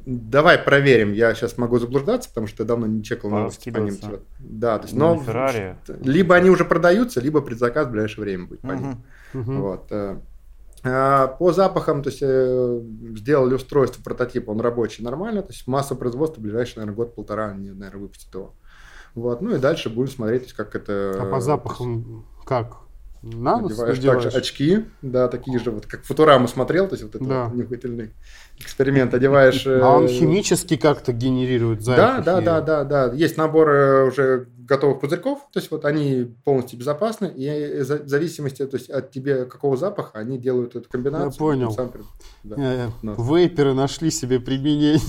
Давай 0.07 0.57
проверим. 0.57 1.13
Я 1.13 1.33
сейчас 1.35 1.57
могу 1.59 1.77
заблуждаться, 1.77 2.27
потому 2.27 2.47
что 2.47 2.63
я 2.63 2.67
давно 2.67 2.87
не 2.87 3.03
чекал 3.03 3.29
новости 3.29 3.69
по 3.69 3.77
ним. 3.77 3.95
Да, 4.39 4.79
то 4.79 4.85
есть, 4.85 4.95
Ну, 4.97 5.13
но 5.15 5.21
Феррари. 5.21 5.77
либо 6.01 6.35
они 6.35 6.49
уже 6.49 6.65
продаются, 6.65 7.21
либо 7.21 7.39
предзаказ 7.41 7.87
в 7.87 7.91
ближайшее 7.91 8.23
время 8.25 8.47
будет 8.47 8.61
по 8.61 8.71
ним. 8.71 9.03
Мгм. 9.33 9.61
Вот. 9.61 9.87
А, 10.83 11.27
По 11.27 11.53
запахам, 11.53 12.03
то 12.03 12.09
есть 12.09 12.21
э, 12.21 12.81
сделали 13.17 13.53
устройство, 13.53 14.03
прототип, 14.03 14.49
он 14.49 14.59
рабочий 14.59 15.03
нормально, 15.03 15.41
то 15.41 15.53
есть 15.53 15.65
масса 15.65 15.95
производства 15.95 16.41
в 16.41 16.43
ближайший, 16.43 16.77
наверное, 16.77 16.95
год-полтора 16.95 17.47
они, 17.51 17.71
наверное, 17.71 18.01
выпустят 18.01 18.33
его. 18.33 18.53
Вот. 19.15 19.41
Ну 19.41 19.55
и 19.55 19.59
дальше 19.59 19.89
будем 19.89 20.11
смотреть, 20.11 20.53
как 20.53 20.75
это... 20.75 21.15
А 21.19 21.25
по 21.31 21.39
запахам 21.39 22.25
как? 22.45 22.77
На 23.21 23.57
нос 23.57 23.71
Надеваешь 23.71 23.99
также 23.99 24.27
очки, 24.27 24.85
да, 25.01 25.29
такие 25.29 25.57
же, 25.57 25.71
вот 25.71 25.85
как 25.85 26.03
Футураму 26.03 26.49
смотрел, 26.49 26.89
то 26.89 26.95
есть 26.95 27.03
вот 27.03 27.15
это 27.15 27.23
Да. 27.23 27.45
вот 27.45 27.55
нюхательный 27.55 28.11
эксперимент, 28.63 29.13
одеваешь... 29.13 29.65
А 29.67 29.89
он 29.97 30.05
э, 30.05 30.07
химически 30.07 30.77
как-то 30.77 31.11
генерирует 31.13 31.79
Да, 31.83 32.17
запахи? 32.21 32.25
да, 32.25 32.41
да, 32.41 32.61
да, 32.61 32.83
да. 33.07 33.13
Есть 33.15 33.37
набор 33.37 33.69
э, 33.69 34.07
уже 34.07 34.47
готовых 34.57 35.01
пузырьков, 35.01 35.39
то 35.51 35.59
есть 35.59 35.69
вот 35.71 35.83
они 35.83 36.33
полностью 36.45 36.79
безопасны, 36.79 37.27
и 37.35 37.45
э, 37.45 37.83
в 37.83 38.07
зависимости 38.07 38.65
то 38.65 38.77
есть, 38.77 38.89
от 38.89 39.11
тебе 39.11 39.45
какого 39.45 39.75
запаха, 39.77 40.19
они 40.19 40.37
делают 40.37 40.75
эту 40.75 40.89
комбинацию. 40.89 41.31
Я 41.31 41.37
понял. 41.37 41.71
Сам 41.71 41.91
да. 42.43 42.55
Э, 42.57 42.87
Да. 43.01 43.13
Вейперы 43.17 43.73
нашли 43.73 44.09
себе 44.11 44.39
применение. 44.39 44.99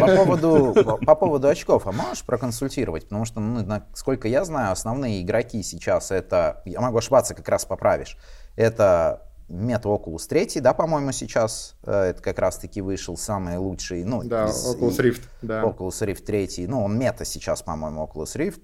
По 0.00 0.16
поводу, 0.16 0.72
по- 0.84 0.96
по 0.98 1.14
поводу 1.14 1.48
очков, 1.48 1.86
а 1.86 1.92
можешь 1.92 2.22
проконсультировать? 2.24 3.04
Потому 3.04 3.24
что, 3.24 3.40
ну, 3.40 3.64
насколько 3.64 4.28
я 4.28 4.44
знаю, 4.44 4.72
основные 4.72 5.22
игроки 5.22 5.62
сейчас 5.62 6.10
это, 6.10 6.62
я 6.64 6.80
могу 6.80 6.98
ошибаться, 6.98 7.34
как 7.34 7.48
раз 7.48 7.64
поправишь, 7.64 8.16
это 8.56 9.22
Meta 9.50 9.82
Oculus 9.88 10.28
3, 10.28 10.60
да, 10.60 10.72
по-моему, 10.74 11.10
сейчас, 11.12 11.74
э, 11.84 12.10
это 12.10 12.22
как 12.22 12.38
раз-таки 12.38 12.80
вышел 12.80 13.16
самый 13.16 13.56
лучший, 13.58 14.04
ну, 14.04 14.22
Да, 14.22 14.46
из- 14.48 14.64
Oculus 14.76 14.98
Rift, 14.98 15.22
да. 15.42 15.62
Oculus 15.64 16.00
Rift 16.06 16.22
3, 16.24 16.66
ну, 16.68 16.84
он 16.84 16.96
мета 16.96 17.24
сейчас, 17.24 17.60
по-моему, 17.62 18.04
Oculus 18.04 18.36
Rift, 18.36 18.60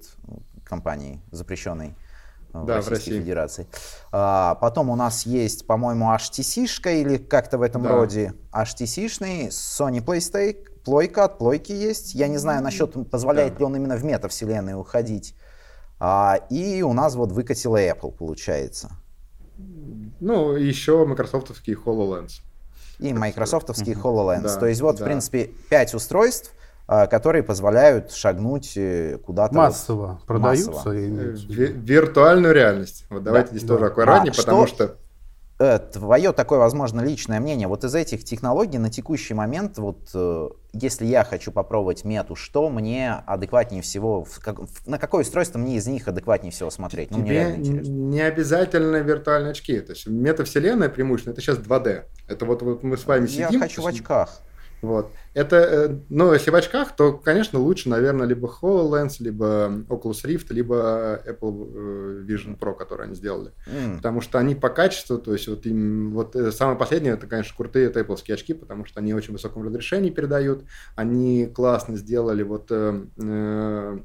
компании 0.63 1.21
запрещенной 1.31 1.93
э, 2.53 2.59
в 2.59 2.65
Да, 2.65 2.73
в 2.81 2.87
Российской 2.87 3.09
России. 3.09 3.19
Федерации. 3.19 3.67
А, 4.13 4.55
потом 4.55 4.89
у 4.89 4.95
нас 4.95 5.25
есть, 5.25 5.67
по-моему, 5.67 6.05
HTC-шка 6.13 6.93
или 7.01 7.17
как-то 7.17 7.57
в 7.57 7.61
этом 7.63 7.83
Да. 7.83 7.89
роде. 7.91 8.33
HTC-шный, 8.53 9.47
Sony 9.49 9.99
PlayStation, 10.03 10.55
плойка 10.85 11.25
от 11.25 11.37
плойки 11.37 11.73
есть. 11.73 12.15
Я 12.15 12.29
не 12.29 12.37
знаю 12.37 12.63
насчет, 12.63 12.93
позволяет 13.11 13.53
Да. 13.55 13.59
ли 13.59 13.65
он 13.65 13.75
именно 13.75 13.97
в 13.97 14.05
мета-вселенную 14.05 14.79
уходить. 14.79 15.35
А, 15.99 16.39
и 16.49 16.81
у 16.83 16.93
нас 16.93 17.15
вот 17.15 17.33
выкатила 17.33 17.77
Apple, 17.77 18.11
получается. 18.15 18.91
Ну, 20.19 20.53
еще 20.55 21.05
майкрософтовский 21.05 21.73
HoloLens. 21.75 22.41
И 22.99 23.13
майкрософтовский 23.13 23.93
HoloLens. 23.93 24.41
Да, 24.43 24.55
То 24.57 24.65
есть 24.67 24.81
вот, 24.81 24.97
да. 24.97 25.03
в 25.03 25.07
принципе, 25.07 25.51
пять 25.69 25.93
устройств, 25.93 26.51
а, 26.87 27.05
которые 27.05 27.43
позволяют 27.43 28.11
шагнуть 28.11 28.73
э, 28.77 29.17
куда-то. 29.25 29.53
вот 29.53 29.59
Массово 29.61 30.21
продаются. 30.25 30.71
Массово. 30.71 30.93
Э, 30.93 31.35
ви- 31.49 31.73
Виртуальную 31.73 32.53
реальность. 32.53 33.05
Вот 33.09 33.23
давайте 33.23 33.51
здесь 33.51 33.63
да. 33.63 33.73
тоже 33.75 33.85
аккуратнее, 33.87 34.31
А 34.31 34.35
потому 34.35 34.65
что- 34.67 34.75
что... 34.87 34.95
Э, 35.59 35.79
Твое 35.79 36.31
такое, 36.33 36.59
возможно, 36.59 37.01
личное 37.01 37.39
мнение. 37.39 37.67
Вот 37.67 37.83
из 37.83 37.93
этих 37.93 38.23
технологий 38.23 38.77
на 38.77 38.89
текущий 38.89 39.33
момент, 39.33 39.77
вот 39.79 40.09
если 40.81 41.05
я 41.05 41.23
хочу 41.23 41.51
попробовать 41.51 42.03
мету, 42.03 42.35
что 42.35 42.69
мне 42.69 43.13
адекватнее 43.25 43.81
всего, 43.81 44.25
как- 44.41 44.59
на 44.85 44.97
какое 44.97 45.23
устройство 45.23 45.59
мне 45.59 45.75
из 45.77 45.87
них 45.87 46.07
адекватнее 46.07 46.51
всего 46.51 46.69
смотреть? 46.69 47.11
Ну, 47.11 47.17
мне 47.19 47.27
Тебе 47.27 47.35
реально 47.39 47.55
интересно. 47.57 47.91
не 47.91 48.21
обязательно 48.21 48.95
виртуальные 48.97 49.51
очки. 49.51 49.79
То 49.79 49.93
есть 49.93 50.07
метавселенная 50.07 50.89
преимущественно 50.89 51.33
это 51.33 51.41
сейчас 51.41 51.57
2D. 51.57 52.03
Это 52.27 52.45
вот, 52.45 52.61
вот 52.61 52.83
мы 52.83 52.97
с 52.97 53.05
вами 53.05 53.27
Я 53.27 53.47
сидим. 53.47 53.59
хочу 53.61 53.81
в 53.81 53.87
очках. 53.87 54.41
Вот. 54.81 55.11
Это, 55.33 55.55
э, 55.55 55.99
ну, 56.09 56.33
если 56.33 56.51
в 56.51 56.55
очках, 56.55 56.95
то, 56.95 57.13
конечно, 57.13 57.59
лучше, 57.59 57.89
наверное, 57.89 58.27
либо 58.27 58.47
HoloLens, 58.61 59.15
либо 59.19 59.69
Oculus 59.89 60.23
Rift, 60.23 60.47
либо 60.49 61.21
Apple 61.27 61.71
э, 61.75 62.23
Vision 62.27 62.57
Pro, 62.57 62.75
который 62.75 63.05
они 63.07 63.15
сделали. 63.15 63.51
М, 63.67 63.97
Потому 63.97 64.21
что 64.21 64.39
они 64.39 64.55
по 64.55 64.69
качеству, 64.69 65.17
то 65.17 65.33
есть 65.33 65.47
вот 65.47 65.65
им, 65.65 66.11
вот 66.13 66.35
э, 66.35 66.51
самое 66.51 66.77
последнее, 66.77 67.13
это, 67.13 67.27
конечно, 67.27 67.55
крутые 67.55 67.87
это 67.87 67.99
Apple 67.99 68.17
очки, 68.31 68.53
потому 68.53 68.85
что 68.85 68.99
они 68.99 69.13
очень 69.13 69.33
высоком 69.33 69.63
разрешении 69.63 70.09
передают, 70.09 70.63
они 70.95 71.47
классно 71.47 71.97
сделали 71.97 72.43
вот 72.43 72.67
э, 72.71 73.03
э, 73.21 73.99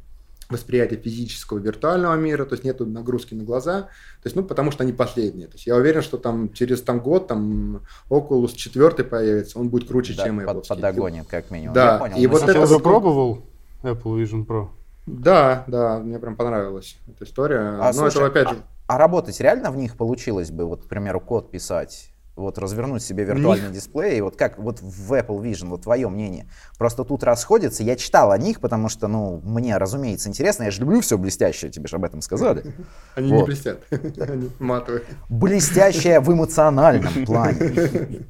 восприятие 0.52 1.00
физического 1.00 1.58
и 1.58 1.62
виртуального 1.62 2.14
мира, 2.14 2.44
то 2.44 2.52
есть 2.54 2.64
нету 2.64 2.86
нагрузки 2.86 3.34
на 3.34 3.42
глаза, 3.44 3.82
то 3.82 4.26
есть, 4.26 4.36
ну, 4.36 4.42
потому 4.44 4.70
что 4.70 4.84
они 4.84 4.92
последние. 4.92 5.48
То 5.48 5.54
есть 5.54 5.66
я 5.66 5.74
уверен, 5.76 6.02
что 6.02 6.16
там 6.18 6.52
через 6.52 6.80
там 6.82 7.00
год 7.00 7.26
там 7.26 7.82
Oculus 8.08 8.54
4 8.54 9.04
появится, 9.04 9.58
он 9.58 9.68
будет 9.68 9.88
круче, 9.88 10.14
да, 10.16 10.24
чем 10.24 10.38
под- 10.44 10.56
Apple. 10.58 10.68
подогонит, 10.68 11.26
как 11.26 11.50
минимум. 11.50 11.74
Да, 11.74 11.94
Я 11.94 11.98
понял. 11.98 12.16
и 12.16 12.26
Ну, 12.26 12.32
вот 12.32 12.42
это 12.48 12.60
уже 12.60 12.74
вот- 12.74 12.82
пробовал 12.82 13.42
Apple 13.82 14.22
Vision 14.22 14.46
Pro? 14.46 14.68
Да, 15.06 15.64
да, 15.66 15.98
мне 15.98 16.18
прям 16.20 16.36
понравилась 16.36 16.96
эта 17.08 17.24
история. 17.24 17.58
А, 17.80 17.86
Но 17.88 17.92
слушай, 17.92 18.18
это 18.18 18.26
опять 18.26 18.46
а- 18.46 18.54
же... 18.54 18.62
а 18.86 18.98
работать 18.98 19.40
реально 19.40 19.72
в 19.72 19.76
них 19.76 19.96
получилось 19.96 20.50
бы, 20.52 20.64
вот, 20.64 20.84
к 20.84 20.88
примеру, 20.88 21.20
код 21.20 21.50
писать? 21.50 22.11
Вот 22.34 22.56
развернуть 22.58 23.02
себе 23.02 23.24
виртуальный 23.24 23.70
дисплей, 23.70 24.16
и 24.16 24.20
вот 24.22 24.36
как 24.36 24.58
вот 24.58 24.80
в 24.80 25.12
Apple 25.12 25.38
Vision, 25.42 25.68
вот 25.68 25.82
твое 25.82 26.08
мнение. 26.08 26.48
Просто 26.78 27.04
тут 27.04 27.22
расходится. 27.24 27.82
Я 27.82 27.94
читал 27.94 28.32
о 28.32 28.38
них, 28.38 28.60
потому 28.60 28.88
что, 28.88 29.06
ну, 29.06 29.42
мне, 29.44 29.76
разумеется, 29.76 30.30
интересно. 30.30 30.62
Я 30.64 30.70
же 30.70 30.80
люблю 30.80 31.02
все 31.02 31.18
блестящее, 31.18 31.70
тебе 31.70 31.88
же 31.88 31.96
об 31.96 32.04
этом 32.04 32.22
сказали. 32.22 32.74
Они 33.14 33.30
не 33.30 33.36
Вот. 33.36 33.46
блестят, 33.46 33.82
они 33.90 34.50
матовые. 34.58 35.02
Блестящее 35.28 36.20
в 36.20 36.32
эмоциональном 36.32 37.12
плане. 37.26 38.24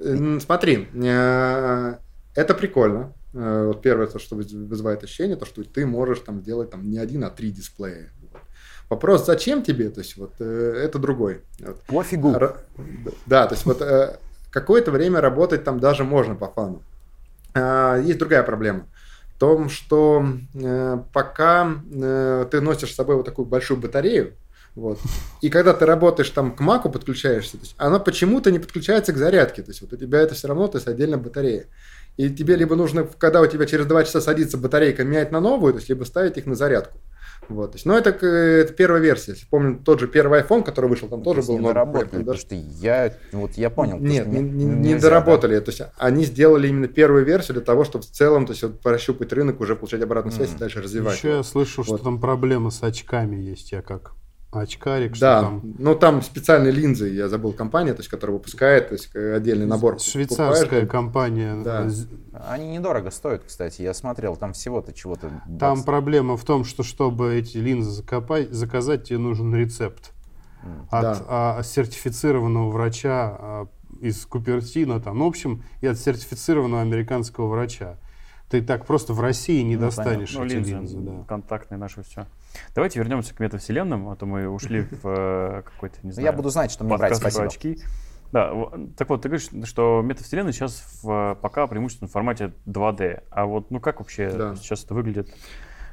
Э, 0.00 0.38
Смотри, 0.40 0.88
э, 0.94 1.94
это 2.34 2.54
прикольно. 2.54 3.12
Э, 3.34 3.66
Вот 3.68 3.82
первое, 3.82 4.06
то, 4.08 4.18
что 4.18 4.36
выз- 4.36 4.66
вызывает 4.66 5.04
ощущение, 5.04 5.36
то, 5.36 5.46
что 5.46 5.62
ты 5.62 5.86
можешь 5.86 6.20
там 6.20 6.42
делать 6.42 6.70
там 6.70 6.88
не 6.90 6.98
один, 6.98 7.22
а 7.24 7.30
три 7.30 7.50
дисплея. 7.52 8.10
Вопрос, 8.88 9.26
зачем 9.26 9.62
тебе, 9.62 9.90
то 9.90 10.00
есть 10.00 10.16
вот 10.16 10.32
э, 10.40 10.82
это 10.84 10.98
другой. 10.98 11.42
Вот. 11.60 11.80
Пофигу. 11.82 12.32
Ра- 12.32 12.56
Да, 13.26 13.46
то 13.46 13.54
есть 13.54 13.66
вот 13.66 13.82
э, 13.82 14.16
какое-то 14.50 14.90
время 14.90 15.20
работать 15.20 15.62
там 15.64 15.78
даже 15.78 16.04
можно 16.04 16.34
по 16.34 16.48
фану. 16.48 16.82
А, 17.54 17.96
Есть 17.98 18.18
другая 18.18 18.42
проблема. 18.42 18.86
В 19.36 19.38
том, 19.40 19.68
что 19.68 20.26
э, 20.54 20.98
пока 21.12 21.70
э, 21.92 22.46
ты 22.50 22.60
носишь 22.62 22.92
с 22.92 22.96
собой 22.96 23.16
вот 23.16 23.26
такую 23.26 23.46
большую 23.46 23.78
батарею, 23.78 24.32
вот, 24.74 24.98
и 25.42 25.50
когда 25.50 25.74
ты 25.74 25.86
работаешь 25.86 26.30
там 26.30 26.54
к 26.54 26.60
маку 26.60 26.88
подключаешься, 26.88 27.52
то 27.58 27.62
есть 27.64 27.74
она 27.78 27.98
почему-то 27.98 28.50
не 28.50 28.58
подключается 28.58 29.12
к 29.12 29.16
зарядке. 29.16 29.62
То 29.62 29.70
есть 29.70 29.80
вот 29.82 29.92
у 29.92 29.96
тебя 29.96 30.20
это 30.20 30.34
все 30.34 30.48
равно, 30.48 30.66
то 30.68 30.78
есть 30.78 30.88
отдельная 30.88 31.18
батарея. 31.18 31.66
И 32.16 32.30
тебе 32.30 32.56
либо 32.56 32.74
нужно, 32.74 33.04
когда 33.18 33.40
у 33.40 33.46
тебя 33.46 33.66
через 33.66 33.86
2 33.86 34.04
часа 34.04 34.20
садится 34.20 34.56
батарейка, 34.56 35.04
менять 35.04 35.30
на 35.30 35.40
новую, 35.40 35.72
то 35.72 35.78
есть 35.78 35.88
либо 35.88 36.04
ставить 36.04 36.36
их 36.36 36.46
на 36.46 36.54
зарядку. 36.54 36.98
Вот, 37.48 37.72
то 37.72 37.76
есть, 37.76 37.86
но 37.86 37.96
это, 37.96 38.10
это 38.10 38.72
первая 38.74 39.00
версия. 39.00 39.32
Если 39.32 39.46
помню, 39.46 39.80
тот 39.84 40.00
же 40.00 40.06
первый 40.08 40.40
iPhone, 40.42 40.62
который 40.62 40.90
вышел, 40.90 41.08
там 41.08 41.22
тоже 41.22 41.40
То 41.42 41.48
был 41.56 41.64
доработали, 41.68 41.92
проект, 41.92 42.10
потому 42.10 42.24
даже- 42.26 42.40
что 42.40 42.54
я, 42.54 43.14
вот 43.32 43.52
я 43.52 43.70
понял. 43.70 43.98
нет, 43.98 44.26
что 44.26 44.34
не, 44.34 44.40
не- 44.42 44.64
не- 44.64 44.94
доработали. 44.98 45.58
То 45.60 45.70
есть 45.70 45.82
они 45.96 46.24
сделали 46.24 46.68
именно 46.68 46.88
первую 46.88 47.24
версию 47.24 47.54
для 47.56 47.64
того, 47.64 47.84
чтобы 47.84 48.04
в 48.04 48.10
целом 48.10 48.44
то 48.46 48.52
есть, 48.52 48.62
вот, 48.62 48.80
прощупать 48.80 49.32
рынок, 49.32 49.60
уже 49.60 49.76
получать 49.76 50.02
обратную 50.02 50.34
связь 50.34 50.48
и 50.48 50.52
Мгм. 50.52 50.58
дальше 50.60 50.80
развивать. 50.82 51.16
Еще 51.16 51.28
я 51.36 51.42
слышал, 51.42 51.84
что 51.84 51.92
Вот. 51.94 52.02
там 52.02 52.20
проблема 52.20 52.70
с 52.70 52.82
очками 52.82 53.36
есть. 53.36 53.72
Я 53.72 53.80
как 53.82 54.12
очкарик, 54.50 55.14
что 55.14 55.24
Да, 55.26 55.40
там 55.42 55.74
ну 55.78 55.94
там 55.94 56.22
специальные 56.22 56.72
линзы, 56.72 57.08
я 57.08 57.28
забыл 57.28 57.52
компания, 57.52 57.92
то 57.92 58.00
есть, 58.00 58.08
которая 58.08 58.36
выпускает, 58.36 58.88
то 58.88 58.94
есть 58.94 59.10
э, 59.14 59.34
отдельный 59.36 59.66
набор. 59.66 59.98
швейцарская 60.00 60.64
Покупаешь, 60.64 60.88
компания. 60.90 61.62
Да. 61.62 61.84
Да. 62.32 62.44
Они 62.50 62.68
недорого 62.68 63.10
стоят, 63.10 63.42
кстати. 63.46 63.82
Я 63.82 63.92
смотрел, 63.94 64.36
там 64.36 64.52
всего-то 64.52 64.92
чего-то. 64.92 65.28
Там 65.58 65.74
20. 65.76 65.84
проблема 65.84 66.36
в 66.36 66.44
том, 66.44 66.64
что 66.64 66.82
чтобы 66.82 67.34
эти 67.34 67.58
линзы 67.58 67.90
закопать, 67.90 68.50
заказать, 68.50 69.04
тебе 69.04 69.18
нужен 69.18 69.54
рецепт 69.54 70.12
от 70.90 71.02
Да. 71.02 71.18
а, 71.28 71.62
сертифицированного 71.62 72.70
врача 72.70 73.36
а, 73.38 73.66
из 74.00 74.24
Купертино, 74.26 75.00
там, 75.00 75.18
ну, 75.18 75.24
в 75.26 75.28
общем, 75.28 75.62
и 75.80 75.86
от 75.86 75.98
сертифицированного 75.98 76.82
американского 76.82 77.48
врача. 77.48 77.96
Ты 78.50 78.62
так 78.62 78.86
просто 78.86 79.12
в 79.12 79.20
России 79.20 79.60
не 79.62 79.76
Ну, 79.76 79.82
достанешь 79.82 80.34
Ну, 80.34 80.44
эти 80.46 80.54
линзы, 80.54 80.70
линзы. 80.72 80.96
да. 81.00 81.24
контактные 81.28 81.78
наши, 81.78 82.02
все. 82.02 82.26
Давайте 82.74 82.98
вернемся 82.98 83.34
к 83.34 83.40
метавселенным, 83.40 84.08
а 84.08 84.16
то 84.16 84.26
мы 84.26 84.48
ушли 84.48 84.82
в 85.02 85.06
э, 85.08 85.62
какой-то, 85.62 85.96
не 86.02 86.08
Ну, 86.08 86.12
знаю, 86.12 86.26
Я 86.26 86.32
буду 86.32 86.50
знать, 86.50 86.70
что 86.70 86.84
мне 86.84 86.96
брать. 86.96 87.16
Спасибо. 87.16 87.44
очки. 87.46 87.78
Да, 88.32 88.52
так 88.96 89.08
вот, 89.08 89.22
ты 89.22 89.28
говоришь, 89.28 89.48
что 89.64 90.02
метавселенная 90.04 90.52
сейчас 90.52 91.00
в, 91.02 91.38
пока 91.40 91.66
преимущественно 91.66 92.08
в 92.08 92.12
формате 92.12 92.52
2D. 92.66 93.22
А 93.30 93.46
вот, 93.46 93.70
ну 93.70 93.80
как 93.80 94.00
вообще 94.00 94.30
Да. 94.30 94.54
сейчас 94.56 94.84
это 94.84 94.94
выглядит? 94.94 95.28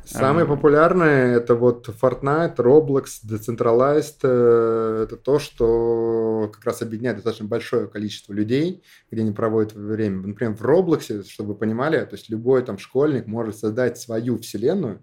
Самые 0.03 0.43
Эм. 0.43 0.49
популярные 0.49 1.33
это 1.37 1.55
вот 1.55 1.87
Fortnite, 1.89 2.57
Roblox, 2.57 3.05
Decentralized. 3.27 4.17
э, 4.23 5.03
Это 5.05 5.15
то, 5.17 5.39
что 5.39 6.51
как 6.53 6.63
раз 6.65 6.81
объединяет 6.81 7.15
достаточно 7.17 7.47
большое 7.47 7.87
количество 7.87 8.31
людей, 8.33 8.83
где 9.09 9.21
они 9.21 9.31
проводят 9.31 9.73
время. 9.73 10.27
Например, 10.27 10.53
в 10.53 10.61
Roblox, 10.61 11.23
чтобы 11.27 11.53
вы 11.53 11.55
понимали, 11.55 11.97
то 12.05 12.15
есть 12.15 12.29
любой 12.29 12.61
там 12.63 12.77
школьник 12.77 13.25
может 13.27 13.57
создать 13.57 13.97
свою 13.97 14.37
вселенную 14.37 15.01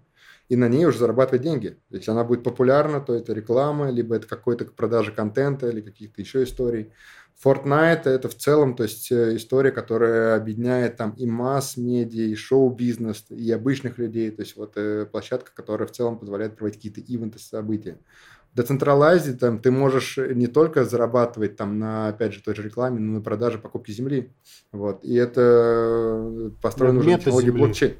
и 0.49 0.55
на 0.55 0.67
ней 0.67 0.85
уже 0.85 0.99
зарабатывать 0.99 1.41
деньги. 1.41 1.77
Если 1.89 2.11
она 2.11 2.23
будет 2.23 2.43
популярна, 2.43 2.99
то 2.99 3.13
это 3.13 3.33
реклама, 3.33 3.89
либо 3.89 4.15
это 4.15 4.27
какой-то 4.27 4.65
продажа 4.65 5.11
контента 5.11 5.69
или 5.69 5.81
каких-то 5.81 6.21
еще 6.21 6.43
историй. 6.43 6.91
Fortnite 7.43 8.05
это 8.05 8.29
в 8.29 8.35
целом, 8.35 8.75
то 8.75 8.83
есть 8.83 9.11
э, 9.11 9.35
история, 9.35 9.71
которая 9.71 10.35
объединяет 10.35 10.97
там 10.97 11.11
и 11.11 11.25
масс-медиа, 11.25 12.25
и 12.25 12.35
шоу-бизнес, 12.35 13.25
и 13.29 13.51
обычных 13.51 13.97
людей. 13.97 14.31
То 14.31 14.43
есть 14.43 14.55
вот 14.55 14.73
э, 14.75 15.05
площадка, 15.11 15.51
которая 15.53 15.87
в 15.87 15.91
целом 15.91 16.19
позволяет 16.19 16.55
проводить 16.55 16.77
какие-то 16.77 17.01
ивенты, 17.01 17.39
события. 17.39 17.97
В 18.53 18.59
Decentralized 18.59 19.33
там 19.37 19.59
ты 19.59 19.71
можешь 19.71 20.17
не 20.17 20.47
только 20.47 20.85
зарабатывать 20.85 21.55
там 21.55 21.79
на, 21.79 22.09
опять 22.09 22.33
же, 22.33 22.43
той 22.43 22.53
же 22.55 22.61
рекламе, 22.61 22.99
но 22.99 23.13
и 23.13 23.15
на 23.15 23.21
продаже 23.21 23.57
покупки 23.57 23.91
земли. 23.91 24.31
Вот. 24.71 25.03
И 25.03 25.15
это 25.15 25.41
э, 25.41 26.51
построено 26.61 26.99
уже 26.99 27.17
технологии 27.17 27.49
блокчейн. 27.49 27.95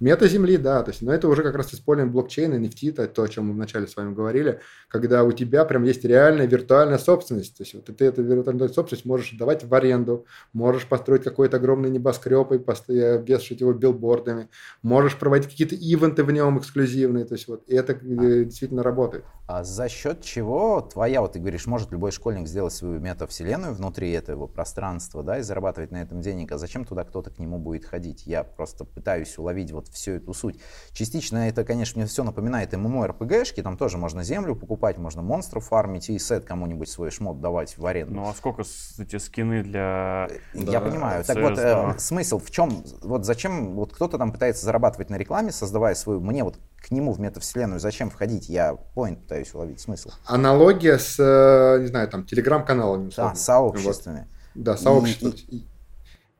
Мета-земли, 0.00 0.56
да, 0.56 0.82
то 0.82 0.90
есть, 0.90 1.02
но 1.02 1.12
это 1.12 1.28
уже 1.28 1.42
как 1.42 1.54
раз 1.54 1.72
используем 1.72 2.10
блокчейн 2.10 2.52
NFT, 2.54 2.90
это 2.90 3.06
то, 3.06 3.22
о 3.22 3.28
чем 3.28 3.46
мы 3.46 3.54
вначале 3.54 3.86
с 3.86 3.96
вами 3.96 4.12
говорили, 4.12 4.60
когда 4.88 5.24
у 5.24 5.32
тебя 5.32 5.64
прям 5.64 5.84
есть 5.84 6.04
реальная 6.04 6.46
виртуальная 6.46 6.98
собственность, 6.98 7.56
то 7.56 7.62
есть 7.62 7.74
вот 7.74 7.84
ты 7.84 8.04
эту 8.04 8.22
виртуальную 8.22 8.68
собственность 8.68 9.04
можешь 9.04 9.32
давать 9.32 9.64
в 9.64 9.74
аренду, 9.74 10.26
можешь 10.52 10.86
построить 10.86 11.22
какой-то 11.22 11.58
огромный 11.58 11.90
небоскреб 11.90 12.52
и 12.52 12.98
обвешивать 13.00 13.60
его 13.60 13.72
билбордами, 13.72 14.48
можешь 14.82 15.16
проводить 15.16 15.48
какие-то 15.48 15.74
ивенты 15.74 16.24
в 16.24 16.30
нем 16.32 16.58
эксклюзивные, 16.58 17.24
то 17.24 17.34
есть 17.34 17.48
вот 17.48 17.62
и 17.68 17.74
это 17.74 17.92
э, 17.92 18.44
действительно 18.44 18.82
работает. 18.82 19.24
А 19.46 19.62
за 19.62 19.90
счет 19.90 20.22
чего 20.22 20.80
твоя, 20.80 21.20
вот 21.20 21.32
ты 21.32 21.38
говоришь, 21.38 21.66
может 21.66 21.92
любой 21.92 22.12
школьник 22.12 22.48
сделать 22.48 22.72
свою 22.72 22.98
метавселенную 22.98 23.74
внутри 23.74 24.10
этого 24.10 24.46
пространства, 24.46 25.22
да, 25.22 25.38
и 25.38 25.42
зарабатывать 25.42 25.90
на 25.90 26.00
этом 26.00 26.22
денег, 26.22 26.52
а 26.52 26.58
зачем 26.58 26.86
туда 26.86 27.04
кто-то 27.04 27.30
к 27.30 27.38
нему 27.38 27.58
будет 27.58 27.84
ходить? 27.84 28.26
Я 28.26 28.42
просто 28.42 28.86
пытаюсь 28.86 29.36
уловить 29.36 29.70
вот 29.70 29.83
всю 29.88 30.12
эту 30.12 30.34
суть. 30.34 30.60
Частично 30.92 31.48
это, 31.48 31.64
конечно, 31.64 31.98
мне 32.00 32.06
все 32.08 32.24
напоминает 32.24 32.72
ММО-РПГшки, 32.72 33.62
там 33.62 33.76
тоже 33.76 33.98
можно 33.98 34.22
землю 34.22 34.54
покупать, 34.54 34.98
можно 34.98 35.22
монстров 35.22 35.66
фармить 35.66 36.08
и 36.10 36.18
сет 36.18 36.44
кому-нибудь 36.44 36.88
свой 36.88 37.10
шмот 37.10 37.40
давать 37.40 37.76
в 37.78 37.86
аренду. 37.86 38.14
Ну 38.14 38.28
а 38.28 38.34
сколько 38.34 38.62
эти 38.98 39.16
скины 39.18 39.62
для... 39.62 40.28
Я 40.54 40.72
Да, 40.72 40.80
понимаю. 40.80 41.24
Так 41.24 41.36
вот, 41.38 41.58
э, 41.58 41.94
смысл 41.98 42.38
в 42.38 42.50
чем? 42.50 42.84
Вот 43.02 43.24
зачем 43.24 43.74
вот 43.74 43.92
кто-то 43.92 44.18
там 44.18 44.32
пытается 44.32 44.64
зарабатывать 44.64 45.10
на 45.10 45.16
рекламе, 45.16 45.52
создавая 45.52 45.94
свою... 45.94 46.20
Мне 46.20 46.44
вот 46.44 46.58
к 46.78 46.90
нему 46.90 47.12
в 47.12 47.20
метавселенную 47.20 47.80
зачем 47.80 48.10
входить? 48.10 48.48
Я 48.48 48.76
point 48.94 49.16
пытаюсь 49.16 49.54
уловить 49.54 49.80
смысл. 49.80 50.10
Аналогия 50.26 50.98
с, 50.98 51.16
э, 51.18 51.80
не 51.80 51.86
знаю, 51.86 52.08
там, 52.08 52.24
телеграм-каналами. 52.24 53.10
Да, 53.16 53.34
сообществами. 53.34 54.28
Вот. 54.54 54.64
Да, 54.64 54.76
сообщество. 54.76 55.28
И- 55.48 55.66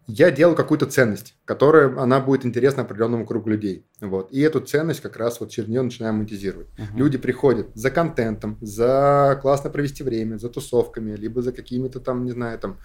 Я 0.07 0.31
делаю 0.31 0.57
какую-то 0.57 0.87
ценность, 0.87 1.35
которая, 1.45 1.97
она 1.99 2.21
будет 2.21 2.45
интересна 2.45 2.83
определенному 2.83 3.27
кругу 3.27 3.51
людей. 3.51 3.87
Вот. 4.01 4.31
И 4.33 4.41
эту 4.41 4.61
ценность 4.61 5.01
как 5.01 5.17
раз 5.17 5.41
вот 5.41 5.51
через 5.51 5.69
нее 5.69 5.83
начинаем 5.83 6.17
монетизировать. 6.17 6.69
Мгм. 6.77 6.99
Люди 6.99 7.19
приходят 7.19 7.69
за 7.75 7.91
контентом, 7.91 8.59
за 8.61 9.39
классно 9.41 9.71
провести 9.71 10.03
время, 10.03 10.37
за 10.37 10.49
тусовками, 10.51 11.17
либо 11.17 11.41
за 11.43 11.53
какими-то 11.53 12.01
там, 12.01 12.25
не 12.25 12.33
знаю, 12.33 12.59
там, 12.59 12.79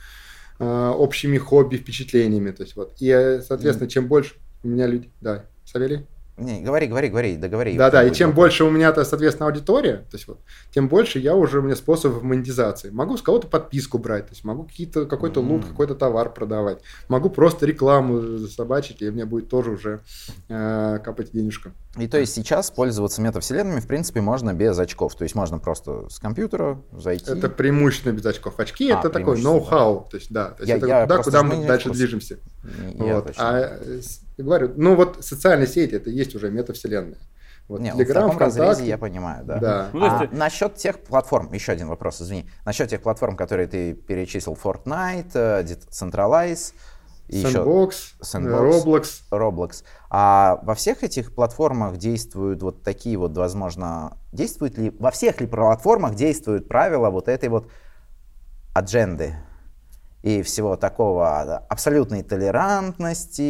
э, 0.60 0.90
общими 0.90 1.38
хобби, 1.38 1.76
впечатлениями. 1.76 2.52
То 2.52 2.64
есть 2.64 2.76
вот. 2.76 2.96
И, 3.00 3.10
э, 3.10 3.42
соответственно, 3.42 3.90
чем 3.90 4.08
больше 4.08 4.36
у 4.64 4.68
меня 4.68 4.88
люди... 4.88 5.10
Да, 5.22 5.46
Савелий? 5.66 6.06
Не, 6.40 6.62
говори, 6.62 6.88
говори, 6.88 7.10
говори, 7.10 7.36
договори. 7.36 7.78
Да, 7.78 7.92
да, 7.92 8.04
и 8.04 8.14
чем 8.14 8.30
вопрос. 8.30 8.44
больше 8.46 8.64
у 8.64 8.70
меня-то, 8.70 9.04
соответственно, 9.04 9.48
аудитория, 9.48 9.98
то 10.10 10.18
есть 10.18 10.28
вот, 10.28 10.40
тем 10.74 10.88
больше 10.88 11.20
я 11.20 11.36
уже 11.36 11.60
у 11.60 11.62
меня 11.62 11.76
способов 11.76 12.24
монетизации. 12.24 12.90
Могу 12.90 13.18
с 13.18 13.22
кого-то 13.22 13.48
подписку 13.48 13.98
брать, 13.98 14.28
то 14.28 14.32
есть 14.32 14.44
могу 14.44 14.64
какие-то, 14.64 15.06
какой-то 15.06 15.42
лут, 15.42 15.64
М. 15.64 15.70
какой-то 15.70 15.96
товар 15.96 16.34
продавать. 16.34 16.80
Могу 17.10 17.30
просто 17.30 17.66
рекламу 17.66 18.40
собачить, 18.48 19.02
и 19.02 19.10
мне 19.10 19.26
будет 19.26 19.50
тоже 19.50 19.72
уже 19.72 20.00
э, 20.48 21.00
капать 21.04 21.32
денежка. 21.32 21.72
И 21.98 22.08
то 22.08 22.18
есть 22.20 22.34
сейчас 22.34 22.72
пользоваться 22.72 23.22
метавселенными, 23.22 23.80
в 23.80 23.88
принципе, 23.88 24.22
можно 24.22 24.54
без 24.54 24.78
очков. 24.80 25.16
То 25.16 25.24
есть 25.24 25.36
можно 25.36 25.58
просто 25.60 26.08
с 26.10 26.20
компьютера 26.20 26.82
зайти. 26.92 27.32
Это 27.32 27.50
преимущественно 27.50 28.14
без 28.14 28.26
очков. 28.26 28.60
Очки 28.60 28.90
А, 28.92 29.00
это 29.00 29.10
такой 29.10 29.42
ноу-хау, 29.42 30.08
то 30.10 30.18
есть 30.18 30.32
да, 30.32 30.52
то 30.52 30.62
есть 30.64 30.70
Я- 30.70 30.78
это 30.78 30.88
я 30.88 31.02
туда, 31.04 31.24
куда 31.24 31.44
мы 31.44 31.66
дальше 31.66 31.90
движемся. 31.90 32.38
Я 32.94 33.16
Вот. 33.16 33.28
точно. 33.28 33.44
А 33.50 33.80
э, 34.40 34.44
с- 34.44 34.46
говорю, 34.46 34.74
ну 34.76 34.96
вот 34.96 35.24
социальные 35.24 35.68
сети 35.68 35.96
это 35.96 36.10
есть 36.10 36.36
уже 36.36 36.50
метавселенная. 36.52 37.20
Вот 37.68 37.82
Не, 37.82 37.92
в 37.92 37.98
Телеграм, 37.98 38.32
таком 38.32 38.40
разрезе 38.48 38.88
я 38.88 38.98
понимаю, 38.98 39.46
да. 39.46 39.58
Да. 39.60 39.90
Ну, 39.94 40.06
а 40.06 40.26
ты- 40.28 40.36
насчет 40.36 40.76
тех 40.76 41.00
платформ, 41.04 41.54
еще 41.54 41.72
один 41.72 41.88
вопрос, 41.88 42.20
извини. 42.20 42.50
Насчет 42.66 42.90
тех 42.90 43.02
платформ, 43.04 43.38
которые 43.38 43.68
ты 43.68 43.94
перечислил, 43.94 44.58
Fortnite, 44.62 45.32
э, 45.36 45.64
Decentralize, 45.64 46.74
и 47.28 47.38
еще 47.38 47.60
Sandbox, 47.60 47.92
Sandbox. 48.24 48.84
Roblox. 48.84 49.04
Roblox. 49.32 49.84
А 50.10 50.60
во 50.64 50.74
всех 50.74 51.04
этих 51.04 51.36
платформах 51.36 51.98
действуют 51.98 52.64
вот 52.64 52.82
такие 52.82 53.18
вот, 53.18 53.38
возможно, 53.38 54.18
действуют 54.34 54.80
ли, 54.80 54.90
во 54.98 55.12
всех 55.12 55.40
ли 55.40 55.46
платформах 55.46 56.16
действуют 56.16 56.68
правила 56.68 57.12
вот 57.12 57.28
этой 57.28 57.50
вот 57.50 57.70
адженды? 58.74 59.36
И 60.22 60.42
всего 60.42 60.76
такого 60.76 61.38
абсолютной 61.70 62.24
толерантности, 62.24 63.42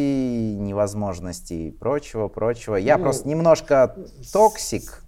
невозможности 0.54 1.52
и 1.54 1.70
прочего, 1.70 2.28
прочего. 2.28 2.76
Я 2.76 2.96
Ну, 2.96 3.04
просто 3.04 3.28
немножко 3.28 3.96
toxic. 4.32 5.02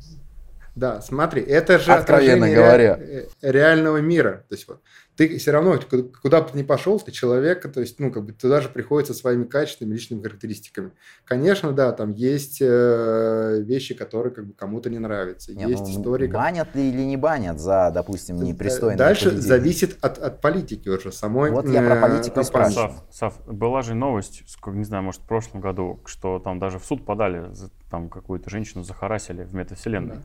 Да, 0.74 1.00
смотри, 1.02 1.42
это 1.42 1.78
же 1.78 1.92
Откровенно 1.92 2.46
отражение 2.46 2.56
говоря. 2.56 2.96
ре- 2.96 3.28
э, 3.42 3.50
реального 3.52 3.98
мира. 3.98 4.44
То 4.48 4.54
есть 4.54 4.66
вот 4.66 4.80
ты 5.16 5.36
все 5.38 5.50
равно, 5.50 5.78
ку- 5.78 6.10
куда 6.22 6.40
бы 6.40 6.48
ты 6.50 6.58
ни 6.58 6.62
пошел, 6.62 6.98
ты 6.98 7.12
человек, 7.12 7.70
то 7.72 7.80
есть, 7.80 8.00
ну, 8.00 8.10
как 8.10 8.24
бы 8.24 8.32
туда 8.32 8.60
же 8.60 8.68
приходит 8.68 9.08
со 9.08 9.14
своими 9.14 9.44
качествами, 9.44 9.92
личными 9.92 10.22
характеристиками. 10.22 10.92
Конечно, 11.24 11.72
да, 11.72 11.92
там 11.92 12.10
есть 12.10 12.58
э, 12.60 13.60
вещи, 13.62 13.94
которые 13.94 14.32
как 14.32 14.46
бы 14.46 14.54
кому-то 14.54 14.88
не 14.90 14.98
нравятся. 14.98 15.54
Не, 15.54 15.64
есть 15.68 15.82
ну, 15.84 15.90
истории, 16.00 16.26
как- 16.26 16.36
банят 16.36 16.74
ли 16.74 16.88
или 16.88 17.02
не 17.02 17.16
банят 17.16 17.60
за, 17.60 17.90
допустим, 17.92 18.42
непристойное 18.42 18.96
Дальше 18.96 19.24
поведение? 19.30 19.48
зависит 19.48 19.98
от, 20.00 20.18
от 20.18 20.40
политики 20.40 20.88
уже 20.88 21.12
самой. 21.12 21.50
Вот 21.50 21.68
я 21.68 21.82
про 21.82 21.96
э, 21.96 22.00
политику 22.00 22.40
и 22.40 22.44
спрашиваю. 22.44 22.92
Сав, 23.10 23.34
Сав, 23.36 23.46
была 23.46 23.82
же 23.82 23.94
новость, 23.94 24.42
сколько, 24.46 24.78
не 24.78 24.84
знаю, 24.84 25.02
может, 25.02 25.20
в 25.20 25.26
прошлом 25.26 25.60
году, 25.60 26.00
что 26.06 26.38
там 26.38 26.58
даже 26.58 26.78
в 26.78 26.84
суд 26.84 27.04
подали, 27.04 27.52
за- 27.52 27.70
там 27.92 28.08
какую-то 28.08 28.48
женщину 28.48 28.84
захарасили 28.84 29.44
в 29.44 29.54
метавселенной. 29.54 30.20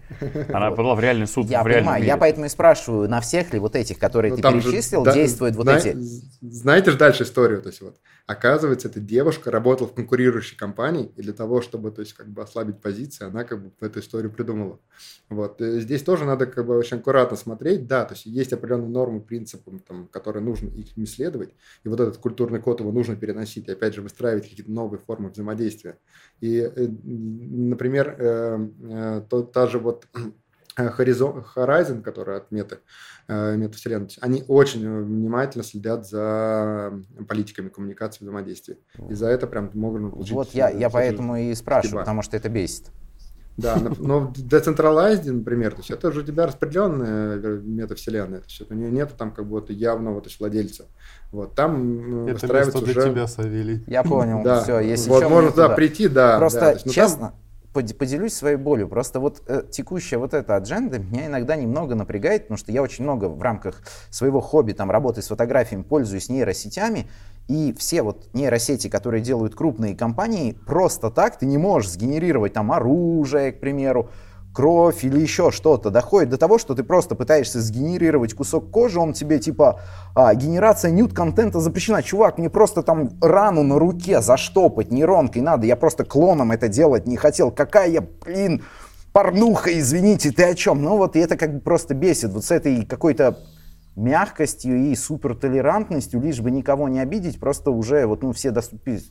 Она 0.53 0.71
подала 0.77 0.95
в 0.95 1.01
реальный 1.01 1.27
суд 1.27 1.47
Я 1.47 1.61
в 1.61 1.65
понимаю, 1.65 1.97
мире. 1.97 2.07
я 2.07 2.15
поэтому 2.15 2.45
и 2.45 2.49
спрашиваю, 2.49 3.09
на 3.09 3.19
всех 3.19 3.53
ли 3.53 3.59
вот 3.59 3.75
этих, 3.75 3.99
которые 3.99 4.31
Ну, 4.31 4.37
ты 4.37 4.41
там 4.41 4.61
же 4.61 4.71
перечислил, 4.71 5.03
да- 5.03 5.13
действуют 5.13 5.57
вот 5.57 5.63
зна- 5.65 5.77
эти... 5.77 5.97
Знаете 6.41 6.91
же 6.91 6.97
дальше 6.97 7.23
историю, 7.23 7.61
то 7.61 7.67
есть 7.67 7.81
вот 7.81 7.97
оказывается, 8.25 8.87
эта 8.89 8.99
девушка 8.99 9.51
работала 9.51 9.87
в 9.87 9.93
конкурирующей 9.93 10.57
компании, 10.57 11.11
и 11.15 11.21
для 11.21 11.31
того, 11.33 11.61
чтобы, 11.61 11.91
то 11.91 12.01
есть, 12.01 12.11
как 12.13 12.27
бы 12.27 12.41
ослабить 12.41 12.81
позиции, 12.81 13.25
она 13.25 13.45
как 13.45 13.63
бы 13.63 13.71
эту 13.79 13.99
историю 14.01 14.31
придумала. 14.31 14.79
Вот. 15.29 15.61
Э, 15.61 15.79
Здесь 15.79 16.03
тоже 16.03 16.25
надо 16.25 16.45
как 16.45 16.65
бы 16.65 16.77
очень 16.77 16.97
аккуратно 16.97 17.37
смотреть, 17.37 17.87
да, 17.87 18.03
то 18.03 18.15
есть 18.15 18.25
есть 18.25 18.51
определенные 18.51 18.89
нормы, 18.89 19.21
принципы, 19.21 19.79
там, 19.87 20.07
которые 20.07 20.43
нужно 20.43 20.67
их 20.67 20.97
исследовать, 20.97 21.51
и 21.85 21.89
вот 21.89 21.99
этот 22.01 22.17
культурный 22.17 22.59
код 22.59 22.81
его 22.81 22.91
нужно 22.91 23.15
переносить, 23.15 23.67
и 23.69 23.71
опять 23.71 23.95
же 23.95 24.01
выстраивать 24.01 24.49
какие-то 24.49 24.71
новые 24.71 24.99
формы 24.99 25.29
взаимодействия. 25.29 25.97
И, 26.41 26.59
э, 26.59 26.87
например, 27.03 28.15
э, 28.19 28.67
э, 28.83 29.21
то- 29.29 29.43
та 29.43 29.67
же 29.67 29.79
вот 29.79 30.07
Horizon, 30.77 31.43
Horizon, 31.55 32.01
которая 32.03 32.37
от 32.37 32.51
меты, 32.51 32.77
метавселенной, 33.27 34.09
они 34.21 34.43
очень 34.47 34.87
внимательно 35.03 35.63
следят 35.63 36.07
за 36.07 36.93
политиками 37.27 37.69
коммуникации 37.69 38.23
взаимодействия. 38.23 38.77
И 39.09 39.13
за 39.15 39.27
это 39.27 39.47
прям 39.47 39.71
могут 39.73 40.11
получить... 40.11 40.33
Вот 40.33 40.49
я, 40.53 40.69
я 40.69 40.89
поэтому 40.89 41.35
и 41.35 41.53
спрашиваю, 41.55 41.89
Спасибо. 41.89 41.99
потому 42.01 42.21
что 42.21 42.37
это 42.37 42.49
бесит. 42.49 42.91
Да, 43.57 43.81
но 43.99 44.19
в 44.19 44.33
Decentralized, 44.33 45.31
например, 45.31 45.71
то 45.71 45.79
есть 45.79 45.89
это 45.89 46.11
же 46.11 46.21
у 46.21 46.23
тебя 46.23 46.45
распределенная 46.45 47.39
э, 47.41 47.59
метавселенная, 47.63 48.39
то 48.39 48.45
есть 48.45 48.61
это 48.61 48.75
у 48.75 48.77
нее 48.77 48.91
нет 48.91 49.13
там 49.17 49.31
как 49.31 49.47
будто 49.47 49.73
явного 49.73 50.21
то 50.21 50.27
есть, 50.27 50.39
владельца. 50.39 50.85
Вот, 51.31 51.55
там 51.55 52.25
Это 52.27 52.33
выстраивается 52.33 52.77
место 52.77 52.91
уже... 52.91 53.01
для 53.01 53.11
тебя, 53.11 53.27
Савелий. 53.27 53.83
Я 53.87 54.03
понял, 54.03 54.43
Да, 54.43 54.61
все, 54.61 54.79
если 54.79 55.09
вот 55.09 55.27
можно 55.27 55.51
туда 55.51 55.69
прийти, 55.69 56.07
да. 56.07 56.37
Просто, 56.37 56.59
да, 56.59 56.71
есть, 56.73 56.85
ну, 56.85 56.93
там- 56.93 57.03
честно, 57.03 57.33
под- 57.73 57.97
поделюсь 57.97 58.33
своей 58.33 58.57
болью. 58.57 58.87
Просто 58.87 59.19
вот 59.19 59.41
э, 59.47 59.63
текущая 59.69 60.17
вот 60.17 60.33
эта 60.33 60.55
адженда 60.55 60.99
меня 60.99 61.25
иногда 61.27 61.55
немного 61.55 61.95
напрягает, 61.95 62.43
потому 62.43 62.57
что 62.57 62.71
я 62.71 62.81
очень 62.81 63.03
много 63.03 63.25
в 63.25 63.41
рамках 63.41 63.81
своего 64.09 64.39
хобби, 64.39 64.73
там, 64.73 64.91
работы 64.91 65.21
с 65.21 65.27
фотографиями, 65.27 65.83
пользуюсь 65.83 66.29
нейросетями, 66.29 67.07
и 67.47 67.73
все 67.77 68.01
вот 68.01 68.27
нейросети, 68.33 68.89
которые 68.89 69.21
делают 69.21 69.55
крупные 69.55 69.95
компании, 69.95 70.57
просто 70.65 71.09
так 71.09 71.37
ты 71.37 71.45
не 71.45 71.57
можешь 71.57 71.91
сгенерировать 71.91 72.53
там 72.53 72.71
оружие, 72.71 73.51
к 73.53 73.59
примеру, 73.59 74.09
кровь 74.57 75.05
или 75.05 75.19
еще 75.19 75.51
что-то. 75.51 75.91
Доходит 75.91 76.29
до 76.29 76.37
того, 76.37 76.57
что 76.57 76.73
ты 76.73 76.83
просто 76.83 77.13
пытаешься 77.13 77.61
сгенерировать 77.61 78.33
кусок 78.33 78.71
кожи, 78.71 78.99
он 78.99 79.13
тебе 79.13 79.37
типа 79.37 79.81
а, 80.15 80.33
генерация 80.33 80.89
нюд-контента 80.91 81.59
запрещена. 81.59 82.01
Чувак, 82.01 82.39
мне 82.39 82.49
просто 82.49 82.81
там 82.81 83.11
рану 83.21 83.61
на 83.61 83.77
руке 83.77 84.19
заштопать 84.19 84.91
нейронкой 84.91 85.43
надо. 85.43 85.67
Я 85.67 85.75
просто 85.75 86.05
клоном 86.05 86.51
это 86.51 86.67
делать 86.67 87.05
не 87.05 87.17
хотел. 87.17 87.51
Какая 87.51 87.87
я, 87.89 88.01
блин, 88.01 88.63
порнуха, 89.13 89.77
извините, 89.77 90.31
ты 90.31 90.43
о 90.43 90.55
чем? 90.55 90.81
Ну 90.81 90.97
вот 90.97 91.15
и 91.15 91.19
это 91.19 91.37
как 91.37 91.53
бы 91.53 91.59
просто 91.59 91.93
бесит. 91.93 92.31
Вот 92.31 92.43
с 92.43 92.49
этой 92.49 92.83
какой-то 92.83 93.37
мягкостью 93.97 94.77
и 94.91 94.95
супертолерантностью, 94.95 96.21
лишь 96.21 96.39
бы 96.39 96.51
никого 96.51 96.87
не 96.87 96.99
обидеть, 96.99 97.39
просто 97.39 97.71
уже 97.71 98.05
вот 98.05 98.23
ну 98.23 98.31
все 98.31 98.49
доступи- 98.51 99.01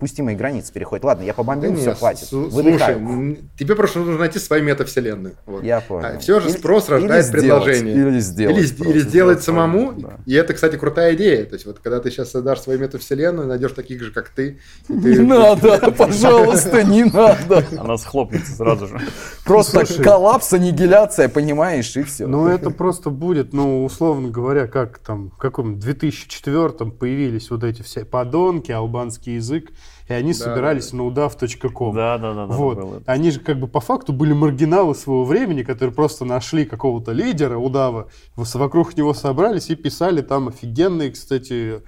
допустимые 0.00 0.34
границы 0.34 0.72
переходят. 0.72 1.04
Ладно, 1.04 1.22
я 1.24 1.28
Да 1.32 1.34
побомбил, 1.34 1.74
все, 1.76 1.88
нет, 1.90 1.98
хватит. 1.98 2.32
Выдыхаю. 2.32 2.98
Слушай, 3.06 3.38
тебе 3.58 3.74
просто 3.76 3.98
нужно 3.98 4.16
найти 4.18 4.38
свою 4.38 4.64
метавселенную. 4.64 5.34
Вот. 5.44 5.62
Я 5.62 5.82
понял. 5.82 6.18
все 6.20 6.40
же 6.40 6.48
Или- 6.48 6.56
спрос 6.56 6.86
или 6.86 6.92
рождает 6.94 7.26
сделать, 7.26 7.64
предложение. 7.64 7.94
или 7.94 8.18
сделать 8.20 8.56
Или, 8.56 8.66
просто, 8.66 8.84
или 8.84 8.98
сделать 9.00 9.08
сделать 9.10 9.42
самому. 9.42 9.92
да. 9.92 10.14
И 10.24 10.32
это, 10.34 10.54
кстати, 10.54 10.76
крутая 10.76 11.14
идея. 11.16 11.44
То 11.44 11.52
есть, 11.54 11.66
вот 11.66 11.80
когда 11.80 12.00
ты 12.00 12.10
сейчас 12.10 12.30
создашь 12.30 12.60
свою 12.60 12.78
метавселенную, 12.78 13.46
найдешь 13.46 13.72
таких 13.72 14.02
же, 14.02 14.10
как 14.10 14.30
ты. 14.30 14.58
и 14.88 14.92
Не 14.92 15.00
ты- 15.16 15.22
надо, 15.22 15.90
пожалуйста, 15.98 16.82
не 16.82 17.04
надо. 17.04 17.66
Она 17.76 17.98
схлопнется 17.98 18.52
сразу 18.52 18.86
же. 18.86 18.98
Просто 19.44 19.84
Слушай. 19.84 20.02
коллапс, 20.02 20.50
аннигиляция, 20.54 21.28
понимаешь, 21.28 21.94
и 21.96 22.04
все. 22.04 22.26
Ну, 22.26 22.48
это 22.48 22.70
просто 22.70 23.10
будет, 23.10 23.52
ну, 23.52 23.84
условно 23.84 24.30
говоря, 24.30 24.66
как 24.66 24.98
там, 24.98 25.30
в 25.30 25.36
каком 25.36 25.78
2004 25.78 26.90
появились 26.90 27.50
вот 27.50 27.64
эти 27.64 27.82
все 27.82 28.06
подонки, 28.06 28.72
албанский 28.72 29.34
язык, 29.34 29.70
и 30.08 30.12
они 30.12 30.32
Да, 30.32 30.38
собирались 30.38 30.92
на 30.92 31.04
удав.ком. 31.06 31.94
Да, 31.94 32.18
да, 32.18 32.34
да, 32.34 32.46
да. 32.46 32.54
Вот. 32.54 32.78
было. 32.78 33.02
Они 33.06 33.30
же 33.30 33.40
как 33.40 33.60
бы 33.60 33.68
по 33.68 33.80
факту 33.80 34.12
были 34.12 34.32
маргиналы 34.32 34.94
своего 34.94 35.24
времени, 35.24 35.62
которые 35.62 35.94
просто 35.94 36.24
нашли 36.24 36.64
какого-то 36.64 37.12
лидера, 37.12 37.56
удава, 37.56 38.08
вокруг 38.36 38.96
него 38.96 39.14
собрались 39.14 39.70
и 39.70 39.76
писали 39.76 40.20
там 40.20 40.48
офигенные, 40.48 41.12
кстати, 41.12 41.82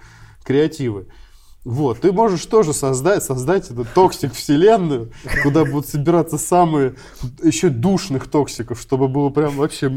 креативы. 0.44 1.08
Вот, 1.64 2.00
ты 2.00 2.10
можешь 2.10 2.44
тоже 2.46 2.72
создать, 2.72 3.22
создать 3.22 3.70
эту 3.70 3.84
toxic 3.84 4.32
вселенную, 4.34 5.12
куда 5.44 5.64
будут 5.64 5.86
собираться 5.86 6.36
самые 6.36 6.96
еще 7.42 7.68
душных 7.68 8.28
токсиков, 8.28 8.80
чтобы 8.80 9.06
было 9.08 9.30
прям 9.30 9.56
вообще... 9.56 9.90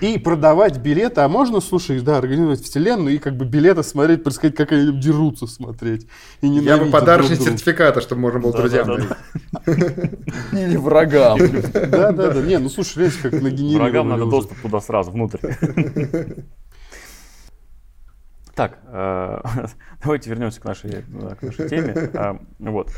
И 0.00 0.18
продавать 0.18 0.78
билеты, 0.78 1.20
а 1.20 1.28
можно, 1.28 1.60
слушай, 1.60 2.00
да, 2.00 2.18
организовать 2.18 2.62
вселенную 2.62 3.16
и 3.16 3.18
как 3.18 3.36
бы 3.36 3.44
билеты 3.44 3.82
смотреть, 3.82 4.22
происходить, 4.22 4.56
как 4.56 4.72
они 4.72 4.98
дерутся 5.00 5.46
смотреть. 5.46 6.06
И 6.40 6.46
Я 6.48 6.76
бы 6.76 6.86
подарочные 6.86 7.36
друг 7.36 7.48
сертификаты, 7.50 8.00
чтобы 8.00 8.22
можно 8.22 8.40
было 8.40 8.52
Да, 8.52 8.58
друзьям 8.58 8.86
да, 8.86 8.96
да. 8.96 10.58
Или 10.58 10.76
врагам. 10.76 11.38
Да, 11.72 12.12
да, 12.12 12.30
да. 12.30 12.42
Не, 12.42 12.58
ну 12.58 12.68
слушай, 12.68 12.98
видишь, 13.04 13.18
как 13.18 13.32
нагенерировали 13.32 13.90
Врагам 13.90 14.08
надо 14.08 14.26
доступ 14.26 14.58
туда 14.60 14.80
сразу, 14.80 15.10
внутрь. 15.10 15.38
Так, 18.54 18.78
э, 18.86 19.40
давайте 20.02 20.30
вернемся 20.30 20.60
к 20.60 20.64
нашей, 20.64 21.02
к 21.02 21.42
нашей 21.42 21.68
теме. 21.68 21.94
А, 22.14 22.38
Вот. 22.58 22.90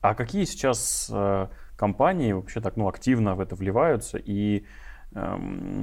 А 0.00 0.14
какие 0.14 0.44
сейчас 0.44 1.10
э, 1.12 1.48
компании 1.76 2.32
вообще 2.32 2.60
так 2.60 2.76
ну, 2.76 2.88
активно 2.88 3.34
в 3.34 3.40
это 3.40 3.54
вливаются 3.54 4.18
и 4.18 4.64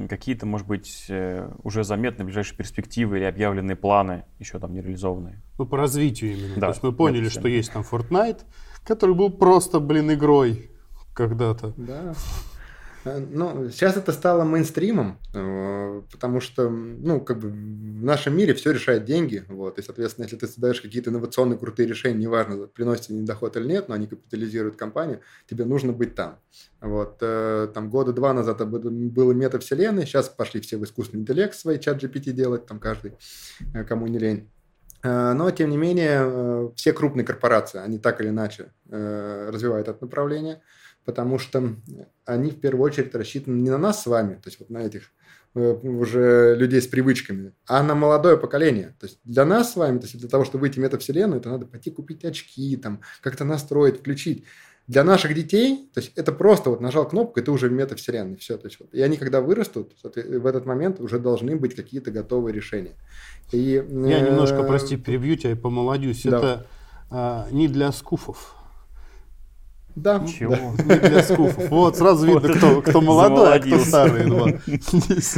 какие-то, 0.09 0.45
может 0.45 0.67
быть, 0.67 1.05
э, 1.09 1.49
уже 1.63 1.83
заметны 1.83 2.23
ближайшие 2.23 2.55
перспективы 2.55 3.17
или 3.17 3.23
объявленные 3.23 3.75
планы, 3.75 4.25
еще 4.39 4.59
там 4.59 4.73
не 4.73 4.81
реализованные? 4.81 5.41
Ну, 5.57 5.65
по 5.65 5.77
развитию 5.77 6.33
именно. 6.33 6.55
Да, 6.55 6.67
То 6.67 6.67
есть 6.67 6.83
мы 6.83 6.91
поняли, 6.93 7.29
что 7.29 7.47
есть 7.47 7.73
там 7.73 7.83
Fortnite, 7.89 8.41
который 8.85 9.15
был 9.15 9.31
просто, 9.31 9.79
блин, 9.79 10.13
игрой 10.13 10.69
когда-то. 11.13 11.73
Да. 11.77 12.13
Э, 13.05 13.19
Ну, 13.19 13.69
сейчас 13.69 13.97
это 13.97 14.11
стало 14.11 14.43
мейнстримом, 14.43 15.19
э, 15.33 16.01
потому 16.11 16.39
что, 16.39 16.69
ну, 16.69 17.19
как 17.21 17.39
бы 17.39 17.49
в 17.49 18.03
нашем 18.03 18.35
мире 18.37 18.53
все 18.53 18.71
решает 18.71 19.05
деньги, 19.05 19.43
вот, 19.47 19.79
и, 19.79 19.81
соответственно, 19.81 20.25
если 20.25 20.37
ты 20.37 20.47
создаешь 20.47 20.81
какие-то 20.81 21.09
инновационные 21.09 21.57
крутые 21.57 21.87
решения, 21.87 22.17
неважно, 22.17 22.67
приносят 22.67 23.09
они 23.09 23.21
доход 23.25 23.57
или 23.57 23.67
нет, 23.67 23.89
но 23.89 23.95
они 23.95 24.07
капитализируют 24.07 24.75
компанию, 24.75 25.21
тебе 25.49 25.65
нужно 25.65 25.93
быть 25.93 26.15
там. 26.15 26.39
Вот, 26.81 27.17
э, 27.21 27.69
там 27.73 27.89
года 27.89 28.13
два 28.13 28.33
назад 28.33 28.67
было- 28.69 29.33
метавселенной, 29.33 30.05
сейчас 30.05 30.29
пошли 30.29 30.61
все 30.61 30.77
в 30.77 30.83
искусственный 30.83 31.21
интеллект 31.21 31.55
свои 31.55 31.79
чат 31.79 32.01
GPT 32.01 32.31
делать, 32.31 32.65
там 32.65 32.79
каждый, 32.79 33.13
кому 33.87 34.07
не 34.07 34.19
лень. 34.19 34.49
Но, 35.05 35.51
тем 35.51 35.69
не 35.69 35.75
менее, 35.75 36.71
все 36.77 36.93
крупные 36.93 37.25
корпорации, 37.25 37.79
они 37.79 37.99
так 37.99 38.21
или 38.21 38.29
иначе 38.29 38.71
развивают 38.89 39.89
это 39.89 39.97
направление, 39.99 40.61
потому 41.05 41.39
что 41.39 41.75
они 42.25 42.51
в 42.51 42.59
первую 42.59 42.83
очередь 42.83 43.13
рассчитаны 43.15 43.59
не 43.61 43.69
на 43.69 43.77
нас 43.77 44.03
с 44.03 44.05
вами, 44.05 44.35
то 44.35 44.47
есть 44.47 44.59
вот 44.59 44.69
на 44.69 44.79
этих 44.79 45.11
э, 45.55 45.71
уже 45.71 46.55
людей 46.55 46.81
с 46.81 46.87
привычками, 46.87 47.53
а 47.67 47.83
на 47.83 47.95
молодое 47.95 48.37
поколение. 48.37 48.95
То 48.99 49.07
есть 49.07 49.19
для 49.23 49.45
нас 49.45 49.73
с 49.73 49.75
вами, 49.75 49.99
то 49.99 50.05
есть 50.05 50.17
для 50.17 50.29
того, 50.29 50.45
чтобы 50.45 50.61
выйти 50.61 50.79
в 50.79 50.81
метавселенную, 50.83 51.39
это 51.39 51.49
надо 51.49 51.65
пойти 51.65 51.91
купить 51.91 52.23
очки, 52.25 52.75
там, 52.77 53.01
как-то 53.21 53.43
настроить, 53.45 53.99
включить. 53.99 54.45
Для 54.85 55.05
наших 55.05 55.33
детей, 55.33 55.89
то 55.93 56.01
есть 56.01 56.11
это 56.17 56.33
просто 56.33 56.69
вот 56.69 56.81
нажал 56.81 57.07
кнопку, 57.07 57.39
и 57.39 57.43
ты 57.43 57.51
уже 57.51 57.69
в 57.69 57.71
метавселенной. 57.71 58.35
Все, 58.35 58.57
то 58.57 58.67
есть 58.67 58.81
вот. 58.81 58.93
И 58.93 59.01
они, 59.01 59.15
когда 59.15 59.39
вырастут, 59.39 59.93
соответ- 60.03 60.39
в 60.39 60.45
этот 60.45 60.65
момент 60.65 60.99
уже 60.99 61.19
должны 61.19 61.55
быть 61.55 61.73
какие-то 61.73 62.11
готовые 62.11 62.53
решения. 62.53 62.95
И, 63.53 63.75
Я 63.75 63.81
э, 63.81 64.29
немножко, 64.29 64.61
прости, 64.63 64.97
перебью 64.97 65.37
тебя 65.37 65.51
и 65.51 65.55
помолодюсь. 65.55 66.23
да. 66.23 66.37
Это 66.37 66.67
а, 67.09 67.47
не 67.51 67.67
для 67.67 67.91
скуфов. 67.91 68.55
Да. 69.95 70.25
Чего? 70.25 70.55
Не 70.55 71.09
для 71.09 71.23
скуфов. 71.23 71.69
Вот, 71.69 71.97
сразу 71.97 72.25
видно, 72.25 72.49
кто, 72.53 72.81
кто 72.81 73.01
молодой, 73.01 73.55
а 73.55 73.59
кто 73.59 73.77
старый. 73.79 74.25
два. 74.25 74.47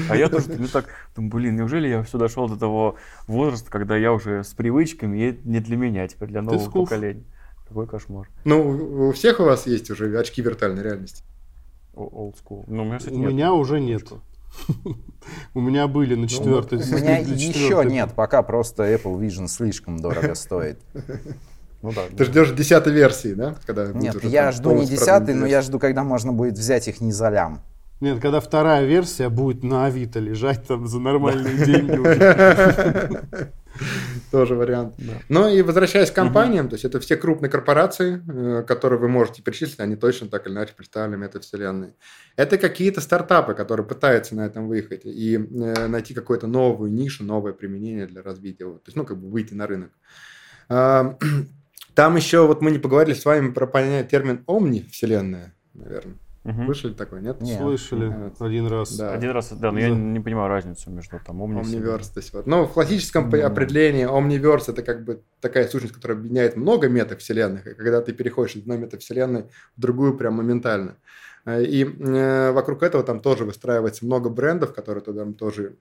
А 0.09 0.15
я 0.15 0.29
тоже 0.29 0.45
ну 0.57 0.67
так, 0.67 0.85
думаю, 1.15 1.31
блин, 1.31 1.55
неужели 1.57 1.87
я 1.87 2.03
все 2.03 2.17
дошел 2.17 2.47
до 2.47 2.57
того 2.57 2.95
возраста, 3.27 3.69
когда 3.69 3.97
я 3.97 4.13
уже 4.13 4.43
с 4.43 4.53
привычками, 4.53 5.17
и 5.17 5.39
не 5.43 5.59
для 5.59 5.77
меня, 5.77 6.07
теперь 6.07 6.29
для 6.29 6.41
нового 6.41 6.69
поколения. 6.69 7.23
Какой 7.67 7.87
кошмар. 7.87 8.29
Ну, 8.43 9.07
у 9.07 9.11
всех 9.11 9.39
у 9.39 9.43
вас 9.43 9.65
есть 9.65 9.89
уже 9.89 10.17
очки 10.17 10.41
виртуальной 10.41 10.83
реальности. 10.83 11.23
Old 11.95 12.35
school. 12.35 12.63
Ну, 12.67 12.83
у 12.83 12.85
меня, 12.85 12.97
кстати, 12.99 13.13
У 13.13 13.19
нет. 13.19 13.31
меня 13.31 13.53
уже 13.53 13.79
нет. 13.79 14.03
У 15.53 15.59
меня 15.59 15.87
были 15.87 16.15
на 16.15 16.27
четвертой. 16.27 16.77
У 16.77 16.95
меня 16.95 17.17
еще 17.17 17.83
нет, 17.83 18.13
пока 18.13 18.43
просто 18.43 18.93
Apple 18.93 19.19
Vision 19.19 19.47
слишком 19.47 19.99
дорого 19.99 20.35
стоит. 20.35 20.79
Ну 21.85 21.91
да. 21.93 22.01
Ты 22.17 22.25
ждешь 22.25 22.49
десятой 22.49 22.93
версии, 22.93 23.35
да? 23.35 23.55
Когда 23.63 23.85
Нет, 23.85 24.15
уже 24.15 24.27
я 24.27 24.45
там 24.45 24.53
жду 24.53 24.69
не 24.69 24.75
полностью 24.75 24.97
десятый, 24.97 25.17
продвинутая 25.17 25.41
но 25.41 25.47
я 25.47 25.61
жду, 25.61 25.77
когда 25.77 26.03
можно 26.03 26.33
будет 26.33 26.57
взять 26.57 26.87
их 26.87 26.99
не 26.99 27.11
за 27.11 27.29
лям. 27.29 27.61
Нет, 28.01 28.19
когда 28.19 28.39
вторая 28.39 28.85
версия 28.85 29.29
будет 29.29 29.63
на 29.63 29.85
Авито 29.85 30.19
лежать 30.19 30.65
там 30.67 30.87
за 30.87 30.99
нормальные 30.99 31.63
деньги. 31.63 31.95
уже. 31.95 33.51
Тоже 34.31 34.55
вариант. 34.55 34.95
Ну 35.29 35.47
и 35.47 35.61
возвращаясь 35.61 36.09
к 36.09 36.15
компаниям, 36.15 36.69
то 36.69 36.73
есть 36.73 36.85
это 36.85 36.99
все 36.99 37.17
крупные 37.17 37.51
корпорации, 37.51 38.19
э, 38.27 38.63
которые 38.63 38.99
вы 38.99 39.07
можете 39.07 39.43
перечислить, 39.43 39.79
они 39.79 39.95
точно 39.95 40.27
так 40.27 40.47
или 40.47 40.53
иначе 40.53 40.73
представлены 40.75 41.17
метавселенной. 41.17 41.93
Это 42.35 42.57
какие-то 42.57 42.99
стартапы, 42.99 43.53
которые 43.53 43.85
пытаются 43.85 44.33
на 44.33 44.45
этом 44.47 44.67
выехать 44.67 45.01
и 45.05 45.35
э, 45.35 45.87
найти 45.87 46.15
какую-то 46.15 46.47
новую 46.47 46.91
нишу, 46.91 47.23
новое 47.23 47.53
применение 47.53 48.07
для 48.07 48.23
развития, 48.23 48.65
то 48.65 48.81
есть, 48.87 48.95
ну, 48.95 49.05
как 49.05 49.17
бы 49.19 49.29
выйти 49.29 49.53
на 49.53 49.67
рынок. 49.67 49.91
Там 51.95 52.15
еще, 52.17 52.45
вот 52.45 52.61
мы 52.61 52.71
не 52.71 52.79
поговорили 52.79 53.15
с 53.15 53.25
вами 53.25 53.51
про 53.51 53.65
понятие 53.67 54.03
термин 54.03 54.43
«омни-вселенная», 54.47 55.53
наверное. 55.73 56.15
Мгм. 56.43 56.65
Слышали 56.65 56.93
такое, 56.93 57.21
нет? 57.21 57.41
Нет. 57.41 57.57
Слышали 57.57 58.05
Вот. 58.07 58.39
один 58.39 58.67
раз. 58.67 58.95
Да. 58.95 59.13
Один 59.13 59.31
раз, 59.31 59.51
да, 59.51 59.71
но 59.71 59.79
я 59.79 59.89
Да. 59.89 59.95
не 59.95 60.19
понимаю 60.19 60.47
разницу 60.47 60.91
между 60.91 61.19
там 61.25 61.41
Omniverse, 61.41 62.13
то 62.13 62.19
есть 62.19 62.33
вот. 62.33 62.45
Но 62.45 62.67
в 62.67 62.73
классическом 62.73 63.31
по- 63.31 63.43
определении 63.43 64.05
Omniverse 64.07 64.65
это 64.71 64.83
как 64.83 65.05
бы 65.05 65.23
такая 65.41 65.67
сущность, 65.67 65.95
которая 65.95 66.19
объединяет 66.19 66.55
много 66.55 66.87
метавселенных, 66.87 67.65
и 67.65 67.73
когда 67.73 67.99
ты 68.01 68.13
переходишь 68.13 68.55
из 68.57 68.61
одной 68.61 68.77
метавселенной 68.77 69.45
в 69.75 69.81
другую 69.81 70.15
прям 70.17 70.35
моментально. 70.35 70.97
Э, 71.45 71.63
И 71.63 71.83
э, 71.83 72.51
вокруг 72.51 72.83
этого 72.83 73.03
там 73.03 73.21
тоже 73.21 73.43
выстраивается 73.45 74.05
много 74.05 74.29
брендов, 74.29 74.71
которые 74.75 75.03
туда 75.03 75.25
тоже 75.31 75.77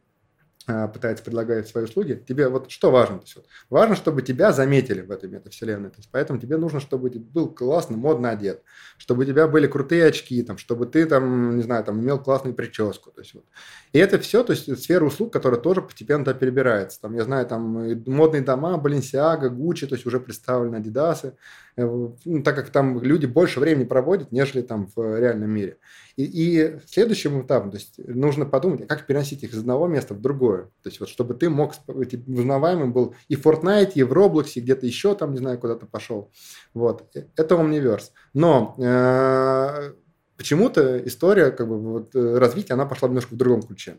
э, 0.67 0.89
пытаются 0.89 1.25
предлагать 1.25 1.69
свои 1.69 1.85
услуги. 1.85 2.23
Тебе 2.27 2.49
вот 2.49 2.71
что 2.71 2.91
важно? 2.91 3.19
То 3.19 3.25
есть 3.25 3.37
вот, 3.37 3.47
важно, 3.71 3.97
чтобы 3.97 4.23
тебя 4.23 4.53
заметили 4.53 5.01
в 5.01 5.11
этой 5.11 5.29
метавселенной. 5.29 5.91
То 5.91 5.99
есть 5.99 6.09
поэтому 6.13 6.39
тебе 6.39 6.57
нужно, 6.57 6.81
чтобы 6.81 7.11
ты 7.11 7.19
был 7.19 7.49
классно, 7.49 7.97
модно 7.97 8.31
одет, 8.31 8.63
чтобы 8.99 9.23
у 9.23 9.27
тебя 9.27 9.47
были 9.47 9.67
крутые 9.67 10.07
очки, 10.07 10.43
там, 10.43 10.59
чтобы 10.59 10.87
ты 10.87 11.07
там, 11.07 11.57
не 11.57 11.63
знаю, 11.63 11.85
там 11.85 12.01
имел 12.01 12.19
классную 12.19 12.55
прическу. 12.55 13.11
То 13.11 13.21
есть 13.21 13.35
вот. 13.35 13.45
И 13.93 13.99
это 13.99 14.19
все, 14.19 14.43
то 14.43 14.53
есть 14.53 14.83
сфера 14.83 15.05
услуг, 15.05 15.33
которая 15.33 15.61
тоже 15.61 15.83
постепенно 15.83 16.35
перебирается. 16.35 17.01
Там, 17.01 17.15
я 17.15 17.25
знаю, 17.25 17.47
там 17.47 17.63
модные 18.07 18.43
дома, 18.43 18.81
Balenciaga, 18.83 19.49
Gucci, 19.49 19.87
то 19.87 19.95
есть 19.95 20.07
уже 20.07 20.21
представлены 20.21 20.77
Адидасы, 20.77 21.37
ну, 21.77 22.17
так 22.45 22.55
как 22.55 22.71
там 22.71 23.03
люди 23.03 23.27
больше 23.27 23.61
времени 23.61 23.85
проводят, 23.85 24.31
нежели 24.33 24.63
там 24.63 24.89
в 24.95 25.19
реальном 25.19 25.51
мире. 25.51 25.79
И, 26.17 26.25
и 26.25 26.79
следующим 26.87 27.43
этапом, 27.43 27.71
то 27.71 27.77
есть 27.77 27.95
нужно 27.99 28.47
подумать, 28.47 28.83
а 28.83 28.87
как 28.87 29.07
переносить 29.07 29.43
их 29.43 29.53
из 29.53 29.59
одного 29.59 29.89
места 29.89 30.15
в 30.15 30.21
другое. 30.21 30.65
То 30.83 30.89
есть 30.89 31.01
вот 31.01 31.09
чтобы 31.09 31.35
ты 31.35 31.51
мог 31.51 31.75
быть 31.89 32.15
узнаваемым 32.15 32.93
был 32.93 33.15
и 33.29 33.37
в 33.37 33.45
Fortnite, 33.45 33.93
и 33.95 34.03
в 34.05 34.13
Roblox, 34.13 34.53
и 34.55 34.61
где-то 34.61 34.87
еще 34.87 35.15
там, 35.15 35.33
не 35.33 35.39
знаю, 35.39 35.59
куда-то 35.59 35.87
пошел. 35.87 36.31
Вот. 36.73 37.11
Это 37.37 37.55
Omniverse. 37.57 38.11
Но 38.33 38.77
э, 38.79 39.93
почему-то 40.37 40.99
история 41.07 41.51
как 41.51 41.69
бы, 41.69 41.79
вот, 41.81 42.15
э, 42.15 42.39
развития, 42.39 42.75
она 42.75 42.87
пошла 42.87 43.09
немножко 43.09 43.35
в 43.35 43.37
другом 43.37 43.63
ключе. 43.63 43.99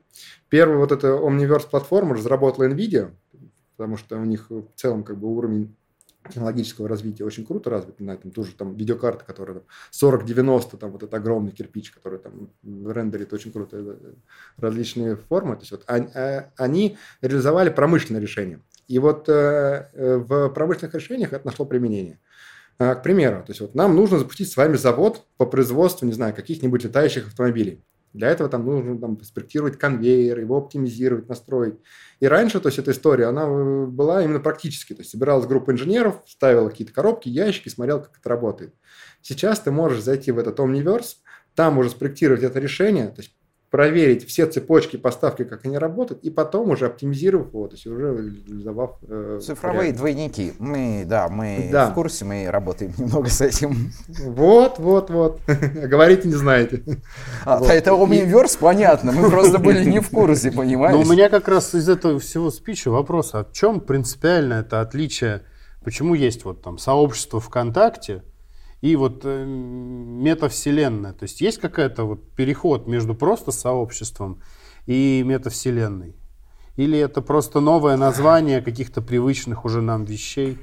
Первый 0.49 0.77
вот 0.77 0.91
эта 0.91 1.07
Omniverse 1.07 1.69
платформа 1.69 2.15
разработала 2.15 2.67
NVIDIA, 2.67 3.11
потому 3.75 3.97
что 3.97 4.17
у 4.17 4.25
них 4.25 4.49
в 4.49 4.67
целом 4.75 5.03
как 5.03 5.17
бы 5.17 5.27
уровень 5.27 5.75
технологического 6.29 6.87
развития 6.87 7.25
очень 7.25 7.45
круто 7.45 7.69
развит, 7.69 7.99
на 7.99 8.11
этом 8.11 8.31
тоже 8.31 8.53
там 8.53 8.75
видеокарта, 8.75 9.23
которая 9.25 9.59
там 9.59 9.65
40-90, 9.91 10.77
там 10.77 10.91
вот 10.91 11.03
этот 11.03 11.13
огромный 11.13 11.51
кирпич, 11.51 11.91
который 11.91 12.19
там 12.19 12.49
рендерит 12.63 13.33
очень 13.33 13.51
круто 13.51 13.77
э, 13.77 14.13
различные 14.57 15.15
формы, 15.15 15.55
то 15.55 15.61
есть 15.61 15.71
вот 15.71 15.83
они, 15.87 16.07
э, 16.13 16.49
они 16.57 16.97
реализовали 17.21 17.69
промышленное 17.69 18.21
решение. 18.21 18.61
И 18.87 18.99
вот 18.99 19.27
э, 19.29 19.89
в 19.93 20.49
промышленных 20.49 20.95
решениях 20.95 21.33
это 21.33 21.45
нашло 21.45 21.65
применение. 21.65 22.19
К 22.77 23.01
примеру, 23.03 23.37
то 23.37 23.51
есть 23.51 23.61
вот 23.61 23.73
нам 23.73 23.95
нужно 23.95 24.19
запустить 24.19 24.51
с 24.51 24.57
вами 24.57 24.75
завод 24.75 25.25
по 25.37 25.45
производству, 25.45 26.05
не 26.05 26.11
знаю, 26.11 26.35
каких-нибудь 26.35 26.83
летающих 26.83 27.27
автомобилей. 27.27 27.81
Для 28.15 28.29
этого 28.29 28.49
там 28.49 28.65
нужно 28.65 28.97
там, 28.97 29.21
спроектировать 29.23 29.77
конвейер, 29.77 30.39
его 30.39 30.57
оптимизировать, 30.57 31.27
настроить. 31.27 31.75
И 32.19 32.27
раньше, 32.27 32.59
то 32.59 32.69
есть 32.69 32.79
эта 32.79 32.91
история, 32.91 33.25
она 33.25 33.43
э, 33.43 33.85
была 33.85 34.23
именно 34.23 34.39
практически. 34.39 34.93
То 34.93 35.01
есть 35.01 35.11
собиралась 35.11 35.45
группа 35.45 35.71
инженеров, 35.71 36.21
ставила 36.25 36.69
какие-то 36.69 36.93
коробки, 36.93 37.27
ящики, 37.27 37.69
смотрел, 37.69 38.01
как 38.01 38.17
это 38.17 38.29
работает. 38.29 38.73
Сейчас 39.21 39.59
ты 39.59 39.71
можешь 39.71 40.01
зайти 40.01 40.31
в 40.31 40.39
этот 40.39 40.59
Omniverse, 40.59 41.17
там 41.55 41.77
уже 41.77 41.89
спроектировать 41.89 42.43
это 42.43 42.59
решение, 42.59 43.07
то 43.07 43.21
есть 43.21 43.34
проверить 43.75 44.25
все 44.25 44.45
цепочки 44.45 44.95
поставки, 44.95 45.43
как 45.43 45.65
они 45.65 45.77
работают, 45.77 46.23
и 46.23 46.29
потом 46.29 46.69
уже 46.69 46.85
оптимизировав 46.85 47.49
его, 47.49 47.67
то 47.67 47.73
есть 47.73 47.85
уже 47.85 48.03
реализовав... 48.47 48.91
э, 49.01 49.41
Цифровые 49.43 49.81
реально. 49.87 49.97
двойники. 49.97 50.53
Мы, 50.59 51.03
да, 51.05 51.27
мы 51.27 51.67
Да. 51.73 51.89
в 51.89 51.93
курсе, 51.93 52.23
мы 52.23 52.47
работаем 52.49 52.93
немного 52.97 53.27
с 53.27 53.41
этим. 53.41 53.91
Вот, 54.07 54.79
вот, 54.79 55.09
вот. 55.09 55.41
Говорите, 55.47 56.29
не 56.29 56.35
знаете. 56.35 56.83
А, 57.43 57.59
Вот. 57.59 57.69
Это 57.69 57.91
Omniverse, 57.91 58.57
понятно. 58.61 59.11
Мы 59.11 59.29
просто 59.29 59.59
были 59.59 59.83
не 59.83 59.99
в 59.99 60.09
курсе, 60.09 60.51
Но 60.55 60.61
у 60.61 60.63
понимаешь? 60.63 61.09
меня 61.09 61.27
как 61.27 61.49
раз 61.49 61.75
из 61.75 61.89
этого 61.89 62.17
всего 62.21 62.51
спича 62.51 62.89
вопрос, 62.91 63.31
а 63.33 63.43
в 63.43 63.51
чем 63.51 63.81
принципиально 63.81 64.53
это 64.53 64.79
отличие, 64.79 65.41
почему 65.83 66.13
есть 66.15 66.45
вот 66.45 66.61
там 66.61 66.77
сообщество 66.77 67.41
ВКонтакте 67.41 68.23
и 68.81 68.95
вот 68.95 69.21
э, 69.23 69.45
метавселенная? 69.45 71.13
То 71.13 71.23
есть 71.23 71.41
есть 71.41 71.59
какая-то 71.59 72.03
вот 72.03 72.31
переход 72.35 72.87
между 72.87 73.15
просто 73.15 73.51
сообществом 73.51 74.41
и 74.85 75.23
метавселенной? 75.25 76.15
Или 76.75 76.99
это 76.99 77.21
просто 77.21 77.61
новое 77.61 77.97
название 77.97 78.61
каких-то 78.61 79.01
привычных 79.01 79.65
уже 79.65 79.81
нам 79.81 80.05
вещей? 80.05 80.57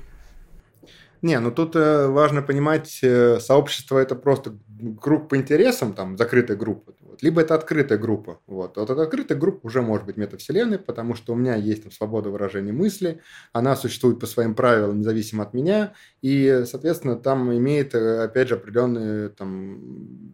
Не, 1.22 1.38
ну 1.38 1.50
тут 1.52 1.76
э, 1.76 2.08
важно 2.08 2.42
понимать, 2.42 2.98
э, 3.02 3.38
сообщество 3.40 3.98
это 3.98 4.16
просто 4.16 4.58
круг 5.00 5.28
по 5.28 5.36
интересам, 5.36 5.94
там, 5.94 6.18
закрытая 6.18 6.56
группа, 6.56 6.92
вот, 7.12 7.22
либо 7.22 7.42
это 7.42 7.54
открытая 7.54 7.98
группа. 7.98 8.40
Вот. 8.46 8.76
вот 8.76 8.90
эта 8.90 9.02
открытая 9.02 9.38
группа 9.38 9.66
уже 9.66 9.82
может 9.82 10.06
быть 10.06 10.16
метавселенной, 10.16 10.78
потому 10.78 11.14
что 11.14 11.34
у 11.34 11.36
меня 11.36 11.54
есть 11.54 11.82
там 11.82 11.92
свобода 11.92 12.30
выражения 12.30 12.72
мысли, 12.72 13.20
она 13.52 13.76
существует 13.76 14.18
по 14.18 14.26
своим 14.26 14.54
правилам, 14.54 15.00
независимо 15.00 15.42
от 15.44 15.54
меня, 15.54 15.92
и, 16.22 16.64
соответственно, 16.66 17.16
там 17.16 17.52
имеет, 17.52 17.94
э, 17.94 18.24
опять 18.24 18.48
же, 18.48 18.54
определенный 18.54 19.28
там, 19.28 20.32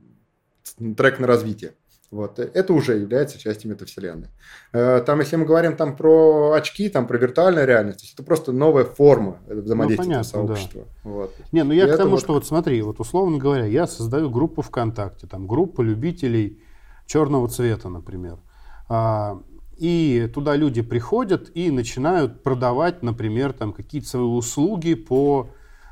трек 0.97 1.19
на 1.19 1.27
развитие. 1.27 1.73
Вот. 2.11 2.39
Это 2.39 2.73
уже 2.73 2.97
является 2.97 3.39
частью 3.39 3.71
метавселенной. 3.71 4.29
Э, 4.73 5.03
Там, 5.05 5.21
если 5.21 5.37
мы 5.37 5.45
говорим 5.45 5.77
там 5.77 5.95
про 5.95 6.53
очки, 6.53 6.89
там 6.89 7.07
про 7.07 7.19
виртуальную 7.19 7.67
реальность, 7.67 8.13
это 8.15 8.23
просто 8.23 8.53
новая 8.53 8.85
форма 8.85 9.41
взаимодействия 9.47 10.05
понятно, 10.07 10.25
сообщества. 10.25 10.85
Вот. 11.05 11.35
Не, 11.53 11.65
ну 11.65 11.75
я 11.75 11.87
И 11.87 11.93
к 11.93 11.97
тому, 11.99 12.13
вот- 12.13 12.21
что 12.21 12.33
вот 12.33 12.47
смотри, 12.47 12.81
вот 12.81 12.99
условно 12.99 13.37
говоря, 13.37 13.67
я 13.67 13.87
создаю 13.87 14.31
группу 14.31 14.63
ВКонтакте, 14.63 15.27
там 15.27 15.47
группа 15.47 15.83
любителей 15.83 16.63
черного 17.09 17.49
цвета, 17.49 17.89
например. 17.89 18.39
А, 18.89 19.41
и 19.77 20.31
туда 20.33 20.55
люди 20.55 20.83
приходят 20.83 21.51
и 21.57 21.71
начинают 21.71 22.43
продавать, 22.43 23.03
например, 23.03 23.53
там 23.53 23.73
какие-то 23.73 24.09
свои 24.09 24.23
услуги 24.23 24.95
по 24.95 25.51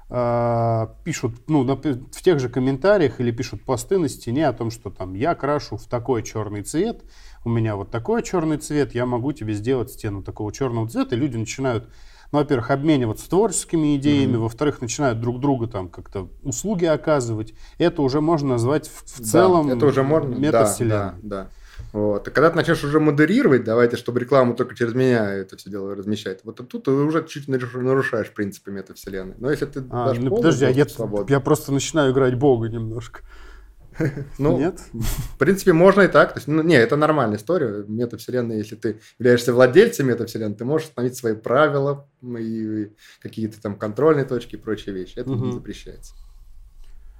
а, 0.09 0.95
пишут, 1.05 1.49
ну, 1.49 1.64
в 1.64 2.23
тех 2.23 2.39
же 2.39 2.49
комментариях 2.49 3.19
или 3.19 3.33
пишут 3.33 3.64
посты 3.64 3.99
на 3.99 4.09
стене 4.09 4.47
о 4.47 4.53
том, 4.53 4.71
что 4.71 4.91
там 4.91 5.14
я 5.14 5.35
крашу 5.35 5.77
в 5.79 5.87
такой 5.87 6.23
черный 6.23 6.62
цвет, 6.62 7.03
у 7.45 7.49
меня 7.49 7.77
вот 7.77 7.91
такой 7.91 8.23
черный 8.23 8.59
цвет, 8.59 8.95
я 8.95 9.07
могу 9.07 9.33
тебе 9.33 9.55
сделать 9.55 9.91
стену 9.91 10.23
такого 10.23 10.53
черного 10.53 10.89
цвета, 10.89 11.17
и 11.17 11.19
люди 11.19 11.37
начинают 11.37 11.89
ну, 12.33 12.39
во-первых, 12.39 12.70
обмениваться 12.70 13.29
творческими 13.29 13.97
идеями, 13.97 14.37
во-вторых, 14.37 14.81
начинают 14.81 15.20
друг 15.20 15.41
друга 15.41 15.66
там 15.66 15.89
как-то 15.89 16.29
услуги 16.43 16.85
оказывать. 16.85 17.55
Это 17.79 18.03
уже 18.03 18.20
можно 18.20 18.51
назвать 18.51 18.89
в, 18.89 19.05
в 19.05 19.18
Да, 19.18 19.24
целом 19.24 19.68
это 19.70 19.87
уже 19.87 20.03
можно, 20.03 20.31
да, 20.35 20.39
метавселенной. 20.39 20.91
да, 20.99 21.14
да. 21.22 21.49
Вот. 21.93 22.27
А 22.27 22.31
когда 22.31 22.51
ты 22.51 22.57
начнешь 22.57 22.83
уже 22.85 23.01
модерировать, 23.01 23.64
давайте, 23.64 23.97
чтобы 23.97 24.20
рекламу 24.20 24.55
только 24.55 24.74
через 24.74 24.95
меня 24.95 25.31
это 25.33 25.57
все 25.57 25.70
дело 25.70 25.95
размещать, 25.95 26.41
вот 26.45 26.57
тут 26.68 26.85
ты 26.85 26.91
уже 26.91 27.24
чуть 27.27 27.49
наруш- 27.49 27.81
нарушаешь 27.81 28.31
принципы 28.33 28.70
метавселенной. 28.70 29.35
Но 29.39 29.51
если 29.51 29.66
ты 29.66 29.85
А, 29.91 30.07
дашь 30.09 30.18
ну, 30.18 30.31
полный 30.31 30.43
подожди, 30.43 30.64
а 30.64 30.70
я, 30.70 30.85
свободы- 30.87 31.31
я 31.33 31.41
просто 31.41 31.72
начинаю 31.72 32.12
играть 32.12 32.35
бога 32.35 32.68
немножко. 32.68 33.20
ну, 34.39 34.59
Нет? 34.59 34.81
в 34.93 35.39
принципе, 35.39 35.73
можно 35.73 36.03
и 36.03 36.09
так. 36.09 36.33
То 36.35 36.39
есть, 36.39 36.49
ну, 36.49 36.63
не, 36.63 36.75
это 36.75 36.97
нормальная 36.97 37.39
история. 37.39 37.85
Метавселенная, 37.87 38.59
если 38.59 38.77
ты 38.77 39.01
являешься 39.19 39.53
владельцем 39.53 40.09
метавселенной, 40.09 40.57
ты 40.57 40.65
можешь 40.65 40.89
установить 40.89 41.17
свои 41.17 41.35
правила 41.35 42.09
и 42.23 42.91
какие-то 43.21 43.61
там 43.61 43.77
контрольные 43.77 44.25
точки 44.25 44.57
и 44.57 44.59
прочие 44.59 44.95
вещи. 44.95 45.19
Это 45.19 45.31
не 45.31 45.37
Мгм. 45.37 45.53
запрещается. 45.53 46.15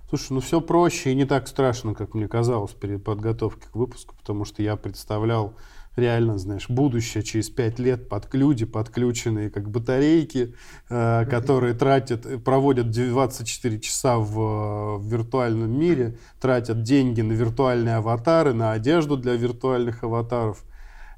Слушай, 0.09 0.33
ну 0.35 0.41
все 0.41 0.61
проще 0.61 1.11
и 1.11 1.15
не 1.15 1.25
так 1.25 1.49
страшно, 1.49 1.95
как 1.95 2.15
мне 2.15 2.29
казалось 2.29 2.73
перед 2.73 3.03
подготовкой 3.03 3.69
к 3.73 3.75
выпуску, 3.75 4.15
потому 4.17 4.45
что 4.45 4.63
я 4.63 4.77
представлял 4.77 5.57
реально, 5.97 6.39
знаешь, 6.39 6.69
будущее 6.69 7.23
через 7.23 7.51
пять 7.51 7.79
лет 7.79 8.09
под 8.09 8.33
люди, 8.35 8.65
подключенные 8.65 9.51
как 9.51 9.71
батарейки, 9.71 10.55
э, 10.89 11.27
которые 11.27 11.75
тратят, 11.75 12.45
проводят 12.45 12.91
24 12.91 13.81
часа 13.81 14.19
в, 14.19 14.99
в 14.99 15.11
виртуальном 15.11 15.79
мире, 15.79 16.19
тратят 16.41 16.83
деньги 16.83 17.23
на 17.23 17.33
виртуальные 17.33 17.97
аватары, 17.97 18.53
на 18.53 18.73
одежду 18.73 19.17
для 19.17 19.35
виртуальных 19.35 20.05
аватаров. 20.05 20.65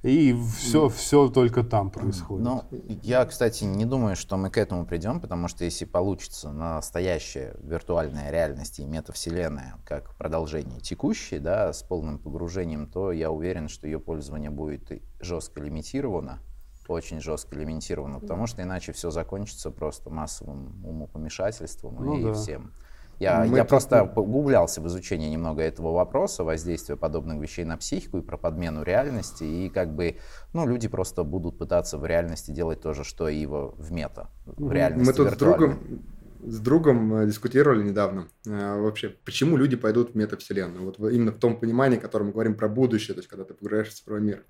И 0.02 0.36
все, 0.56 0.88
все 0.88 1.28
только 1.28 1.64
там 1.64 1.90
происходит. 1.90 2.44
Ну, 2.44 2.64
я, 3.02 3.24
кстати, 3.24 3.64
не 3.64 3.84
думаю, 3.84 4.14
что 4.14 4.36
мы 4.36 4.48
к 4.48 4.56
этому 4.56 4.86
придем, 4.86 5.20
потому 5.20 5.48
что 5.48 5.64
если 5.64 5.86
получится 5.86 6.52
настоящая 6.52 7.56
виртуальная 7.60 8.30
реальность 8.30 8.78
и 8.78 8.84
метавселенная 8.84 9.74
как 9.84 10.14
продолжение 10.14 10.80
текущей, 10.80 11.40
да, 11.40 11.72
с 11.72 11.82
полным 11.82 12.18
погружением, 12.18 12.86
то 12.86 13.10
я 13.10 13.30
уверен, 13.32 13.68
что 13.68 13.88
ее 13.88 13.98
пользование 13.98 14.50
будет 14.50 15.02
жестко 15.20 15.60
лимитировано, 15.60 16.38
очень 16.86 17.20
жестко 17.20 17.56
лимитировано, 17.56 18.20
потому 18.20 18.46
что 18.46 18.62
иначе 18.62 18.92
все 18.92 19.10
закончится 19.10 19.70
просто 19.70 20.10
массовым 20.10 20.84
умопомешательством 20.86 21.96
ну, 21.96 22.18
и 22.18 22.22
да. 22.22 22.32
всем. 22.34 22.72
Я, 23.18 23.44
я 23.44 23.64
просто 23.64 24.04
погуглялся 24.04 24.80
в 24.80 24.86
изучении 24.86 25.28
немного 25.28 25.62
этого 25.62 25.92
вопроса, 25.92 26.44
воздействия 26.44 26.96
подобных 26.96 27.40
вещей 27.40 27.64
на 27.64 27.76
психику 27.76 28.18
и 28.18 28.22
про 28.22 28.36
подмену 28.36 28.82
реальности. 28.82 29.44
И 29.44 29.68
как 29.68 29.94
бы, 29.94 30.18
ну, 30.52 30.68
люди 30.68 30.88
просто 30.88 31.24
будут 31.24 31.58
пытаться 31.58 31.98
в 31.98 32.06
реальности 32.06 32.52
делать 32.52 32.80
то 32.80 32.94
же, 32.94 33.04
что 33.04 33.28
и 33.28 33.44
в, 33.46 33.74
в 33.76 33.92
мета, 33.92 34.30
в 34.46 34.70
реальности 34.70 35.06
Мы 35.06 35.12
тут 35.12 35.34
с 35.34 35.36
другом, 35.36 35.78
с 36.42 36.60
другом 36.60 37.14
э, 37.14 37.26
дискутировали 37.26 37.82
недавно. 37.82 38.28
Э, 38.46 38.80
вообще, 38.80 39.08
почему 39.24 39.56
люди 39.56 39.76
пойдут 39.76 40.12
в 40.12 40.14
метавселенную? 40.14 40.84
Вот 40.84 40.98
именно 41.12 41.32
в 41.32 41.38
том 41.38 41.58
понимании, 41.58 41.98
о 41.98 42.00
котором 42.00 42.28
мы 42.28 42.32
говорим 42.32 42.54
про 42.54 42.68
будущее, 42.68 43.14
то 43.14 43.18
есть 43.18 43.28
когда 43.28 43.44
ты 43.44 43.54
погружаешься 43.54 43.96
в 43.96 43.98
цифровой 43.98 44.22
мир. 44.22 44.44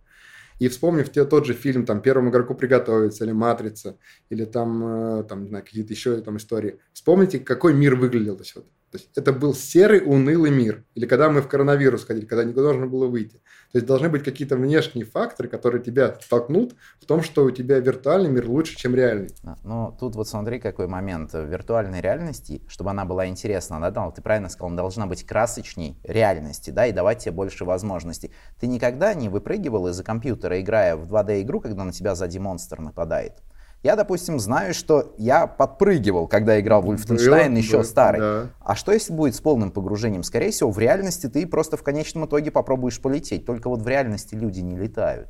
И 0.58 0.68
вспомнив 0.68 1.10
те, 1.10 1.24
тот 1.24 1.46
же 1.46 1.54
фильм, 1.54 1.84
там, 1.86 2.02
«Первому 2.02 2.30
игроку 2.30 2.54
приготовиться», 2.54 3.24
или 3.24 3.32
«Матрица», 3.32 3.98
или 4.28 4.44
там, 4.44 5.20
э, 5.20 5.24
там 5.24 5.44
не 5.44 5.50
какие-то 5.50 5.92
еще 5.92 6.20
там 6.20 6.36
истории. 6.36 6.78
Вспомните, 6.92 7.38
какой 7.38 7.74
мир 7.74 7.94
выглядел. 7.94 8.36
То 8.36 8.42
есть, 8.42 8.56
вот, 8.56 8.66
то 8.90 8.96
есть 8.96 9.10
это 9.16 9.32
был 9.32 9.54
серый, 9.54 10.02
унылый 10.04 10.50
мир. 10.50 10.84
Или 10.94 11.04
когда 11.04 11.28
мы 11.28 11.42
в 11.42 11.48
коронавирус 11.48 12.04
ходили, 12.04 12.24
когда 12.24 12.44
никуда 12.44 12.68
нужно 12.68 12.86
было 12.86 13.06
выйти. 13.06 13.36
То 13.72 13.76
есть 13.76 13.86
должны 13.86 14.08
быть 14.08 14.24
какие-то 14.24 14.56
внешние 14.56 15.04
факторы, 15.04 15.48
которые 15.48 15.82
тебя 15.82 16.16
столкнут 16.22 16.74
в 16.98 17.04
том, 17.04 17.22
что 17.22 17.44
у 17.44 17.50
тебя 17.50 17.80
виртуальный 17.80 18.30
мир 18.30 18.48
лучше, 18.48 18.76
чем 18.76 18.94
реальный. 18.94 19.28
Ну, 19.62 19.94
тут 20.00 20.16
вот 20.16 20.26
смотри, 20.26 20.58
какой 20.58 20.86
момент. 20.86 21.34
В 21.34 21.44
виртуальной 21.44 22.00
реальности, 22.00 22.62
чтобы 22.66 22.90
она 22.90 23.04
была 23.04 23.26
интересна, 23.26 23.78
да, 23.90 24.10
ты 24.10 24.22
правильно 24.22 24.48
сказал, 24.48 24.68
она 24.68 24.78
должна 24.78 25.06
быть 25.06 25.24
красочней 25.24 25.98
реальности, 26.02 26.70
да, 26.70 26.86
и 26.86 26.92
давать 26.92 27.18
тебе 27.18 27.32
больше 27.32 27.66
возможностей. 27.66 28.32
Ты 28.58 28.68
никогда 28.68 29.12
не 29.12 29.28
выпрыгивал 29.28 29.88
из-за 29.88 30.02
компьютера, 30.02 30.58
играя 30.60 30.96
в 30.96 31.12
2D-игру, 31.12 31.60
когда 31.60 31.84
на 31.84 31.92
тебя 31.92 32.14
сзади 32.14 32.38
монстр 32.38 32.80
нападает? 32.80 33.42
Я, 33.82 33.94
допустим, 33.94 34.40
знаю, 34.40 34.74
что 34.74 35.14
я 35.18 35.46
подпрыгивал, 35.46 36.26
когда 36.26 36.58
играл 36.58 36.82
в 36.82 36.90
Wolfenstein 36.90 37.56
еще 37.56 37.78
да, 37.78 37.84
старый. 37.84 38.20
Да. 38.20 38.46
А 38.60 38.74
что 38.74 38.92
если 38.92 39.12
будет 39.12 39.36
с 39.36 39.40
полным 39.40 39.70
погружением? 39.70 40.24
Скорее 40.24 40.50
всего, 40.50 40.70
в 40.72 40.78
реальности 40.78 41.28
ты 41.28 41.46
просто 41.46 41.76
в 41.76 41.82
конечном 41.84 42.26
итоге 42.26 42.50
попробуешь 42.50 43.00
полететь. 43.00 43.46
Только 43.46 43.68
вот 43.68 43.82
в 43.82 43.88
реальности 43.88 44.34
люди 44.34 44.60
не 44.60 44.76
летают. 44.76 45.28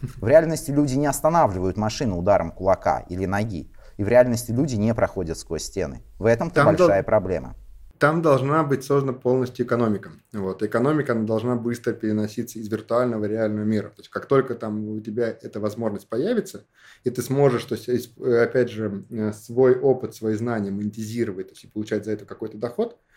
В 0.00 0.26
реальности 0.26 0.70
люди 0.70 0.94
не 0.94 1.06
останавливают 1.06 1.76
машину 1.76 2.18
ударом 2.18 2.50
кулака 2.50 3.04
или 3.10 3.26
ноги. 3.26 3.70
И 3.98 4.04
в 4.04 4.08
реальности 4.08 4.50
люди 4.52 4.76
не 4.76 4.94
проходят 4.94 5.36
сквозь 5.36 5.64
стены. 5.64 6.02
В 6.18 6.24
этом-то 6.24 6.64
большая 6.64 7.02
до... 7.02 7.06
проблема 7.06 7.56
там 8.00 8.22
должна 8.22 8.64
быть 8.64 8.82
создана 8.82 9.12
полностью 9.12 9.66
экономика. 9.66 10.10
Вот. 10.32 10.62
Экономика 10.62 11.12
она 11.12 11.24
должна 11.24 11.54
быстро 11.54 11.92
переноситься 11.92 12.58
из 12.58 12.68
виртуального 12.68 13.20
в 13.20 13.26
реального 13.26 13.64
мира. 13.64 13.88
То 13.90 14.00
есть 14.00 14.08
как 14.08 14.24
только 14.24 14.54
там 14.54 14.88
у 14.88 15.00
тебя 15.00 15.28
эта 15.28 15.60
возможность 15.60 16.08
появится, 16.08 16.64
и 17.04 17.10
ты 17.10 17.20
сможешь, 17.20 17.64
то 17.64 17.74
есть, 17.74 18.18
опять 18.18 18.70
же, 18.70 19.04
э, 19.10 19.32
свой 19.34 19.78
опыт, 19.78 20.14
свои 20.14 20.34
знания 20.34 20.70
монетизировать, 20.70 21.48
то 21.48 21.52
есть, 21.52 21.64
и 21.64 21.68
получать 21.68 22.06
за 22.06 22.12
это 22.12 22.24
какой-то 22.24 22.56
доход– 22.56 22.96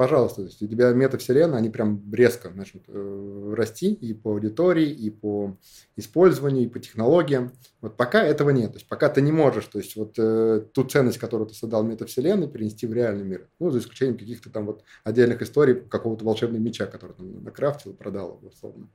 пожалуйста, 0.00 0.36
то 0.36 0.42
есть 0.44 0.62
у 0.62 0.66
тебя 0.66 0.94
метавселенная, 0.94 1.58
они 1.58 1.68
прям 1.68 2.02
резко 2.10 2.48
начнут 2.48 2.84
э, 2.88 3.54
расти 3.54 3.92
и 3.92 4.14
по 4.14 4.30
аудитории, 4.30 4.88
и 4.88 5.10
по 5.10 5.58
использованию, 5.94 6.64
и 6.64 6.68
по 6.68 6.78
технологиям. 6.78 7.52
Вот 7.82 7.98
пока 7.98 8.22
этого 8.22 8.48
нет. 8.48 8.72
То 8.72 8.78
есть 8.78 8.88
пока 8.88 9.10
ты 9.10 9.20
не 9.20 9.30
можешь, 9.30 9.66
то 9.66 9.78
есть 9.78 9.96
вот 9.96 10.14
э, 10.16 10.62
ту 10.72 10.84
ценность, 10.84 11.18
которую 11.18 11.48
ты 11.48 11.54
создал 11.54 11.84
метавселенной, 11.84 12.48
перенести 12.48 12.86
в 12.86 12.94
реальный 12.94 13.24
мир. 13.24 13.46
Ну, 13.58 13.68
за 13.70 13.80
исключением 13.80 14.16
каких-то 14.16 14.48
там 14.48 14.64
вот 14.64 14.84
отдельных 15.04 15.42
историй 15.42 15.74
какого-то 15.74 16.24
волшебного 16.24 16.62
меча, 16.62 16.86
который 16.86 17.12
там 17.12 17.44
накрафтил, 17.44 17.92
продал, 17.92 18.40
условно. 18.40 18.88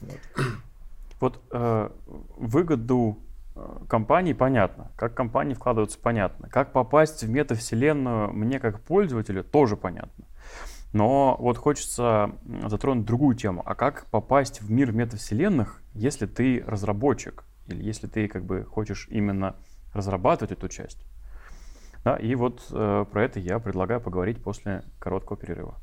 Вот, 0.00 0.20
вот 1.20 1.40
э, 1.50 1.90
выгоду 2.36 3.18
э, 3.56 3.78
компании 3.88 4.32
понятно, 4.32 4.92
как 4.96 5.12
компании 5.12 5.54
вкладываются 5.54 5.98
понятно, 6.00 6.48
как 6.48 6.72
попасть 6.72 7.24
в 7.24 7.28
метавселенную 7.28 8.32
мне 8.32 8.60
как 8.60 8.80
пользователю 8.82 9.42
тоже 9.42 9.76
понятно. 9.76 10.24
Но 10.92 11.36
вот 11.38 11.58
хочется 11.58 12.32
затронуть 12.66 13.04
другую 13.04 13.36
тему. 13.36 13.62
А 13.66 13.74
как 13.74 14.06
попасть 14.06 14.62
в 14.62 14.70
мир 14.70 14.92
метавселенных, 14.92 15.82
если 15.94 16.26
ты 16.26 16.64
разработчик? 16.66 17.44
Или 17.66 17.82
если 17.82 18.06
ты 18.06 18.28
как 18.28 18.44
бы 18.44 18.64
хочешь 18.64 19.08
именно 19.10 19.56
разрабатывать 19.92 20.52
эту 20.52 20.68
часть? 20.68 21.04
Да, 22.04 22.16
и 22.16 22.36
вот 22.36 22.64
э, 22.70 23.04
про 23.10 23.24
это 23.24 23.40
я 23.40 23.58
предлагаю 23.58 24.00
поговорить 24.00 24.40
после 24.40 24.84
короткого 25.00 25.36
перерыва. 25.36 25.74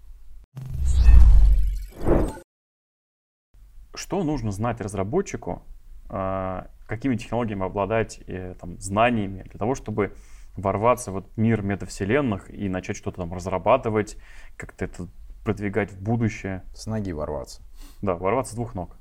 Что 3.94 4.24
нужно 4.24 4.52
знать 4.52 4.80
разработчику, 4.80 5.64
э, 6.10 6.64
какими 6.88 7.18
технологиями 7.18 7.66
обладать, 7.66 8.22
э, 8.28 8.56
там, 8.60 8.80
знаниями 8.80 9.44
для 9.44 9.60
того, 9.60 9.76
чтобы 9.76 10.16
ворваться 10.56 11.12
в 11.12 11.24
мир 11.36 11.62
метавселенных 11.62 12.54
и 12.54 12.70
начать 12.70 12.98
что-то 12.98 13.18
там 13.18 13.34
разрабатывать, 13.34 14.18
как-то 14.58 14.86
это 14.86 15.08
продвигать 15.44 15.92
в 15.92 16.02
будущее. 16.02 16.64
С 16.74 16.86
ноги 16.86 17.12
ворваться. 17.12 17.62
Да, 18.02 18.16
ворваться 18.16 18.54
с 18.54 18.56
двух 18.56 18.76
ног. 18.76 18.96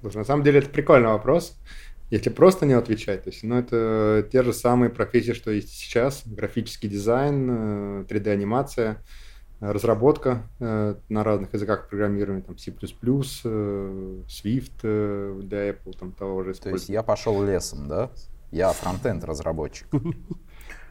Слушай, 0.00 0.18
на 0.18 0.24
самом 0.24 0.42
деле 0.42 0.58
это 0.58 0.68
прикольный 0.68 1.08
вопрос. 1.08 1.58
Если 2.10 2.28
просто 2.30 2.66
не 2.66 2.74
отвечать, 2.74 3.24
то 3.24 3.30
есть, 3.30 3.42
ну, 3.42 3.58
это 3.58 4.28
те 4.30 4.42
же 4.42 4.52
самые 4.52 4.90
профессии, 4.90 5.32
что 5.32 5.50
есть 5.50 5.70
сейчас. 5.70 6.22
Графический 6.26 6.88
дизайн, 6.88 8.04
3D-анимация, 8.04 8.98
э, 9.60 9.72
разработка 9.72 10.42
э, 10.60 10.96
на 11.08 11.24
разных 11.24 11.54
языках 11.54 11.88
программирования, 11.88 12.42
там 12.42 12.58
C++, 12.58 12.70
э, 12.70 14.22
Swift 14.28 15.42
для 15.42 15.70
Apple, 15.70 15.98
там 15.98 16.12
того 16.12 16.44
же 16.44 16.54
То 16.54 16.70
есть 16.70 16.90
я 16.90 17.02
пошел 17.02 17.42
лесом, 17.42 17.88
да? 17.88 18.10
Я 18.50 18.72
фронтенд 18.72 19.24
разработчик. 19.24 19.88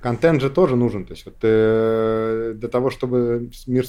Контент 0.03 0.41
же 0.41 0.49
тоже 0.49 0.75
нужен. 0.75 1.05
То 1.05 1.13
есть 1.13 1.23
вот, 1.23 1.37
э, 1.43 2.55
для 2.57 2.67
того, 2.67 2.89
чтобы 2.89 3.49
мир 3.67 3.85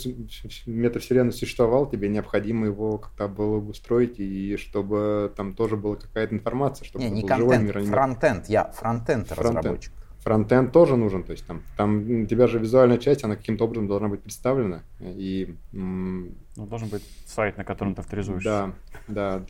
метавселенной 0.65 1.33
существовал, 1.33 1.91
тебе 1.91 2.09
необходимо 2.09 2.67
его 2.67 2.99
как-то 2.99 3.27
было 3.27 3.57
устроить, 3.57 4.21
и 4.21 4.57
чтобы 4.57 5.33
там 5.37 5.55
тоже 5.55 5.77
была 5.77 5.97
какая-то 5.97 6.33
информация. 6.33 6.87
Чтобы 6.87 7.05
не, 7.05 7.11
не 7.11 7.27
контент, 7.27 7.65
мир, 7.65 7.79
а 7.79 7.85
фронтенд. 7.85 8.49
Я 8.49 8.71
фронтенд 8.71 9.33
разработчик. 9.33 9.93
Фронтенд 10.21 10.73
тоже 10.73 10.97
нужен, 10.97 11.25
то 11.25 11.33
есть 11.33 11.47
там, 11.47 11.62
там 11.77 12.23
у 12.23 12.27
тебя 12.27 12.47
же 12.47 12.61
визуальная 12.61 12.99
часть, 12.99 13.25
она 13.25 13.35
каким-то 13.35 13.65
образом 13.65 13.89
должна 13.89 14.09
быть 14.09 14.23
представлена. 14.23 14.83
И, 15.01 15.57
ну, 15.73 16.31
должен 16.57 16.89
быть 16.91 17.03
сайт, 17.27 17.59
на 17.59 17.65
котором 17.65 17.97
ты 17.97 18.03
авторизуешься. 18.03 18.73
Да, 19.09 19.43
да. 19.43 19.45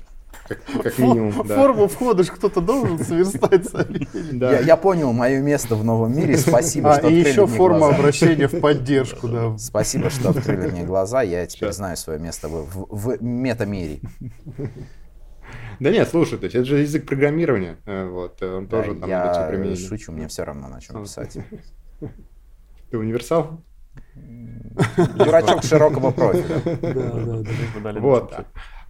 Как, 0.49 0.59
как 0.83 0.99
минимум, 0.99 1.47
да. 1.47 1.55
Форму 1.57 1.89
входа 1.89 2.25
кто-то 2.25 2.61
должен 2.61 2.99
сверстать. 2.99 3.69
Да. 4.33 4.53
Я, 4.53 4.61
я 4.61 4.77
понял 4.77 5.13
мое 5.13 5.41
место 5.41 5.77
в 5.77 5.85
новом 5.85 6.17
мире. 6.17 6.37
Спасибо, 6.37 6.93
а, 6.93 6.99
что 6.99 7.09
и 7.09 7.15
еще 7.15 7.47
форма 7.47 7.79
глаза. 7.79 7.97
обращения 7.97 8.49
в 8.49 8.61
поддержку. 8.61 9.29
Да. 9.29 9.59
Спасибо, 9.59 10.11
что 10.11 10.31
открыли 10.31 10.71
мне 10.71 10.85
глаза. 10.85 11.23
Я 11.23 11.47
теперь 11.47 11.69
Сейчас. 11.69 11.77
знаю 11.77 11.97
свое 11.97 12.19
место 12.19 12.49
в, 12.49 12.67
в, 12.67 12.87
в 12.91 13.23
метамире. 13.23 14.01
Да 15.81 15.91
нет, 15.91 16.09
слушай, 16.09 16.39
то 16.39 16.45
есть 16.45 16.55
это 16.55 16.65
же 16.65 16.79
язык 16.79 17.07
программирования. 17.07 17.77
Э, 17.85 18.07
вот, 18.09 18.41
э, 18.43 18.57
он 18.57 18.69
тоже 18.69 18.95
там 18.95 19.09
Я 19.09 19.77
шучу, 19.77 20.13
мне 20.13 20.29
все 20.29 20.45
равно 20.45 20.69
на 20.69 20.81
чем 20.81 21.03
писать. 21.03 21.37
Ты 22.91 22.99
универсал? 22.99 23.61
Дурачок 25.17 25.63
широкого 25.65 26.11
профиля. 26.11 26.61
Да, 26.81 26.93
да, 27.83 27.93
да. 27.93 28.01
Вот. 28.01 28.47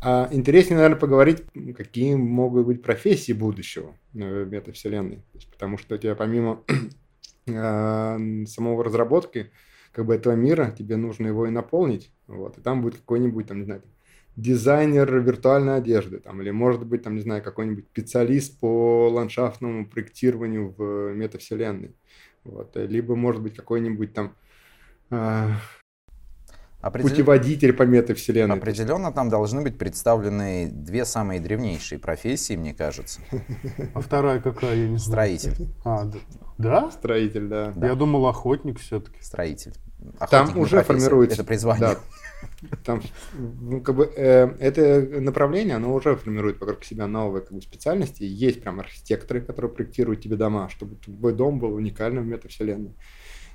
А 0.06 0.28
интереснее, 0.32 0.76
наверное, 0.76 1.00
поговорить, 1.00 1.44
какие 1.74 2.14
могут 2.14 2.66
быть 2.66 2.82
профессии 2.82 3.32
будущего 3.32 3.96
в 4.12 4.44
метавселенной. 4.44 5.24
Потому 5.50 5.78
что 5.78 5.94
у 5.94 5.98
тебя 5.98 6.14
помимо 6.14 6.62
а, 7.48 8.18
самого 8.46 8.84
разработки 8.84 9.50
как 9.92 10.04
бы 10.04 10.14
этого 10.14 10.34
мира, 10.34 10.74
тебе 10.76 10.96
нужно 10.96 11.28
его 11.28 11.46
и 11.46 11.50
наполнить. 11.50 12.12
Вот, 12.26 12.58
и 12.58 12.60
там 12.60 12.82
будет 12.82 12.96
какой-нибудь, 12.96 13.46
там, 13.46 13.60
не 13.60 13.64
знаю, 13.64 13.82
дизайнер 14.36 15.20
виртуальной 15.20 15.76
одежды, 15.76 16.18
там, 16.18 16.42
или 16.42 16.50
может 16.50 16.84
быть, 16.84 17.02
там, 17.02 17.14
не 17.14 17.22
знаю, 17.22 17.42
какой-нибудь 17.42 17.86
специалист 17.86 18.60
по 18.60 19.08
ландшафтному 19.08 19.86
проектированию 19.86 20.74
в 20.76 21.14
метавселенной. 21.14 21.96
Вот, 22.42 22.76
либо 22.76 23.16
может 23.16 23.40
быть 23.40 23.56
какой-нибудь 23.56 24.12
там 24.12 24.34
Определен- 26.84 27.10
путеводитель 27.10 27.72
по 27.72 27.84
метавселенной. 27.84 28.56
Определенно 28.56 29.10
там 29.10 29.30
должны 29.30 29.62
быть 29.62 29.78
представлены 29.78 30.68
две 30.70 31.06
самые 31.06 31.40
древнейшие 31.40 31.98
профессии, 31.98 32.56
мне 32.56 32.74
кажется. 32.74 33.20
А 33.94 34.00
вторая 34.00 34.38
какая, 34.40 34.76
я 34.76 34.88
не 34.88 34.98
знаю. 34.98 35.38
Строитель. 35.38 35.68
А, 35.84 36.04
да? 36.04 36.18
Да? 36.58 36.90
Строитель, 36.90 37.48
да. 37.48 37.72
Я 37.80 37.94
думал, 37.94 38.26
охотник 38.26 38.78
все-таки. 38.80 39.22
Строитель. 39.22 39.72
Там 40.30 40.42
Охотник 40.42 40.56
не 40.56 40.60
уже 40.60 40.76
профессия, 40.76 40.92
формируется. 40.92 41.34
Это 41.36 41.44
призвание. 41.44 41.88
Да. 41.88 42.76
Там, 42.84 43.02
ну, 43.32 43.80
как 43.80 43.94
бы, 43.94 44.12
э, 44.14 44.54
это 44.60 45.20
направление, 45.20 45.76
оно 45.76 45.94
уже 45.94 46.14
формирует 46.16 46.60
вокруг 46.60 46.84
себя 46.84 47.06
новые 47.06 47.42
как 47.42 47.52
бы, 47.52 47.62
специальности. 47.62 48.22
Есть 48.22 48.60
прям 48.60 48.80
архитекторы, 48.80 49.40
которые 49.40 49.70
проектируют 49.72 50.20
тебе 50.20 50.36
дома, 50.36 50.68
чтобы 50.68 50.96
твой 50.96 51.32
дом 51.32 51.58
был 51.58 51.72
уникальным 51.72 52.24
в 52.24 52.26
метавселенной. 52.26 52.94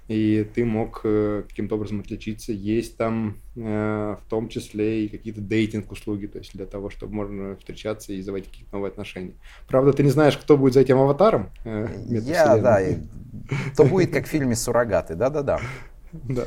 И 0.09 0.43
ты 0.55 0.65
мог 0.65 1.01
э, 1.03 1.43
каким-то 1.47 1.75
образом 1.75 1.99
отличиться. 1.99 2.51
Есть 2.51 2.97
там 2.97 3.37
э, 3.55 4.15
в 4.19 4.29
том 4.29 4.49
числе 4.49 5.05
и 5.05 5.07
какие-то 5.07 5.39
дейтинг-услуги, 5.39 6.25
то 6.25 6.39
есть 6.39 6.51
для 6.53 6.65
того, 6.65 6.89
чтобы 6.89 7.13
можно 7.13 7.55
встречаться 7.57 8.11
и 8.11 8.21
заводить 8.21 8.49
какие-то 8.49 8.73
новые 8.75 8.89
отношения. 8.89 9.33
Правда, 9.67 9.93
ты 9.93 10.01
не 10.01 10.09
знаешь, 10.09 10.35
кто 10.35 10.57
будет 10.57 10.73
за 10.73 10.81
этим 10.81 10.97
аватаром. 10.97 11.51
э, 11.63 11.87
Я, 12.07 12.57
да, 12.57 12.81
и- 12.81 12.97
то 13.77 13.85
будет 13.85 14.11
как 14.11 14.25
в 14.25 14.29
фильме 14.29 14.55
«Суррогаты», 14.55 15.13
да-да-да. 15.15 15.59
Да. 16.11 16.45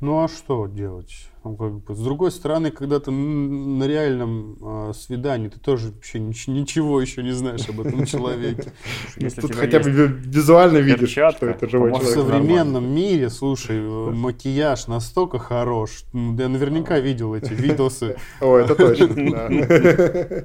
Ну 0.00 0.22
а 0.22 0.28
что 0.28 0.68
делать? 0.68 1.29
Ну, 1.42 1.56
как 1.56 1.72
бы, 1.72 1.94
с 1.94 1.98
другой 1.98 2.30
стороны, 2.32 2.70
когда 2.70 3.00
ты 3.00 3.10
на 3.10 3.84
реальном 3.84 4.58
а, 4.60 4.92
свидании, 4.92 5.48
ты 5.48 5.58
тоже 5.58 5.88
вообще 5.88 6.18
нич- 6.18 6.50
ничего 6.50 7.00
еще 7.00 7.22
не 7.22 7.32
знаешь 7.32 7.66
об 7.66 7.80
этом 7.80 8.04
человеке. 8.04 8.72
Если 9.16 9.40
Тут 9.40 9.54
хотя 9.54 9.80
бы 9.80 9.90
ви- 9.90 10.06
визуально 10.30 10.78
видишь, 10.78 11.08
что 11.12 11.22
это 11.46 11.60
то 11.60 11.66
живой 11.68 11.92
В 11.92 11.94
человек. 11.94 12.14
современном 12.14 12.94
мире, 12.94 13.30
слушай, 13.30 13.78
э, 13.78 14.10
макияж 14.10 14.86
настолько 14.88 15.38
хорош. 15.38 16.04
М, 16.12 16.36
Я 16.36 16.48
наверняка 16.50 16.98
видел 17.00 17.34
эти 17.34 17.54
видосы. 17.54 18.16
О, 18.42 18.58
это 18.58 18.74
точно, 18.74 19.30
да. 19.30 19.48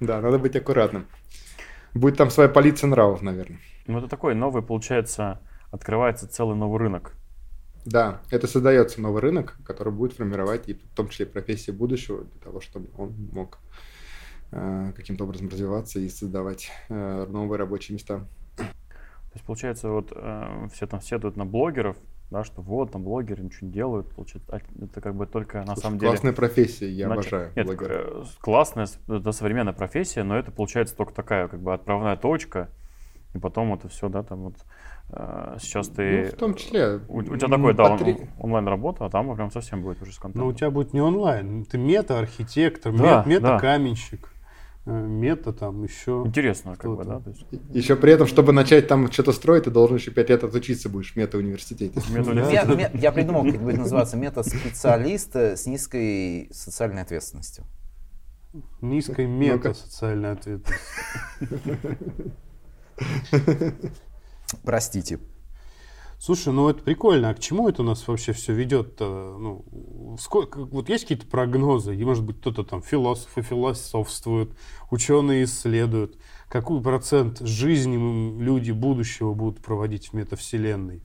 Да, 0.00 0.20
надо 0.20 0.38
быть 0.38 0.54
аккуратным. 0.56 1.06
Будет 1.92 2.16
там 2.16 2.30
своя 2.30 2.48
полиция 2.48 2.86
нравов, 2.88 3.20
наверное. 3.20 3.58
Ну, 3.86 3.98
это 3.98 4.06
такой 4.08 4.34
новый, 4.34 4.62
получается, 4.62 5.40
открывается 5.72 6.28
целый 6.28 6.56
новый 6.56 6.78
рынок. 6.78 7.14
Да, 7.88 8.20
это 8.30 8.46
создается 8.46 9.00
новый 9.00 9.22
рынок, 9.22 9.56
который 9.64 9.92
будет 9.92 10.12
формировать 10.12 10.68
и 10.68 10.74
в 10.74 10.94
том 10.94 11.08
числе 11.08 11.24
профессии 11.24 11.70
будущего 11.70 12.24
для 12.24 12.40
того, 12.42 12.60
чтобы 12.60 12.88
он 12.98 13.14
мог 13.32 13.58
э, 14.52 14.92
каким-то 14.94 15.24
образом 15.24 15.48
развиваться 15.48 15.98
и 15.98 16.08
создавать 16.10 16.70
э, 16.90 17.26
новые 17.30 17.58
рабочие 17.58 17.94
места. 17.94 18.26
То 18.56 19.34
есть, 19.34 19.46
получается, 19.46 19.88
вот 19.88 20.12
э, 20.14 20.68
все 20.74 20.86
там 20.86 21.00
сетуют 21.00 21.36
на 21.36 21.46
блогеров, 21.46 21.96
да, 22.30 22.44
что 22.44 22.60
вот, 22.60 22.92
там 22.92 23.04
блогеры 23.04 23.42
ничего 23.42 23.68
не 23.68 23.72
делают, 23.72 24.10
получается, 24.10 24.50
а 24.52 24.84
это 24.84 25.00
как 25.00 25.14
бы 25.14 25.26
только 25.26 25.60
на 25.60 25.68
Слушай, 25.68 25.80
самом 25.80 25.98
деле... 25.98 26.10
классная 26.10 26.32
профессия, 26.34 26.90
я 26.90 27.06
нач- 27.06 27.12
обожаю 27.12 27.52
Нет, 27.56 27.66
блогеров. 27.66 28.28
э, 28.28 28.40
классная, 28.40 28.86
да, 29.06 29.32
современная 29.32 29.72
профессия, 29.72 30.24
но 30.24 30.38
это 30.38 30.52
получается 30.52 30.94
только 30.94 31.14
такая, 31.14 31.48
как 31.48 31.60
бы, 31.60 31.72
отправная 31.72 32.16
точка, 32.16 32.68
и 33.34 33.38
потом 33.38 33.72
это 33.72 33.88
все, 33.88 34.10
да, 34.10 34.22
там 34.22 34.44
вот 34.44 34.56
сейчас 35.10 35.88
ты... 35.88 36.24
Ну, 36.24 36.28
в 36.28 36.32
том 36.38 36.54
числе. 36.54 37.00
У, 37.08 37.18
у 37.18 37.22
тебя 37.36 37.48
такой, 37.48 37.74
да, 37.74 37.84
он- 37.92 38.16
онлайн-работа, 38.38 39.06
а 39.06 39.10
там 39.10 39.34
прям 39.34 39.50
совсем 39.50 39.82
будет 39.82 40.02
уже 40.02 40.12
с 40.12 40.18
контентом. 40.18 40.42
Но 40.42 40.48
у 40.48 40.52
тебя 40.52 40.70
будет 40.70 40.92
не 40.92 41.00
онлайн. 41.00 41.64
Ты 41.64 41.78
мета-архитектор, 41.78 42.92
Да, 42.94 43.24
мет- 43.24 43.26
мета-каменщик, 43.26 44.30
э, 44.84 44.90
мета 44.90 45.54
там 45.54 45.82
еще. 45.82 46.22
Интересно, 46.26 46.76
как 46.76 46.94
бы, 46.94 47.04
да, 47.04 47.20
то 47.20 47.30
есть... 47.30 47.46
Еще 47.70 47.96
при 47.96 48.12
этом, 48.12 48.26
чтобы 48.26 48.52
начать 48.52 48.86
там 48.86 49.10
что-то 49.10 49.32
строить, 49.32 49.64
ты 49.64 49.70
должен 49.70 49.96
еще 49.96 50.10
пять 50.10 50.28
лет 50.28 50.44
отучиться 50.44 50.90
будешь 50.90 51.14
в 51.14 51.16
мета-университете. 51.16 51.98
мета- 52.10 52.34
Ме- 52.34 52.76
ме- 52.76 52.90
Я 53.00 53.10
придумал, 53.12 53.44
как 53.50 53.62
будет 53.62 53.78
называться, 53.78 54.16
метод-специалист 54.18 55.34
э, 55.36 55.56
с 55.56 55.64
низкой 55.66 56.50
социальной 56.52 57.00
ответственностью. 57.02 57.64
Низкой 58.82 59.26
мета-социальной 59.26 60.32
ответственности. 60.32 60.74
Простите. 64.64 65.18
Слушай, 66.20 66.52
ну 66.52 66.68
это 66.68 66.82
прикольно. 66.82 67.30
А 67.30 67.34
к 67.34 67.38
чему 67.38 67.68
это 67.68 67.82
у 67.82 67.84
нас 67.84 68.06
вообще 68.08 68.32
все 68.32 68.52
ведет? 68.52 68.98
Ну, 68.98 69.64
сколько, 70.20 70.64
вот 70.64 70.88
есть 70.88 71.04
какие-то 71.04 71.26
прогнозы? 71.26 71.94
И, 71.94 72.04
может 72.04 72.24
быть, 72.24 72.38
кто-то 72.40 72.64
там 72.64 72.82
философы 72.82 73.42
философствуют, 73.42 74.52
ученые 74.90 75.44
исследуют. 75.44 76.18
Какой 76.48 76.82
процент 76.82 77.38
жизни 77.40 78.40
люди 78.42 78.72
будущего 78.72 79.32
будут 79.32 79.62
проводить 79.62 80.08
в 80.08 80.12
метавселенной? 80.14 81.02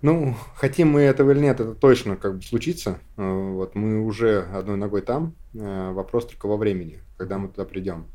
Ну, 0.00 0.34
хотим 0.56 0.88
мы 0.88 1.02
этого 1.02 1.30
или 1.30 1.38
нет, 1.38 1.60
это 1.60 1.76
точно 1.76 2.16
как 2.16 2.36
бы 2.38 2.42
случится. 2.42 2.98
Э, 3.16 3.52
Вот 3.52 3.76
мы 3.76 4.04
уже 4.04 4.42
одной 4.52 4.76
ногой 4.76 5.02
там. 5.02 5.36
Э, 5.54 5.92
Вопрос 5.92 6.26
только 6.26 6.46
во 6.48 6.56
времени, 6.56 6.98
когда 7.16 7.38
мы 7.38 7.46
туда 7.46 7.64
придем. 7.64 8.08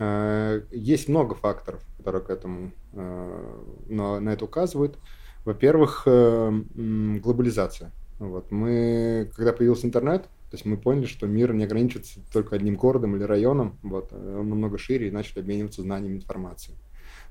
Э, 0.00 0.62
Есть 0.72 1.08
много 1.08 1.36
факторов, 1.36 1.84
которые 2.00 2.22
к 2.22 2.30
этому 2.30 2.72
э, 2.92 3.62
на, 3.88 4.20
на 4.20 4.30
это 4.30 4.44
указывают. 4.44 4.98
Во-первых, 5.44 6.02
э, 6.06 6.62
глобализация. 6.74 7.92
Вот 8.18 8.50
мы, 8.50 9.30
когда 9.34 9.52
появился 9.52 9.86
интернет, 9.86 10.24
то 10.24 10.56
есть 10.56 10.66
мы 10.66 10.76
поняли, 10.76 11.06
что 11.06 11.26
мир 11.26 11.54
не 11.54 11.64
ограничивается 11.64 12.20
только 12.32 12.56
одним 12.56 12.74
городом 12.74 13.16
или 13.16 13.22
районом, 13.22 13.78
вот, 13.82 14.12
он 14.12 14.48
намного 14.50 14.78
шире 14.78 15.08
и 15.08 15.10
начали 15.10 15.40
обмениваться 15.40 15.82
знаниями, 15.82 16.16
информацией. 16.16 16.76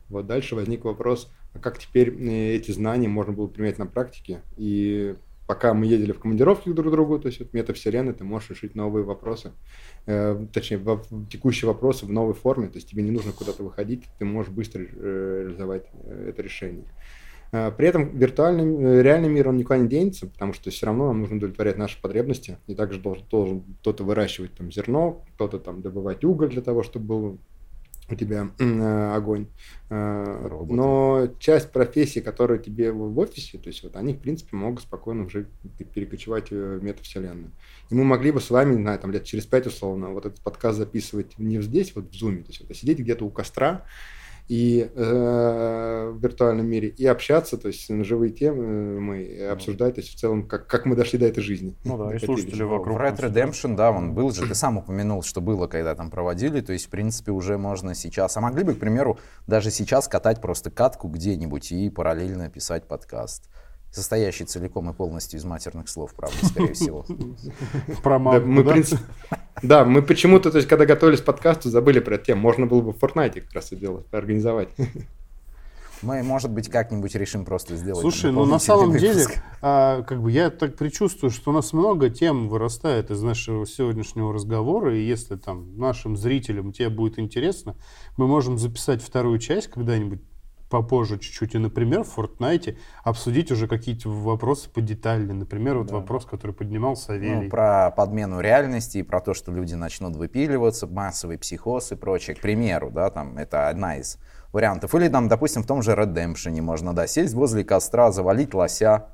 Вот 0.08 0.26
дальше 0.26 0.56
возник 0.56 0.86
вопрос, 0.86 1.30
а 1.54 1.60
как 1.60 1.78
теперь 1.78 2.10
э, 2.10 2.56
эти 2.56 2.72
знания 2.72 3.08
можно 3.08 3.34
было 3.34 3.48
применять 3.48 3.78
на 3.78 3.86
практике? 3.86 4.42
И 4.58 5.16
пока 5.50 5.74
мы 5.74 5.88
ездили 5.88 6.12
в 6.12 6.20
командировки 6.20 6.70
друг 6.72 6.90
к 6.90 6.92
другу, 6.92 7.18
то 7.18 7.28
есть 7.28 7.40
вот 7.40 7.54
метавселенной, 7.54 8.14
ты 8.14 8.24
можешь 8.24 8.52
решить 8.52 8.76
новые 8.76 9.04
вопросы, 9.04 9.52
э, 10.06 10.46
точнее, 10.54 10.78
во- 10.78 11.02
текущие 11.28 11.68
вопросы 11.68 12.06
в 12.06 12.12
новой 12.12 12.36
форме, 12.36 12.68
то 12.68 12.76
есть 12.76 12.88
тебе 12.88 13.02
не 13.02 13.10
нужно 13.10 13.32
куда-то 13.32 13.64
выходить, 13.64 14.04
ты 14.20 14.26
можешь 14.26 14.52
быстро 14.52 14.84
э, 14.84 15.42
реализовать 15.46 15.88
э, 16.04 16.30
это 16.30 16.44
решение. 16.44 16.86
Э, 17.52 17.72
При 17.76 17.88
этом 17.88 18.16
виртуальный, 18.16 19.00
э, 19.00 19.02
реальный 19.02 19.30
мир, 19.30 19.50
он 19.50 19.58
никуда 19.58 19.80
не 19.80 19.88
денется, 19.88 20.28
потому 20.28 20.54
что 20.54 20.70
все 20.70 20.86
равно 20.86 21.08
нам 21.08 21.22
нужно 21.22 21.38
удовлетворять 21.38 21.80
наши 21.80 22.00
потребности, 22.00 22.60
и 22.68 22.76
также 22.76 23.00
должен, 23.00 23.26
должен 23.32 23.64
кто-то 23.82 24.04
выращивать 24.04 24.54
там 24.54 24.72
зерно, 24.72 25.26
кто-то 25.34 25.58
там 25.58 25.82
добывать 25.82 26.24
уголь 26.24 26.50
для 26.50 26.62
того, 26.62 26.84
чтобы 26.84 27.06
был 27.08 27.40
у 28.12 28.16
тебя 28.16 28.50
э, 28.58 29.14
огонь. 29.16 29.48
Э, 29.90 30.48
Роботы. 30.48 30.74
Но 30.74 31.28
часть 31.40 31.72
профессий, 31.72 32.22
которые 32.22 32.62
тебе 32.62 32.92
в 32.92 33.10
в 33.10 33.20
офисе, 33.20 33.58
то 33.58 33.68
есть 33.68 33.84
вот 33.84 33.96
они, 33.96 34.14
в 34.14 34.20
принципе, 34.20 34.56
могут 34.56 34.84
спокойно 34.84 35.26
уже 35.26 35.48
перекочевать 35.94 36.52
э, 36.52 36.78
в 36.80 36.84
метавселенную. 36.84 37.52
И 37.90 37.96
мы 37.96 38.04
могли 38.04 38.32
бы 38.32 38.40
с 38.40 38.50
вами, 38.50 38.76
не 38.76 38.82
знаю, 38.82 39.00
там 39.00 39.12
лет 39.12 39.24
через 39.24 39.46
пять 39.46 39.68
условно, 39.68 40.10
вот 40.10 40.26
этот 40.26 40.42
подкаст 40.42 40.78
записывать 40.78 41.38
не 41.40 41.62
здесь, 41.62 41.96
вот 41.96 42.12
в 42.12 42.16
зуме, 42.16 42.44
то 42.44 42.50
есть 42.50 42.62
вот, 42.62 42.72
а 42.72 42.74
сидеть 42.74 43.00
где-то 43.00 43.26
у 43.26 43.30
костра, 43.30 43.86
и 44.50 44.90
э, 44.96 46.12
в 46.12 46.20
виртуальном 46.20 46.66
мире 46.66 46.90
и 46.90 47.06
общаться, 47.06 47.56
то 47.56 47.68
есть 47.68 47.88
на 47.90 48.04
живые 48.04 48.32
темы 48.32 49.00
мы 49.00 49.22
и 49.22 49.42
обсуждать, 49.44 49.96
то 49.96 50.02
есть 50.02 50.12
в 50.16 50.20
целом, 50.20 50.48
как, 50.48 50.66
как 50.66 50.88
мы 50.88 50.96
дошли 50.96 51.20
до 51.20 51.28
этой 51.28 51.42
жизни. 51.42 51.76
Ну 51.86 52.00
да, 52.00 52.16
и 52.16 52.20
слушатели 52.20 52.64
В 52.64 52.70
вокруг. 52.70 53.00
Red 53.00 53.20
Redemption, 53.20 53.76
да, 53.76 53.92
он 53.92 54.16
был 54.16 54.32
же, 54.32 54.48
ты 54.48 54.56
сам 54.56 54.78
упомянул, 54.80 55.22
что 55.22 55.40
было, 55.40 55.68
когда 55.68 55.94
там 55.94 56.10
проводили, 56.10 56.62
то 56.62 56.74
есть, 56.74 56.88
в 56.88 56.90
принципе, 56.90 57.32
уже 57.32 57.60
можно 57.60 57.94
сейчас, 57.94 58.38
а 58.38 58.42
могли 58.42 58.64
бы, 58.64 58.74
к 58.74 58.80
примеру, 58.80 59.20
даже 59.46 59.70
сейчас 59.70 60.08
катать 60.08 60.42
просто 60.42 60.72
катку 60.72 61.10
где-нибудь 61.10 61.72
и 61.72 61.92
параллельно 61.92 62.50
писать 62.50 62.88
подкаст, 62.88 63.50
состоящий 63.92 64.46
целиком 64.46 64.90
и 64.90 64.94
полностью 64.94 65.40
из 65.40 65.46
матерных 65.46 65.90
слов, 65.90 66.14
правда, 66.16 66.46
скорее 66.46 66.74
всего. 66.74 67.06
Про 68.04 68.18
Да, 68.18 68.20
маму, 68.20 68.46
мы, 68.46 68.64
да? 68.64 68.72
принципе, 68.72 69.02
да, 69.62 69.86
мы 69.86 70.02
почему-то, 70.02 70.52
то 70.52 70.58
есть, 70.58 70.68
когда 70.68 70.86
готовились 70.86 71.22
к 71.22 71.26
подкасту, 71.26 71.70
забыли 71.70 72.00
про 72.00 72.16
эту 72.16 72.26
тему. 72.26 72.42
Можно 72.42 72.66
было 72.66 72.82
бы 72.82 72.94
в 72.94 72.98
Fortnite 72.98 73.42
как 73.42 73.54
раз 73.54 73.68
это 73.68 73.78
делать, 73.78 74.06
организовать. 74.12 74.70
Мы, 76.02 76.24
может 76.24 76.50
быть, 76.52 76.70
как-нибудь 76.70 77.14
решим 77.16 77.44
просто 77.44 77.76
сделать. 77.76 78.02
Слушай, 78.02 78.32
ну 78.32 78.46
на 78.46 78.60
самом 78.60 78.98
деле, 78.98 79.26
а, 79.62 80.02
как 80.04 80.22
бы 80.22 80.32
я 80.32 80.50
так 80.50 80.78
предчувствую, 80.78 81.30
что 81.30 81.52
у 81.52 81.54
нас 81.54 81.74
много 81.74 82.10
тем 82.10 82.48
вырастает 82.48 83.12
из 83.12 83.22
нашего 83.22 83.66
сегодняшнего 83.68 84.34
разговора, 84.34 84.98
и 84.98 85.06
если 85.06 85.36
там 85.36 85.78
нашим 85.78 86.16
зрителям 86.16 86.72
тебе 86.72 86.90
будет 86.90 87.20
интересно, 87.20 87.76
мы 88.16 88.28
можем 88.28 88.58
записать 88.58 89.02
вторую 89.02 89.40
часть 89.40 89.68
когда-нибудь 89.68 90.22
попозже 90.70 91.18
чуть-чуть, 91.18 91.56
и, 91.56 91.58
например, 91.58 92.04
в 92.04 92.18
Fortnite 92.18 92.78
обсудить 93.04 93.52
уже 93.52 93.68
какие-то 93.68 94.10
вопросы 94.10 94.70
подетальнее. 94.70 95.34
Например, 95.34 95.78
вот 95.80 95.88
Да. 95.88 95.96
вопрос, 95.96 96.26
который 96.26 96.52
поднимал 96.52 96.96
Савелий. 96.96 97.44
Ну, 97.46 97.50
про 97.50 97.92
подмену 97.92 98.40
реальности 98.40 99.00
и 99.00 99.04
про 99.04 99.20
то, 99.20 99.34
что 99.34 99.52
люди 99.52 99.74
начнут 99.74 100.16
выпиливаться, 100.16 100.88
массовый 100.88 101.38
психоз 101.38 101.92
и 101.92 101.96
прочее. 101.96 102.36
К 102.36 102.42
примеру, 102.42 102.92
да, 102.92 103.10
там 103.10 103.38
это 103.38 103.70
одна 103.70 103.98
из 103.98 104.18
вариантов. 104.54 104.94
Или 104.96 105.10
там, 105.10 105.28
допустим, 105.28 105.64
в 105.64 105.68
том 105.68 105.82
же 105.82 105.92
Redemption 105.92 106.60
можно, 106.62 106.94
да, 106.94 107.08
сесть 107.08 107.34
возле 107.34 107.64
костра, 107.64 108.12
завалить 108.12 108.54
лося. 108.54 109.08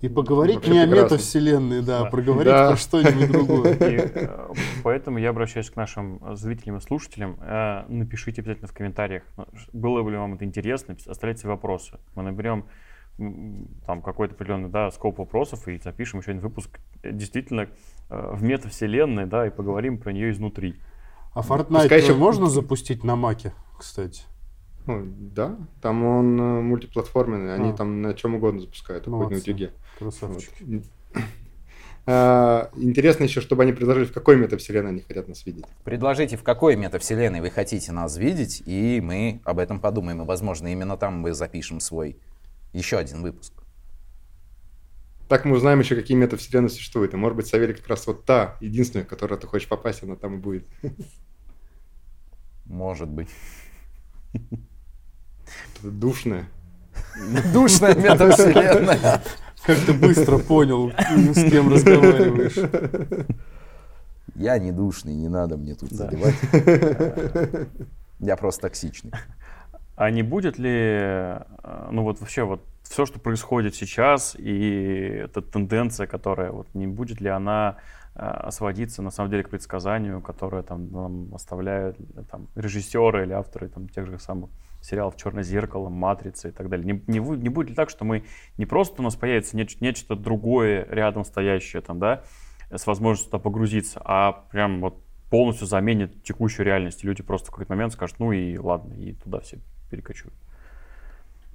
И 0.00 0.08
поговорить 0.08 0.56
Вообще 0.56 0.72
не 0.72 0.78
о 0.78 0.86
прекрасно. 0.86 1.14
метавселенной, 1.14 1.82
да, 1.82 2.00
а 2.00 2.04
Да. 2.04 2.10
проговорить 2.10 2.52
Да. 2.52 2.68
про 2.68 2.76
что-нибудь 2.76 3.30
другое. 3.30 3.74
И, 3.74 3.96
э, 3.96 4.48
поэтому 4.82 5.18
я 5.18 5.28
обращаюсь 5.28 5.68
к 5.68 5.76
нашим 5.76 6.20
э, 6.22 6.36
зрителям 6.36 6.78
и 6.78 6.80
слушателям. 6.80 7.36
Э, 7.40 7.84
Напишите 7.88 8.40
обязательно 8.40 8.68
в 8.68 8.72
комментариях, 8.72 9.24
ну, 9.36 9.46
было 9.74 10.02
бы 10.02 10.10
ли 10.10 10.16
вам 10.16 10.34
это 10.34 10.46
интересно, 10.46 10.96
оставляйте 11.06 11.48
вопросы. 11.48 11.98
Мы 12.14 12.22
наберем 12.22 12.64
там 13.86 14.00
какой-то 14.00 14.34
определенный, 14.34 14.70
да, 14.70 14.90
скоп 14.90 15.18
вопросов 15.18 15.68
и 15.68 15.78
запишем 15.78 16.20
еще 16.20 16.30
один 16.30 16.40
выпуск 16.40 16.80
действительно 17.04 17.68
в 18.08 18.42
метавселенной, 18.42 19.26
да, 19.26 19.46
и 19.46 19.50
поговорим 19.50 19.98
про 19.98 20.12
нее 20.12 20.30
изнутри. 20.30 20.76
А 21.34 21.40
Fortnite 21.40 21.82
Пускай 21.82 22.00
еще... 22.00 22.14
можно 22.14 22.46
запустить 22.46 23.04
на 23.04 23.16
Маке, 23.16 23.52
кстати? 23.78 24.22
Ну, 24.86 25.02
да, 25.04 25.58
там 25.82 26.02
он 26.04 26.36
мультиплатформенный, 26.64 27.54
они 27.54 27.70
а. 27.70 27.72
там 27.74 28.00
на 28.00 28.14
чем 28.14 28.36
угодно 28.36 28.60
запускают, 28.60 29.04
хоть 29.04 29.30
на 29.30 29.36
утюге. 29.36 29.72
Красавчики. 30.00 30.82
А, 32.06 32.70
интересно 32.74 33.24
еще, 33.24 33.40
чтобы 33.40 33.62
они 33.62 33.72
предложили, 33.72 34.04
в 34.06 34.12
какой 34.12 34.36
метавселенной 34.36 34.90
они 34.90 35.00
хотят 35.02 35.28
нас 35.28 35.44
видеть. 35.44 35.66
Предложите, 35.84 36.36
в 36.36 36.42
какой 36.42 36.74
метавселенной 36.74 37.40
вы 37.40 37.50
хотите 37.50 37.92
нас 37.92 38.16
видеть, 38.16 38.62
и 38.66 39.00
мы 39.00 39.40
об 39.44 39.58
этом 39.58 39.78
подумаем. 39.78 40.22
И, 40.22 40.24
возможно, 40.24 40.72
именно 40.72 40.96
там 40.96 41.18
мы 41.18 41.34
запишем 41.34 41.78
свой 41.78 42.16
еще 42.72 42.96
один 42.96 43.22
выпуск. 43.22 43.52
Так 45.28 45.44
мы 45.44 45.56
узнаем 45.56 45.78
еще, 45.78 45.94
какие 45.94 46.16
метавселенные 46.16 46.70
существуют. 46.70 47.14
И, 47.14 47.16
может 47.16 47.36
быть, 47.36 47.46
Савелий 47.46 47.74
как 47.74 47.86
раз 47.86 48.06
вот 48.06 48.24
та, 48.24 48.56
единственная, 48.60 49.04
в 49.04 49.08
которую 49.08 49.38
ты 49.38 49.46
хочешь 49.46 49.68
попасть, 49.68 50.02
она 50.02 50.16
там 50.16 50.36
и 50.36 50.38
будет. 50.38 50.66
Может 52.64 53.08
быть. 53.08 53.28
Душная. 55.82 56.48
Душная 57.52 57.94
метавселенная. 57.94 59.22
Как 59.64 59.78
ты 59.78 59.92
быстро 59.92 60.38
понял, 60.38 60.90
с 60.90 61.50
кем 61.50 61.72
разговариваешь. 61.72 62.56
Я 64.34 64.58
не 64.58 64.72
душный, 64.72 65.14
не 65.14 65.28
надо 65.28 65.56
мне 65.56 65.74
тут 65.74 65.90
да. 65.90 65.96
задевать. 65.96 66.34
Я 68.20 68.36
просто 68.36 68.62
токсичный. 68.62 69.12
А 69.96 70.10
не 70.10 70.22
будет 70.22 70.58
ли, 70.58 70.70
э, 70.72 71.42
ну 71.90 72.04
вот 72.04 72.20
вообще 72.20 72.44
вот 72.44 72.62
все, 72.82 73.04
что 73.04 73.20
происходит 73.20 73.74
сейчас, 73.74 74.34
и 74.38 75.20
эта 75.24 75.42
тенденция, 75.42 76.06
которая 76.06 76.52
вот 76.52 76.66
не 76.74 76.86
будет 76.86 77.20
ли 77.20 77.28
она 77.28 77.76
э, 78.14 78.48
сводиться 78.50 79.02
на 79.02 79.10
самом 79.10 79.30
деле 79.30 79.42
к 79.42 79.50
предсказанию, 79.50 80.22
которое 80.22 80.62
там 80.62 80.90
нам 80.90 81.34
оставляют 81.34 81.98
э, 82.00 82.22
там, 82.30 82.48
режиссеры 82.54 83.24
или 83.24 83.32
авторы 83.32 83.68
там, 83.68 83.88
тех 83.88 84.06
же 84.06 84.18
самых 84.18 84.48
сериалов 84.80 85.16
«Черное 85.16 85.42
зеркало», 85.42 85.88
«Матрица» 85.88 86.48
и 86.48 86.52
так 86.52 86.68
далее. 86.68 86.86
Не, 86.86 87.02
не, 87.06 87.18
не 87.18 87.48
будет 87.48 87.70
ли 87.70 87.74
так, 87.74 87.90
что 87.90 88.04
мы 88.04 88.24
не 88.56 88.66
просто 88.66 89.02
у 89.02 89.04
нас 89.04 89.16
появится 89.16 89.56
нечто, 89.56 89.82
нечто 89.82 90.16
другое 90.16 90.86
рядом 90.90 91.24
стоящее 91.24 91.82
там, 91.82 91.98
да, 91.98 92.24
с 92.70 92.86
возможностью 92.86 93.30
туда 93.30 93.42
погрузиться, 93.42 94.00
а 94.04 94.32
прям 94.50 94.80
вот 94.80 95.02
полностью 95.30 95.66
заменит 95.66 96.22
текущую 96.22 96.66
реальность. 96.66 97.04
И 97.04 97.06
люди 97.06 97.22
просто 97.22 97.48
в 97.48 97.50
какой-то 97.50 97.72
момент 97.72 97.92
скажут, 97.92 98.18
ну 98.18 98.32
и 98.32 98.56
ладно, 98.58 98.94
и 98.94 99.12
туда 99.12 99.40
все 99.40 99.58
перекочуют. 99.90 100.34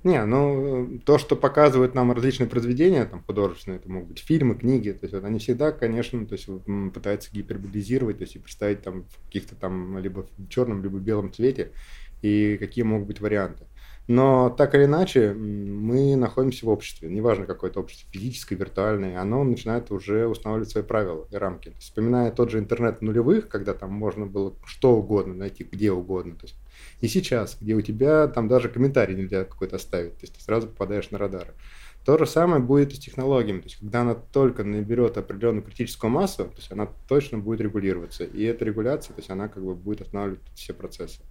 Не, 0.06 0.24
ну 0.24 1.00
то, 1.04 1.18
что 1.18 1.36
показывают 1.36 1.96
нам 1.96 2.12
различные 2.12 2.48
произведения, 2.48 3.06
там 3.06 3.24
художественные, 3.24 3.80
это 3.80 3.90
могут 3.90 4.10
быть 4.10 4.20
фильмы, 4.20 4.54
книги, 4.54 4.92
то 4.92 5.00
есть 5.02 5.16
вот 5.16 5.24
они 5.24 5.40
всегда, 5.40 5.72
конечно, 5.72 6.24
то 6.28 6.34
есть 6.34 6.48
пытаются 6.94 7.32
гиперболизировать, 7.34 8.20
то 8.20 8.24
есть 8.24 8.36
и 8.36 8.40
представить 8.40 8.84
там 8.84 9.06
в 9.06 9.26
каких-то 9.26 9.56
там 9.56 9.98
либо 9.98 10.28
в 10.38 10.48
черном, 10.48 10.84
либо 10.84 11.00
белом 11.00 11.34
цвете, 11.34 11.72
и 12.22 12.58
какие 12.58 12.84
могут 12.84 13.08
быть 13.08 13.22
варианты. 13.22 13.66
Но 14.08 14.52
так 14.52 14.76
или 14.76 14.86
иначе, 14.86 15.34
мы 15.34 16.16
находимся 16.16 16.68
в 16.68 16.70
обществе, 16.70 17.10
неважно 17.10 17.48
какое 17.48 17.72
это 17.72 17.80
общество, 17.80 18.08
физическое, 18.12 18.56
виртуальное, 18.56 19.20
оно 19.20 19.44
начинает 19.44 19.90
уже 19.90 20.28
устанавливать 20.28 20.70
свои 20.70 20.84
правила 20.84 21.28
и 21.32 21.36
рамки. 21.36 21.74
Вспоминая 21.80 22.32
тот 22.32 22.52
же 22.52 22.60
интернет 22.60 23.02
нулевых, 23.02 23.48
когда 23.48 23.74
там 23.74 23.92
можно 23.92 24.28
было 24.28 24.54
что 24.64 24.96
угодно 24.96 25.34
найти, 25.34 25.64
где 25.64 25.92
угодно. 25.92 26.36
То 26.36 26.46
есть, 26.46 26.56
и 27.02 27.08
сейчас, 27.08 27.58
где 27.60 27.74
у 27.74 27.82
тебя 27.82 28.28
там 28.28 28.48
даже 28.48 28.70
комментарий 28.70 29.16
нельзя 29.16 29.44
какой-то 29.44 29.78
оставить, 29.78 30.14
то 30.14 30.22
есть 30.22 30.36
ты 30.36 30.42
сразу 30.42 30.68
попадаешь 30.68 31.10
на 31.10 31.18
радары. 31.18 31.56
То 32.06 32.20
же 32.20 32.28
самое 32.28 32.62
будет 32.62 32.94
и 32.94 32.96
с 32.96 33.00
технологиями. 33.00 33.62
То 33.62 33.66
есть, 33.66 33.78
когда 33.78 34.02
она 34.02 34.14
только 34.14 34.64
наберет 34.64 35.18
определенную 35.18 35.64
критическую 35.64 36.12
массу, 36.12 36.46
то 36.46 36.58
есть 36.58 36.72
она 36.72 36.88
точно 37.08 37.40
будет 37.40 37.62
регулироваться. 37.62 38.24
И 38.24 38.44
эта 38.44 38.64
регуляция, 38.64 39.16
то 39.16 39.20
есть 39.20 39.32
она 39.32 39.48
как 39.48 39.64
бы 39.64 39.74
будет 39.74 40.02
останавливать 40.02 40.42
все 40.54 40.74
процессы. 40.74 41.22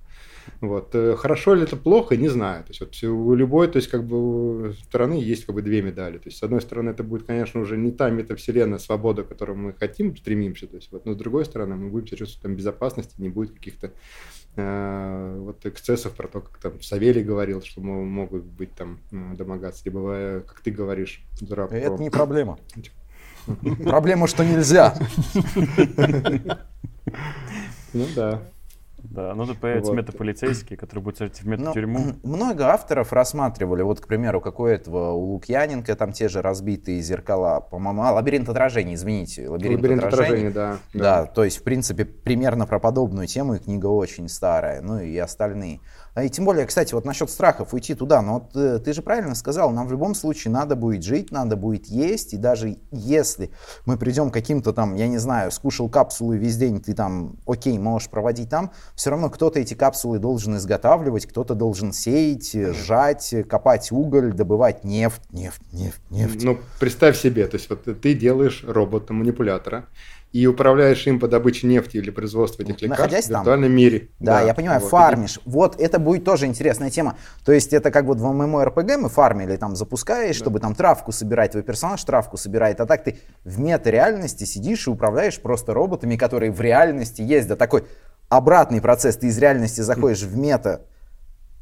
Вот. 0.61 0.95
Э, 0.95 1.15
хорошо 1.17 1.55
ли 1.55 1.63
это 1.63 1.77
плохо, 1.77 2.17
не 2.17 2.29
знаю. 2.29 2.65
То 2.65 2.71
есть 2.71 2.81
вот 2.81 3.11
у 3.11 3.35
любой, 3.35 3.69
то 3.69 3.77
есть 3.77 3.89
как 3.89 4.05
бы 4.05 4.75
стороны 4.85 5.15
есть 5.15 5.47
как 5.47 5.55
бы 5.55 5.63
две 5.63 5.81
медали. 5.81 6.19
То 6.19 6.27
есть 6.27 6.39
с 6.39 6.43
одной 6.43 6.61
стороны 6.61 6.91
это 6.91 7.05
будет, 7.05 7.25
конечно, 7.25 7.61
уже 7.61 7.77
не 7.77 7.93
та 7.93 8.11
метавселенная 8.11 8.79
свобода, 8.79 9.23
к 9.23 9.29
которой 9.29 9.57
мы 9.57 9.73
хотим, 9.75 10.17
стремимся. 10.17 10.67
То 10.67 10.77
есть, 10.77 10.91
вот, 10.91 11.07
но 11.07 11.13
с 11.13 11.17
другой 11.17 11.45
стороны 11.45 11.77
мы 11.77 11.89
будем 11.89 12.07
чувствовать 12.07 12.43
там 12.43 12.57
безопасности, 12.57 13.15
не 13.19 13.29
будет 13.29 13.53
каких-то 13.53 13.87
э, 13.87 13.91
вот 14.57 15.67
эксцессов 15.67 16.15
про 16.15 16.29
то, 16.29 16.41
как 16.41 16.59
там 16.59 16.81
Савелий 16.81 17.23
говорил, 17.23 17.63
что 17.63 17.81
могут 17.81 18.45
быть 18.45 18.73
там 18.75 19.01
э, 19.11 19.35
домогаться, 19.37 19.83
либо 19.85 20.43
как 20.47 20.61
ты 20.61 20.71
говоришь, 20.71 21.25
дурак. 21.41 21.73
Это 21.73 22.01
не 22.01 22.11
проблема. 22.11 22.59
Проблема, 23.85 24.27
что 24.27 24.45
нельзя. 24.45 24.95
Ну 27.93 28.07
да. 28.17 28.43
Да, 29.05 29.35
ну 29.35 29.47
тут 29.47 29.59
появятся 29.59 29.91
вот. 29.91 29.99
метаполицейские, 29.99 30.79
которые 30.79 31.03
будут 31.03 31.19
садить 31.19 31.43
в 31.43 31.47
метатюрьму. 31.47 32.15
Ну, 32.23 32.37
много 32.37 32.69
авторов 32.69 33.13
рассматривали, 33.13 33.83
вот, 33.83 34.01
к 34.01 34.07
примеру, 34.07 34.41
какой 34.41 34.75
этого 34.75 35.13
у 35.13 35.33
Лукьяненко, 35.33 35.95
там 35.95 36.13
те 36.13 36.29
же 36.29 36.41
разбитые 36.41 37.01
зеркала, 37.03 37.61
по-моему, 37.61 38.03
а, 38.03 38.13
лабиринт 38.13 38.49
отражений, 38.49 38.95
извините, 38.95 39.49
лабиринт, 39.49 39.83
лабиринт 39.83 40.05
отражений. 40.05 40.51
да, 40.51 40.79
да. 40.95 41.01
Да, 41.25 41.27
то 41.27 41.45
есть, 41.45 41.59
в 41.59 41.63
принципе, 41.63 42.05
примерно 42.05 42.67
про 42.67 42.81
подобную 42.81 43.27
тему, 43.27 43.55
и 43.55 43.59
книга 43.59 43.87
очень 43.87 44.29
старая, 44.29 44.81
ну 44.81 44.99
и 44.99 45.17
остальные. 45.19 45.81
А 46.15 46.23
и 46.23 46.29
тем 46.29 46.45
более, 46.45 46.65
кстати, 46.65 46.95
вот 46.95 47.05
насчет 47.05 47.29
страхов 47.29 47.75
уйти 47.75 47.95
туда, 47.95 48.23
но 48.23 48.35
вот 48.35 48.57
э, 48.57 48.79
ты 48.79 48.93
же 48.93 49.03
правильно 49.03 49.35
сказал, 49.35 49.73
нам 49.73 49.89
в 49.89 49.91
любом 49.91 50.15
случае 50.15 50.53
надо 50.53 50.77
будет 50.77 51.03
жить, 51.03 51.33
надо 51.33 51.57
будет 51.57 51.87
есть, 51.87 52.35
и 52.35 52.37
даже 52.37 52.77
если 52.93 53.51
мы 53.85 53.99
придем 53.99 54.31
каким-то 54.31 54.73
там, 54.73 54.95
я 54.95 55.09
не 55.09 55.19
знаю, 55.19 55.51
скушал 55.51 55.89
капсулы 55.89 56.39
весь 56.39 56.57
день, 56.57 56.81
ты 56.81 56.95
там, 56.95 57.37
окей, 57.47 57.77
можешь 57.79 58.09
проводить 58.09 58.49
там, 58.49 58.71
все 58.95 59.11
равно 59.11 59.29
кто-то 59.29 59.59
эти 59.59 59.75
капсулы 59.75 60.21
должен 60.21 60.57
изготавливать, 60.57 61.27
кто-то 61.27 61.57
должен 61.57 61.93
сеять, 61.93 62.53
сжать, 62.53 63.35
копать 63.49 63.91
уголь, 63.91 64.33
добывать 64.33 64.85
нефть, 64.85 65.23
нефть, 65.33 65.63
нефть, 65.73 66.01
нефть. 66.11 66.45
Ну, 66.45 66.61
представь 66.79 67.19
себе, 67.19 67.49
то 67.49 67.57
есть 67.57 67.69
вот 67.69 67.83
ты 68.01 68.15
делаешь 68.15 68.63
робота-манипулятора, 68.65 69.87
и 70.35 70.49
управляешь 70.49 71.07
им 71.07 71.21
по 71.21 71.29
добыче 71.29 71.69
нефти 71.69 71.99
или 71.99 72.11
производству 72.11 72.65
этих 72.65 72.83
лекарств 72.83 73.05
Находясь 73.05 73.27
в 73.27 73.31
виртуальном 73.31 73.69
там. 73.69 73.77
мире. 73.77 74.09
Да, 74.19 74.41
да, 74.41 74.47
я 74.49 74.53
понимаю, 74.53 74.81
вот. 74.81 74.91
фармишь. 74.91 75.39
Вот 75.45 75.81
это 75.81 76.01
будет 76.01 76.25
тоже 76.25 76.47
интересная 76.47 76.91
тема. 76.91 77.17
То 77.45 77.53
есть 77.53 77.73
это 77.73 77.93
как 77.93 78.05
вот 78.07 78.19
в 78.19 78.27
MMORPG 78.27 78.97
мы 78.97 79.09
фармили, 79.09 79.55
там 79.55 79.77
запускаешь, 79.77 80.37
да. 80.37 80.43
чтобы 80.43 80.59
там 80.59 80.75
травку 80.75 81.13
собирать, 81.13 81.53
твой 81.53 81.63
персонаж 81.63 82.03
травку 82.03 82.37
собирает, 82.37 82.81
а 82.81 82.87
так 82.87 83.05
ты 83.05 83.21
в 83.45 83.61
мета-реальности 83.61 84.43
сидишь 84.43 84.89
и 84.89 84.91
управляешь 84.91 85.39
просто 85.39 85.73
роботами, 85.73 86.17
которые 86.17 86.51
в 86.51 86.61
реальности. 86.61 87.23
Да 87.47 87.55
такой 87.55 87.85
обратный 88.29 88.81
процесс, 88.81 89.17
ты 89.17 89.29
из 89.29 89.39
реальности 89.39 89.83
заходишь 89.83 90.23
в 90.23 90.37
мета 90.37 90.81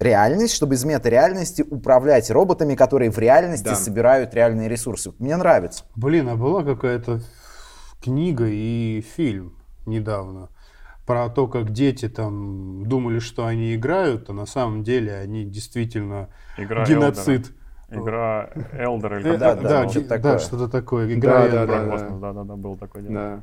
реальность, 0.01 0.55
чтобы 0.55 0.77
из 0.77 0.85
мета-реальности 0.85 1.63
управлять 1.69 2.31
роботами, 2.31 2.75
которые 2.75 3.11
в 3.11 3.19
реальности 3.19 3.65
да. 3.65 3.75
собирают 3.75 4.33
реальные 4.33 4.71
ресурсы. 4.71 5.13
Мне 5.19 5.37
нравится. 5.37 5.85
Блин, 5.95 6.31
а 6.31 6.37
была 6.37 6.65
какая-то 6.65 7.21
книга 8.03 8.47
и 8.49 9.01
фильм 9.01 9.55
недавно 9.87 10.49
про 11.07 11.29
то, 11.29 11.47
как 11.49 11.71
дети 11.71 12.09
там 12.09 12.87
думали, 12.87 13.19
что 13.19 13.47
они 13.47 13.75
играют, 13.75 14.31
а 14.31 14.33
на 14.33 14.47
самом 14.47 14.83
деле 14.83 15.15
они 15.15 15.45
действительно 15.45 16.29
Игра 16.57 16.85
геноцид. 16.85 17.53
Элдера. 17.89 18.51
Игра 18.51 18.51
Элдер 18.73 19.19
или 19.19 19.35
э, 19.35 19.37
да, 19.37 19.55
да, 19.55 19.85
да, 19.85 20.19
да, 20.19 20.39
что-то 20.39 20.69
такое. 20.69 21.13
Игра 21.13 21.49
да, 21.49 21.67
да, 21.67 21.87
да, 21.87 22.09
да, 22.09 22.33
да, 22.33 22.45
да, 22.45 22.57
было 22.57 22.77
такое 22.77 23.03
дело. 23.03 23.15
Да. 23.15 23.43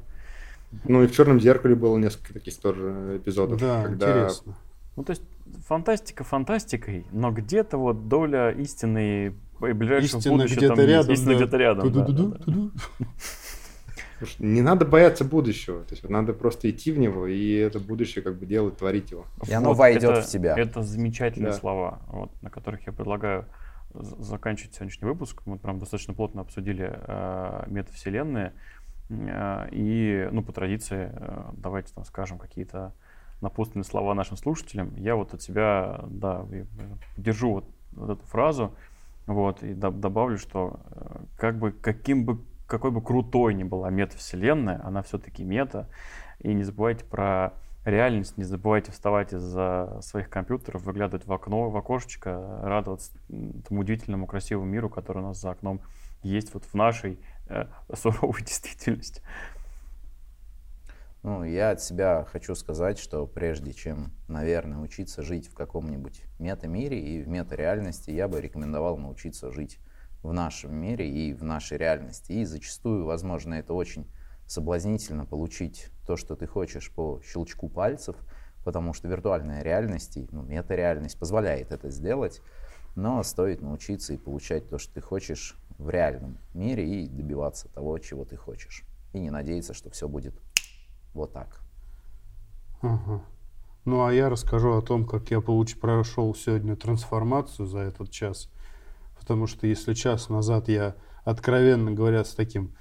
Ну 0.86 1.04
и 1.04 1.08
в 1.08 1.12
Черном 1.12 1.40
зеркале 1.40 1.76
было 1.76 1.98
несколько 1.98 2.34
таких 2.34 2.58
тоже 2.60 3.18
эпизодов. 3.18 3.60
Да, 3.60 3.84
когда... 3.84 4.12
интересно. 4.12 4.56
Ну 4.96 5.04
то 5.04 5.12
есть 5.12 5.24
фантастика 5.68 6.24
фантастикой, 6.24 7.06
но 7.12 7.32
где-то 7.32 7.78
вот 7.78 8.08
доля 8.08 8.52
истины 8.52 9.36
ближайшего 9.60 10.20
истина 10.20 10.36
будущего 10.36 10.58
где-то 10.58 10.76
там 10.76 10.86
рядом, 10.86 11.14
истина 11.14 11.32
да. 11.32 11.36
где-то 11.36 11.58
рядом. 11.58 11.92
Да, 11.92 12.06
да, 12.06 12.14
да. 12.14 12.70
Не 14.40 14.62
надо 14.62 14.86
бояться 14.86 15.24
будущего, 15.24 15.84
то 15.84 15.94
есть 15.94 16.08
надо 16.08 16.34
просто 16.34 16.70
идти 16.70 16.92
в 16.92 17.00
него 17.00 17.28
и 17.28 17.54
это 17.54 17.80
будущее 17.80 18.24
как 18.24 18.38
бы 18.38 18.46
делать, 18.46 18.78
творить 18.78 19.12
его. 19.12 19.26
И 19.48 19.54
оно 19.54 19.70
вот 19.70 19.78
войдет 19.78 20.04
это, 20.04 20.22
в 20.22 20.28
тебя. 20.28 20.56
Это 20.58 20.84
замечательные 20.84 21.52
да. 21.52 21.58
слова, 21.58 22.02
вот, 22.08 22.32
на 22.42 22.50
которых 22.50 22.86
я 22.88 22.94
предлагаю 22.94 23.46
заканчивать 23.94 24.76
сегодняшний 24.76 25.08
выпуск. 25.08 25.42
Мы 25.46 25.58
прям 25.58 25.80
достаточно 25.80 26.14
плотно 26.14 26.42
обсудили 26.42 26.92
э, 26.94 27.64
метавселенные. 27.68 28.54
Э, 29.10 29.68
и, 29.72 30.28
ну, 30.32 30.44
по 30.44 30.52
традиции, 30.52 31.12
э, 31.12 31.52
давайте 31.54 31.94
там 31.94 32.06
скажем 32.06 32.38
какие-то 32.38 32.94
напутственные 33.42 33.86
слова 33.86 34.14
нашим 34.14 34.38
слушателям. 34.38 34.96
Я 34.96 35.16
вот 35.16 35.34
от 35.34 35.42
себя, 35.42 36.04
да, 36.08 36.46
держу 37.18 37.54
вот, 37.54 37.66
вот 37.94 38.10
эту 38.18 38.26
фразу, 38.28 38.74
вот, 39.26 39.64
и 39.64 39.74
добавлю, 39.74 40.38
что 40.38 40.80
э, 40.92 41.20
как 41.38 41.58
бы, 41.58 41.72
каким 41.72 42.26
бы 42.26 42.40
какой 42.70 42.92
бы 42.92 43.02
крутой 43.02 43.56
ни 43.56 43.64
была 43.64 43.90
метавселенная, 43.90 44.80
она 44.84 45.02
все-таки 45.02 45.44
мета. 45.44 45.90
И 46.40 46.54
не 46.54 46.64
забывайте 46.64 47.04
про 47.04 47.54
реальность. 47.84 48.38
Не 48.38 48.44
забывайте 48.44 48.92
вставать 48.92 49.34
из-за 49.34 50.00
своих 50.02 50.30
компьютеров, 50.30 50.84
выглядывать 50.84 51.26
в 51.26 51.34
окно, 51.34 51.70
в 51.70 51.76
окошечко, 51.76 52.60
радоваться 52.62 53.12
тому 53.28 53.82
удивительному, 53.82 54.28
красивому 54.28 54.68
миру, 54.70 54.90
который 54.90 55.18
у 55.18 55.28
нас 55.28 55.42
за 55.42 55.52
окном 55.52 55.82
есть 56.22 56.54
вот 56.54 56.64
в 56.66 56.74
нашей 56.76 57.20
э, 57.48 57.66
суровой 57.94 58.42
действительности. 58.46 59.22
Ну, 61.24 61.44
я 61.44 61.72
от 61.72 61.82
себя 61.82 62.26
хочу 62.32 62.56
сказать, 62.56 62.98
что 62.98 63.26
прежде 63.26 63.74
чем, 63.74 64.12
наверное, 64.28 64.78
учиться 64.78 65.22
жить 65.22 65.50
в 65.50 65.54
каком-нибудь 65.54 66.22
мета-мире 66.38 67.00
и 67.00 67.22
в 67.22 67.28
мета-реальности, 67.28 68.12
я 68.12 68.30
бы 68.30 68.40
рекомендовал 68.40 68.98
научиться 68.98 69.52
жить 69.52 69.80
в 70.24 70.34
нашем 70.34 70.76
мире 70.76 71.10
и 71.10 71.34
в 71.34 71.44
нашей 71.44 71.78
реальности. 71.78 72.32
И 72.34 72.46
зачастую, 72.46 73.06
возможно, 73.06 73.56
это 73.56 73.74
очень 73.74 74.08
соблазнительно 74.46 75.26
получить 75.26 75.90
то, 76.06 76.18
что 76.18 76.36
ты 76.36 76.48
хочешь 76.48 76.92
по 76.92 77.22
щелчку 77.24 77.70
пальцев, 77.70 78.16
потому 78.66 78.94
что 78.94 79.08
виртуальная 79.08 79.64
реальность, 79.64 80.18
ну, 80.32 80.42
мета-реальность 80.44 81.18
позволяет 81.18 81.72
это 81.72 81.90
сделать, 81.90 82.42
но 82.96 83.22
стоит 83.24 83.62
научиться 83.62 84.14
и 84.14 84.18
получать 84.18 84.70
то, 84.70 84.78
что 84.78 84.96
ты 84.96 85.02
хочешь 85.02 85.56
в 85.78 85.90
реальном 85.90 86.38
мире 86.54 87.04
и 87.04 87.08
добиваться 87.08 87.70
того, 87.70 87.98
чего 88.00 88.26
ты 88.26 88.36
хочешь. 88.36 88.84
И 89.14 89.20
не 89.20 89.30
надеяться, 89.30 89.74
что 89.74 89.90
все 89.90 90.08
будет 90.08 90.36
вот 91.14 91.32
так. 91.32 91.62
Ага. 92.82 93.24
Ну, 93.86 94.06
а 94.06 94.14
я 94.14 94.30
расскажу 94.30 94.78
о 94.78 94.82
том, 94.82 95.06
как 95.06 95.32
я 95.32 95.42
получ... 95.42 95.78
прошел 95.78 96.36
сегодня 96.36 96.76
трансформацию 96.76 97.66
за 97.66 97.80
этот 97.80 98.12
час. 98.12 98.50
Потому 99.30 99.46
что 99.46 99.68
если 99.68 99.94
час 99.94 100.30
назад 100.30 100.70
я, 100.70 100.96
откровенно 101.24 101.92
говоря, 101.92 102.26
с 102.26 102.34
таким 102.34 102.72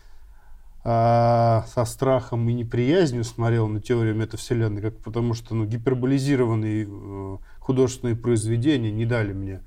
а, 0.82 1.66
со 1.68 1.84
страхом 1.84 2.48
и 2.48 2.54
неприязнью 2.54 3.22
смотрел 3.24 3.68
на 3.68 3.82
теорию 3.82 4.14
метавселенной, 4.14 4.80
как 4.80 4.96
потому 5.00 5.34
что 5.34 5.54
ну, 5.54 5.66
гиперболизированные 5.66 6.88
э, 6.88 7.36
художественные 7.58 8.16
произведения 8.16 8.90
не 8.90 9.04
дали 9.04 9.34
мне 9.34 9.60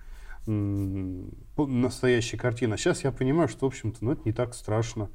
м, 0.48 1.30
настоящей 1.56 2.38
картины. 2.38 2.74
А 2.74 2.78
сейчас 2.78 3.04
я 3.04 3.12
понимаю, 3.12 3.48
что, 3.48 3.68
в 3.68 3.70
общем-то, 3.70 4.04
ну, 4.04 4.14
это 4.14 4.24
не 4.26 4.34
так 4.34 4.56
страшно. 4.56 5.12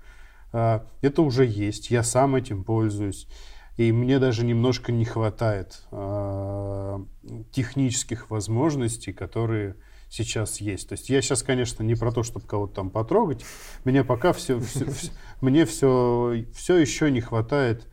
А, 0.53 0.87
это 1.03 1.23
уже 1.23 1.45
есть, 1.45 1.91
я 1.91 2.05
сам 2.05 2.37
этим 2.37 2.63
пользуюсь. 2.63 3.27
И 3.77 3.91
мне 3.91 4.21
даже 4.21 4.47
немножко 4.47 4.93
не 4.93 5.05
хватает 5.05 5.83
а, 5.91 7.05
технических 7.51 8.31
возможностей, 8.31 9.13
которые 9.13 9.75
сейчас 10.25 10.61
есть. 10.61 10.89
То 10.89 10.95
есть 10.95 11.09
я 11.09 11.21
сейчас, 11.21 11.43
конечно, 11.43 11.83
не 11.83 11.95
про 11.95 12.13
то, 12.13 12.23
чтобы 12.23 12.47
кого-то 12.47 12.75
там 12.75 12.91
потрогать. 12.91 13.45
Мне 13.85 14.05
пока 14.05 14.33
все, 14.33 14.59
все, 14.61 14.91
все 14.91 15.11
мне 15.41 15.67
все, 15.67 16.45
все 16.55 16.77
еще 16.77 17.11
не 17.11 17.21
хватает 17.21 17.87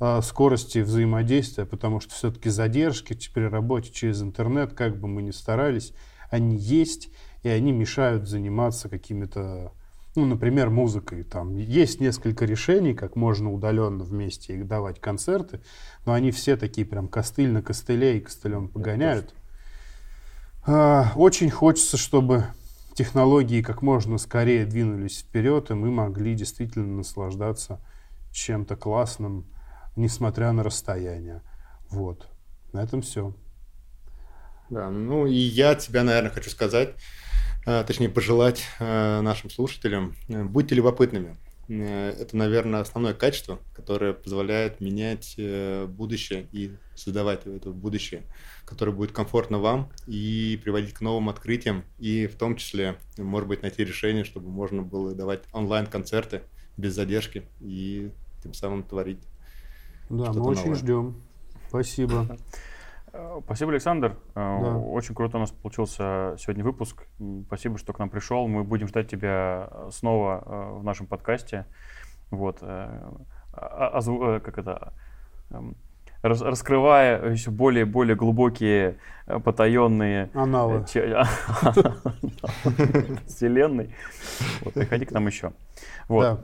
э, 0.00 0.20
скорости 0.22 0.78
взаимодействия, 0.78 1.66
потому 1.66 2.00
что 2.00 2.14
все-таки 2.14 2.48
задержки 2.48 3.18
при 3.32 3.44
работе 3.44 3.90
через 3.92 4.22
интернет, 4.22 4.72
как 4.72 4.98
бы 4.98 5.08
мы 5.08 5.22
ни 5.22 5.30
старались, 5.30 5.92
они 6.30 6.56
есть, 6.56 7.10
и 7.42 7.48
они 7.48 7.72
мешают 7.72 8.28
заниматься 8.28 8.88
какими-то 8.88 9.72
ну, 10.16 10.24
например, 10.24 10.70
музыкой. 10.70 11.22
Там 11.24 11.56
есть 11.56 12.00
несколько 12.00 12.46
решений, 12.46 12.94
как 12.94 13.16
можно 13.16 13.52
удаленно 13.52 14.02
вместе 14.02 14.54
их 14.54 14.66
давать 14.66 14.98
концерты, 14.98 15.60
но 16.06 16.14
они 16.14 16.30
все 16.30 16.56
такие 16.56 16.86
прям 16.86 17.06
костыль 17.06 17.50
на 17.50 17.62
костыле 17.62 18.16
и 18.16 18.20
костылем 18.20 18.68
погоняют. 18.68 19.34
А, 20.68 21.12
очень 21.14 21.48
хочется, 21.48 21.96
чтобы 21.96 22.46
технологии 22.94 23.62
как 23.62 23.82
можно 23.82 24.18
скорее 24.18 24.66
двинулись 24.66 25.20
вперед, 25.20 25.70
и 25.70 25.74
мы 25.74 25.92
могли 25.92 26.34
действительно 26.34 26.86
наслаждаться 26.86 27.80
чем-то 28.32 28.74
классным, 28.74 29.46
несмотря 29.94 30.50
на 30.50 30.64
расстояние. 30.64 31.42
Вот. 31.88 32.28
На 32.72 32.82
этом 32.82 33.02
все. 33.02 33.32
Да, 34.68 34.90
ну 34.90 35.26
и 35.26 35.34
я 35.34 35.76
тебя, 35.76 36.02
наверное, 36.02 36.32
хочу 36.32 36.50
сказать, 36.50 36.94
а, 37.64 37.84
точнее 37.84 38.08
пожелать 38.08 38.64
а, 38.80 39.20
нашим 39.20 39.50
слушателям, 39.50 40.16
э, 40.28 40.42
будьте 40.42 40.74
любопытными. 40.74 41.36
Э, 41.68 42.10
это, 42.10 42.36
наверное, 42.36 42.80
основное 42.80 43.14
качество, 43.14 43.58
которое 43.74 44.12
позволяет 44.12 44.80
менять 44.80 45.34
э, 45.36 45.86
будущее 45.86 46.46
и 46.52 46.72
создавать 46.94 47.46
это 47.46 47.70
будущее, 47.70 48.22
которое 48.64 48.92
будет 48.92 49.12
комфортно 49.12 49.58
вам 49.58 49.90
и 50.06 50.60
приводить 50.62 50.94
к 50.94 51.00
новым 51.00 51.28
открытиям, 51.28 51.84
и 51.98 52.26
в 52.26 52.36
том 52.36 52.56
числе, 52.56 52.98
может 53.18 53.48
быть, 53.48 53.62
найти 53.62 53.84
решение, 53.84 54.24
чтобы 54.24 54.48
можно 54.48 54.82
было 54.82 55.14
давать 55.14 55.42
онлайн-концерты 55.52 56.42
без 56.76 56.94
задержки 56.94 57.48
и 57.60 58.10
тем 58.42 58.54
самым 58.54 58.82
творить. 58.82 59.22
Да, 60.08 60.32
мы 60.32 60.42
очень 60.42 60.62
новое. 60.62 60.74
ждем. 60.76 61.22
Спасибо. 61.68 62.38
Э, 63.16 63.40
спасибо, 63.44 63.72
Александр. 63.72 64.16
Э, 64.34 64.60
да. 64.62 64.76
Очень 64.76 65.14
круто 65.14 65.38
у 65.38 65.40
нас 65.40 65.50
получился 65.50 66.36
сегодня 66.38 66.62
выпуск. 66.64 67.06
Спасибо, 67.46 67.78
что 67.78 67.92
к 67.92 67.98
нам 67.98 68.10
пришел. 68.10 68.46
Мы 68.46 68.64
будем 68.64 68.88
ждать 68.88 69.08
тебя 69.08 69.70
снова 69.90 70.42
э, 70.44 70.78
в 70.80 70.84
нашем 70.84 71.06
подкасте. 71.06 71.66
Вот. 72.30 72.58
А, 72.62 73.12
а, 73.52 74.40
как 74.40 74.58
это? 74.58 74.92
Эм, 75.50 75.76
раскрывая 76.22 77.30
еще 77.30 77.50
более 77.50 77.84
более 77.84 78.16
глубокие 78.16 78.98
потаенные 79.26 80.30
аналы 80.34 80.84
вселенной. 83.26 83.94
Вот, 84.62 84.74
приходи 84.74 85.04
к 85.04 85.12
нам 85.12 85.26
еще. 85.26 85.52
Вот. 86.08 86.40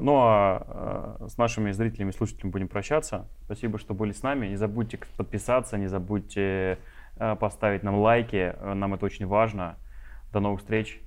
Ну 0.00 0.18
а 0.20 1.18
э, 1.20 1.28
с 1.28 1.36
нашими 1.36 1.72
зрителями 1.72 2.10
и 2.10 2.12
слушателями 2.12 2.52
будем 2.52 2.68
прощаться. 2.68 3.26
Спасибо, 3.44 3.78
что 3.78 3.94
были 3.94 4.12
с 4.12 4.22
нами. 4.22 4.46
Не 4.46 4.56
забудьте 4.56 4.98
подписаться, 5.16 5.76
не 5.78 5.88
забудьте 5.88 6.78
э, 7.16 7.36
поставить 7.36 7.82
нам 7.82 7.98
лайки. 7.98 8.54
Нам 8.62 8.94
это 8.94 9.06
очень 9.06 9.26
важно. 9.26 9.76
До 10.32 10.40
новых 10.40 10.60
встреч. 10.60 11.00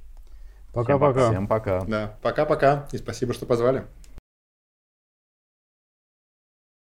Пока-пока. 0.73 1.29
Всем 1.29 1.47
пока. 1.47 1.83
Да, 1.85 2.17
пока-пока. 2.21 2.87
И 2.91 2.97
спасибо, 2.97 3.33
что 3.33 3.45
позвали. 3.45 3.85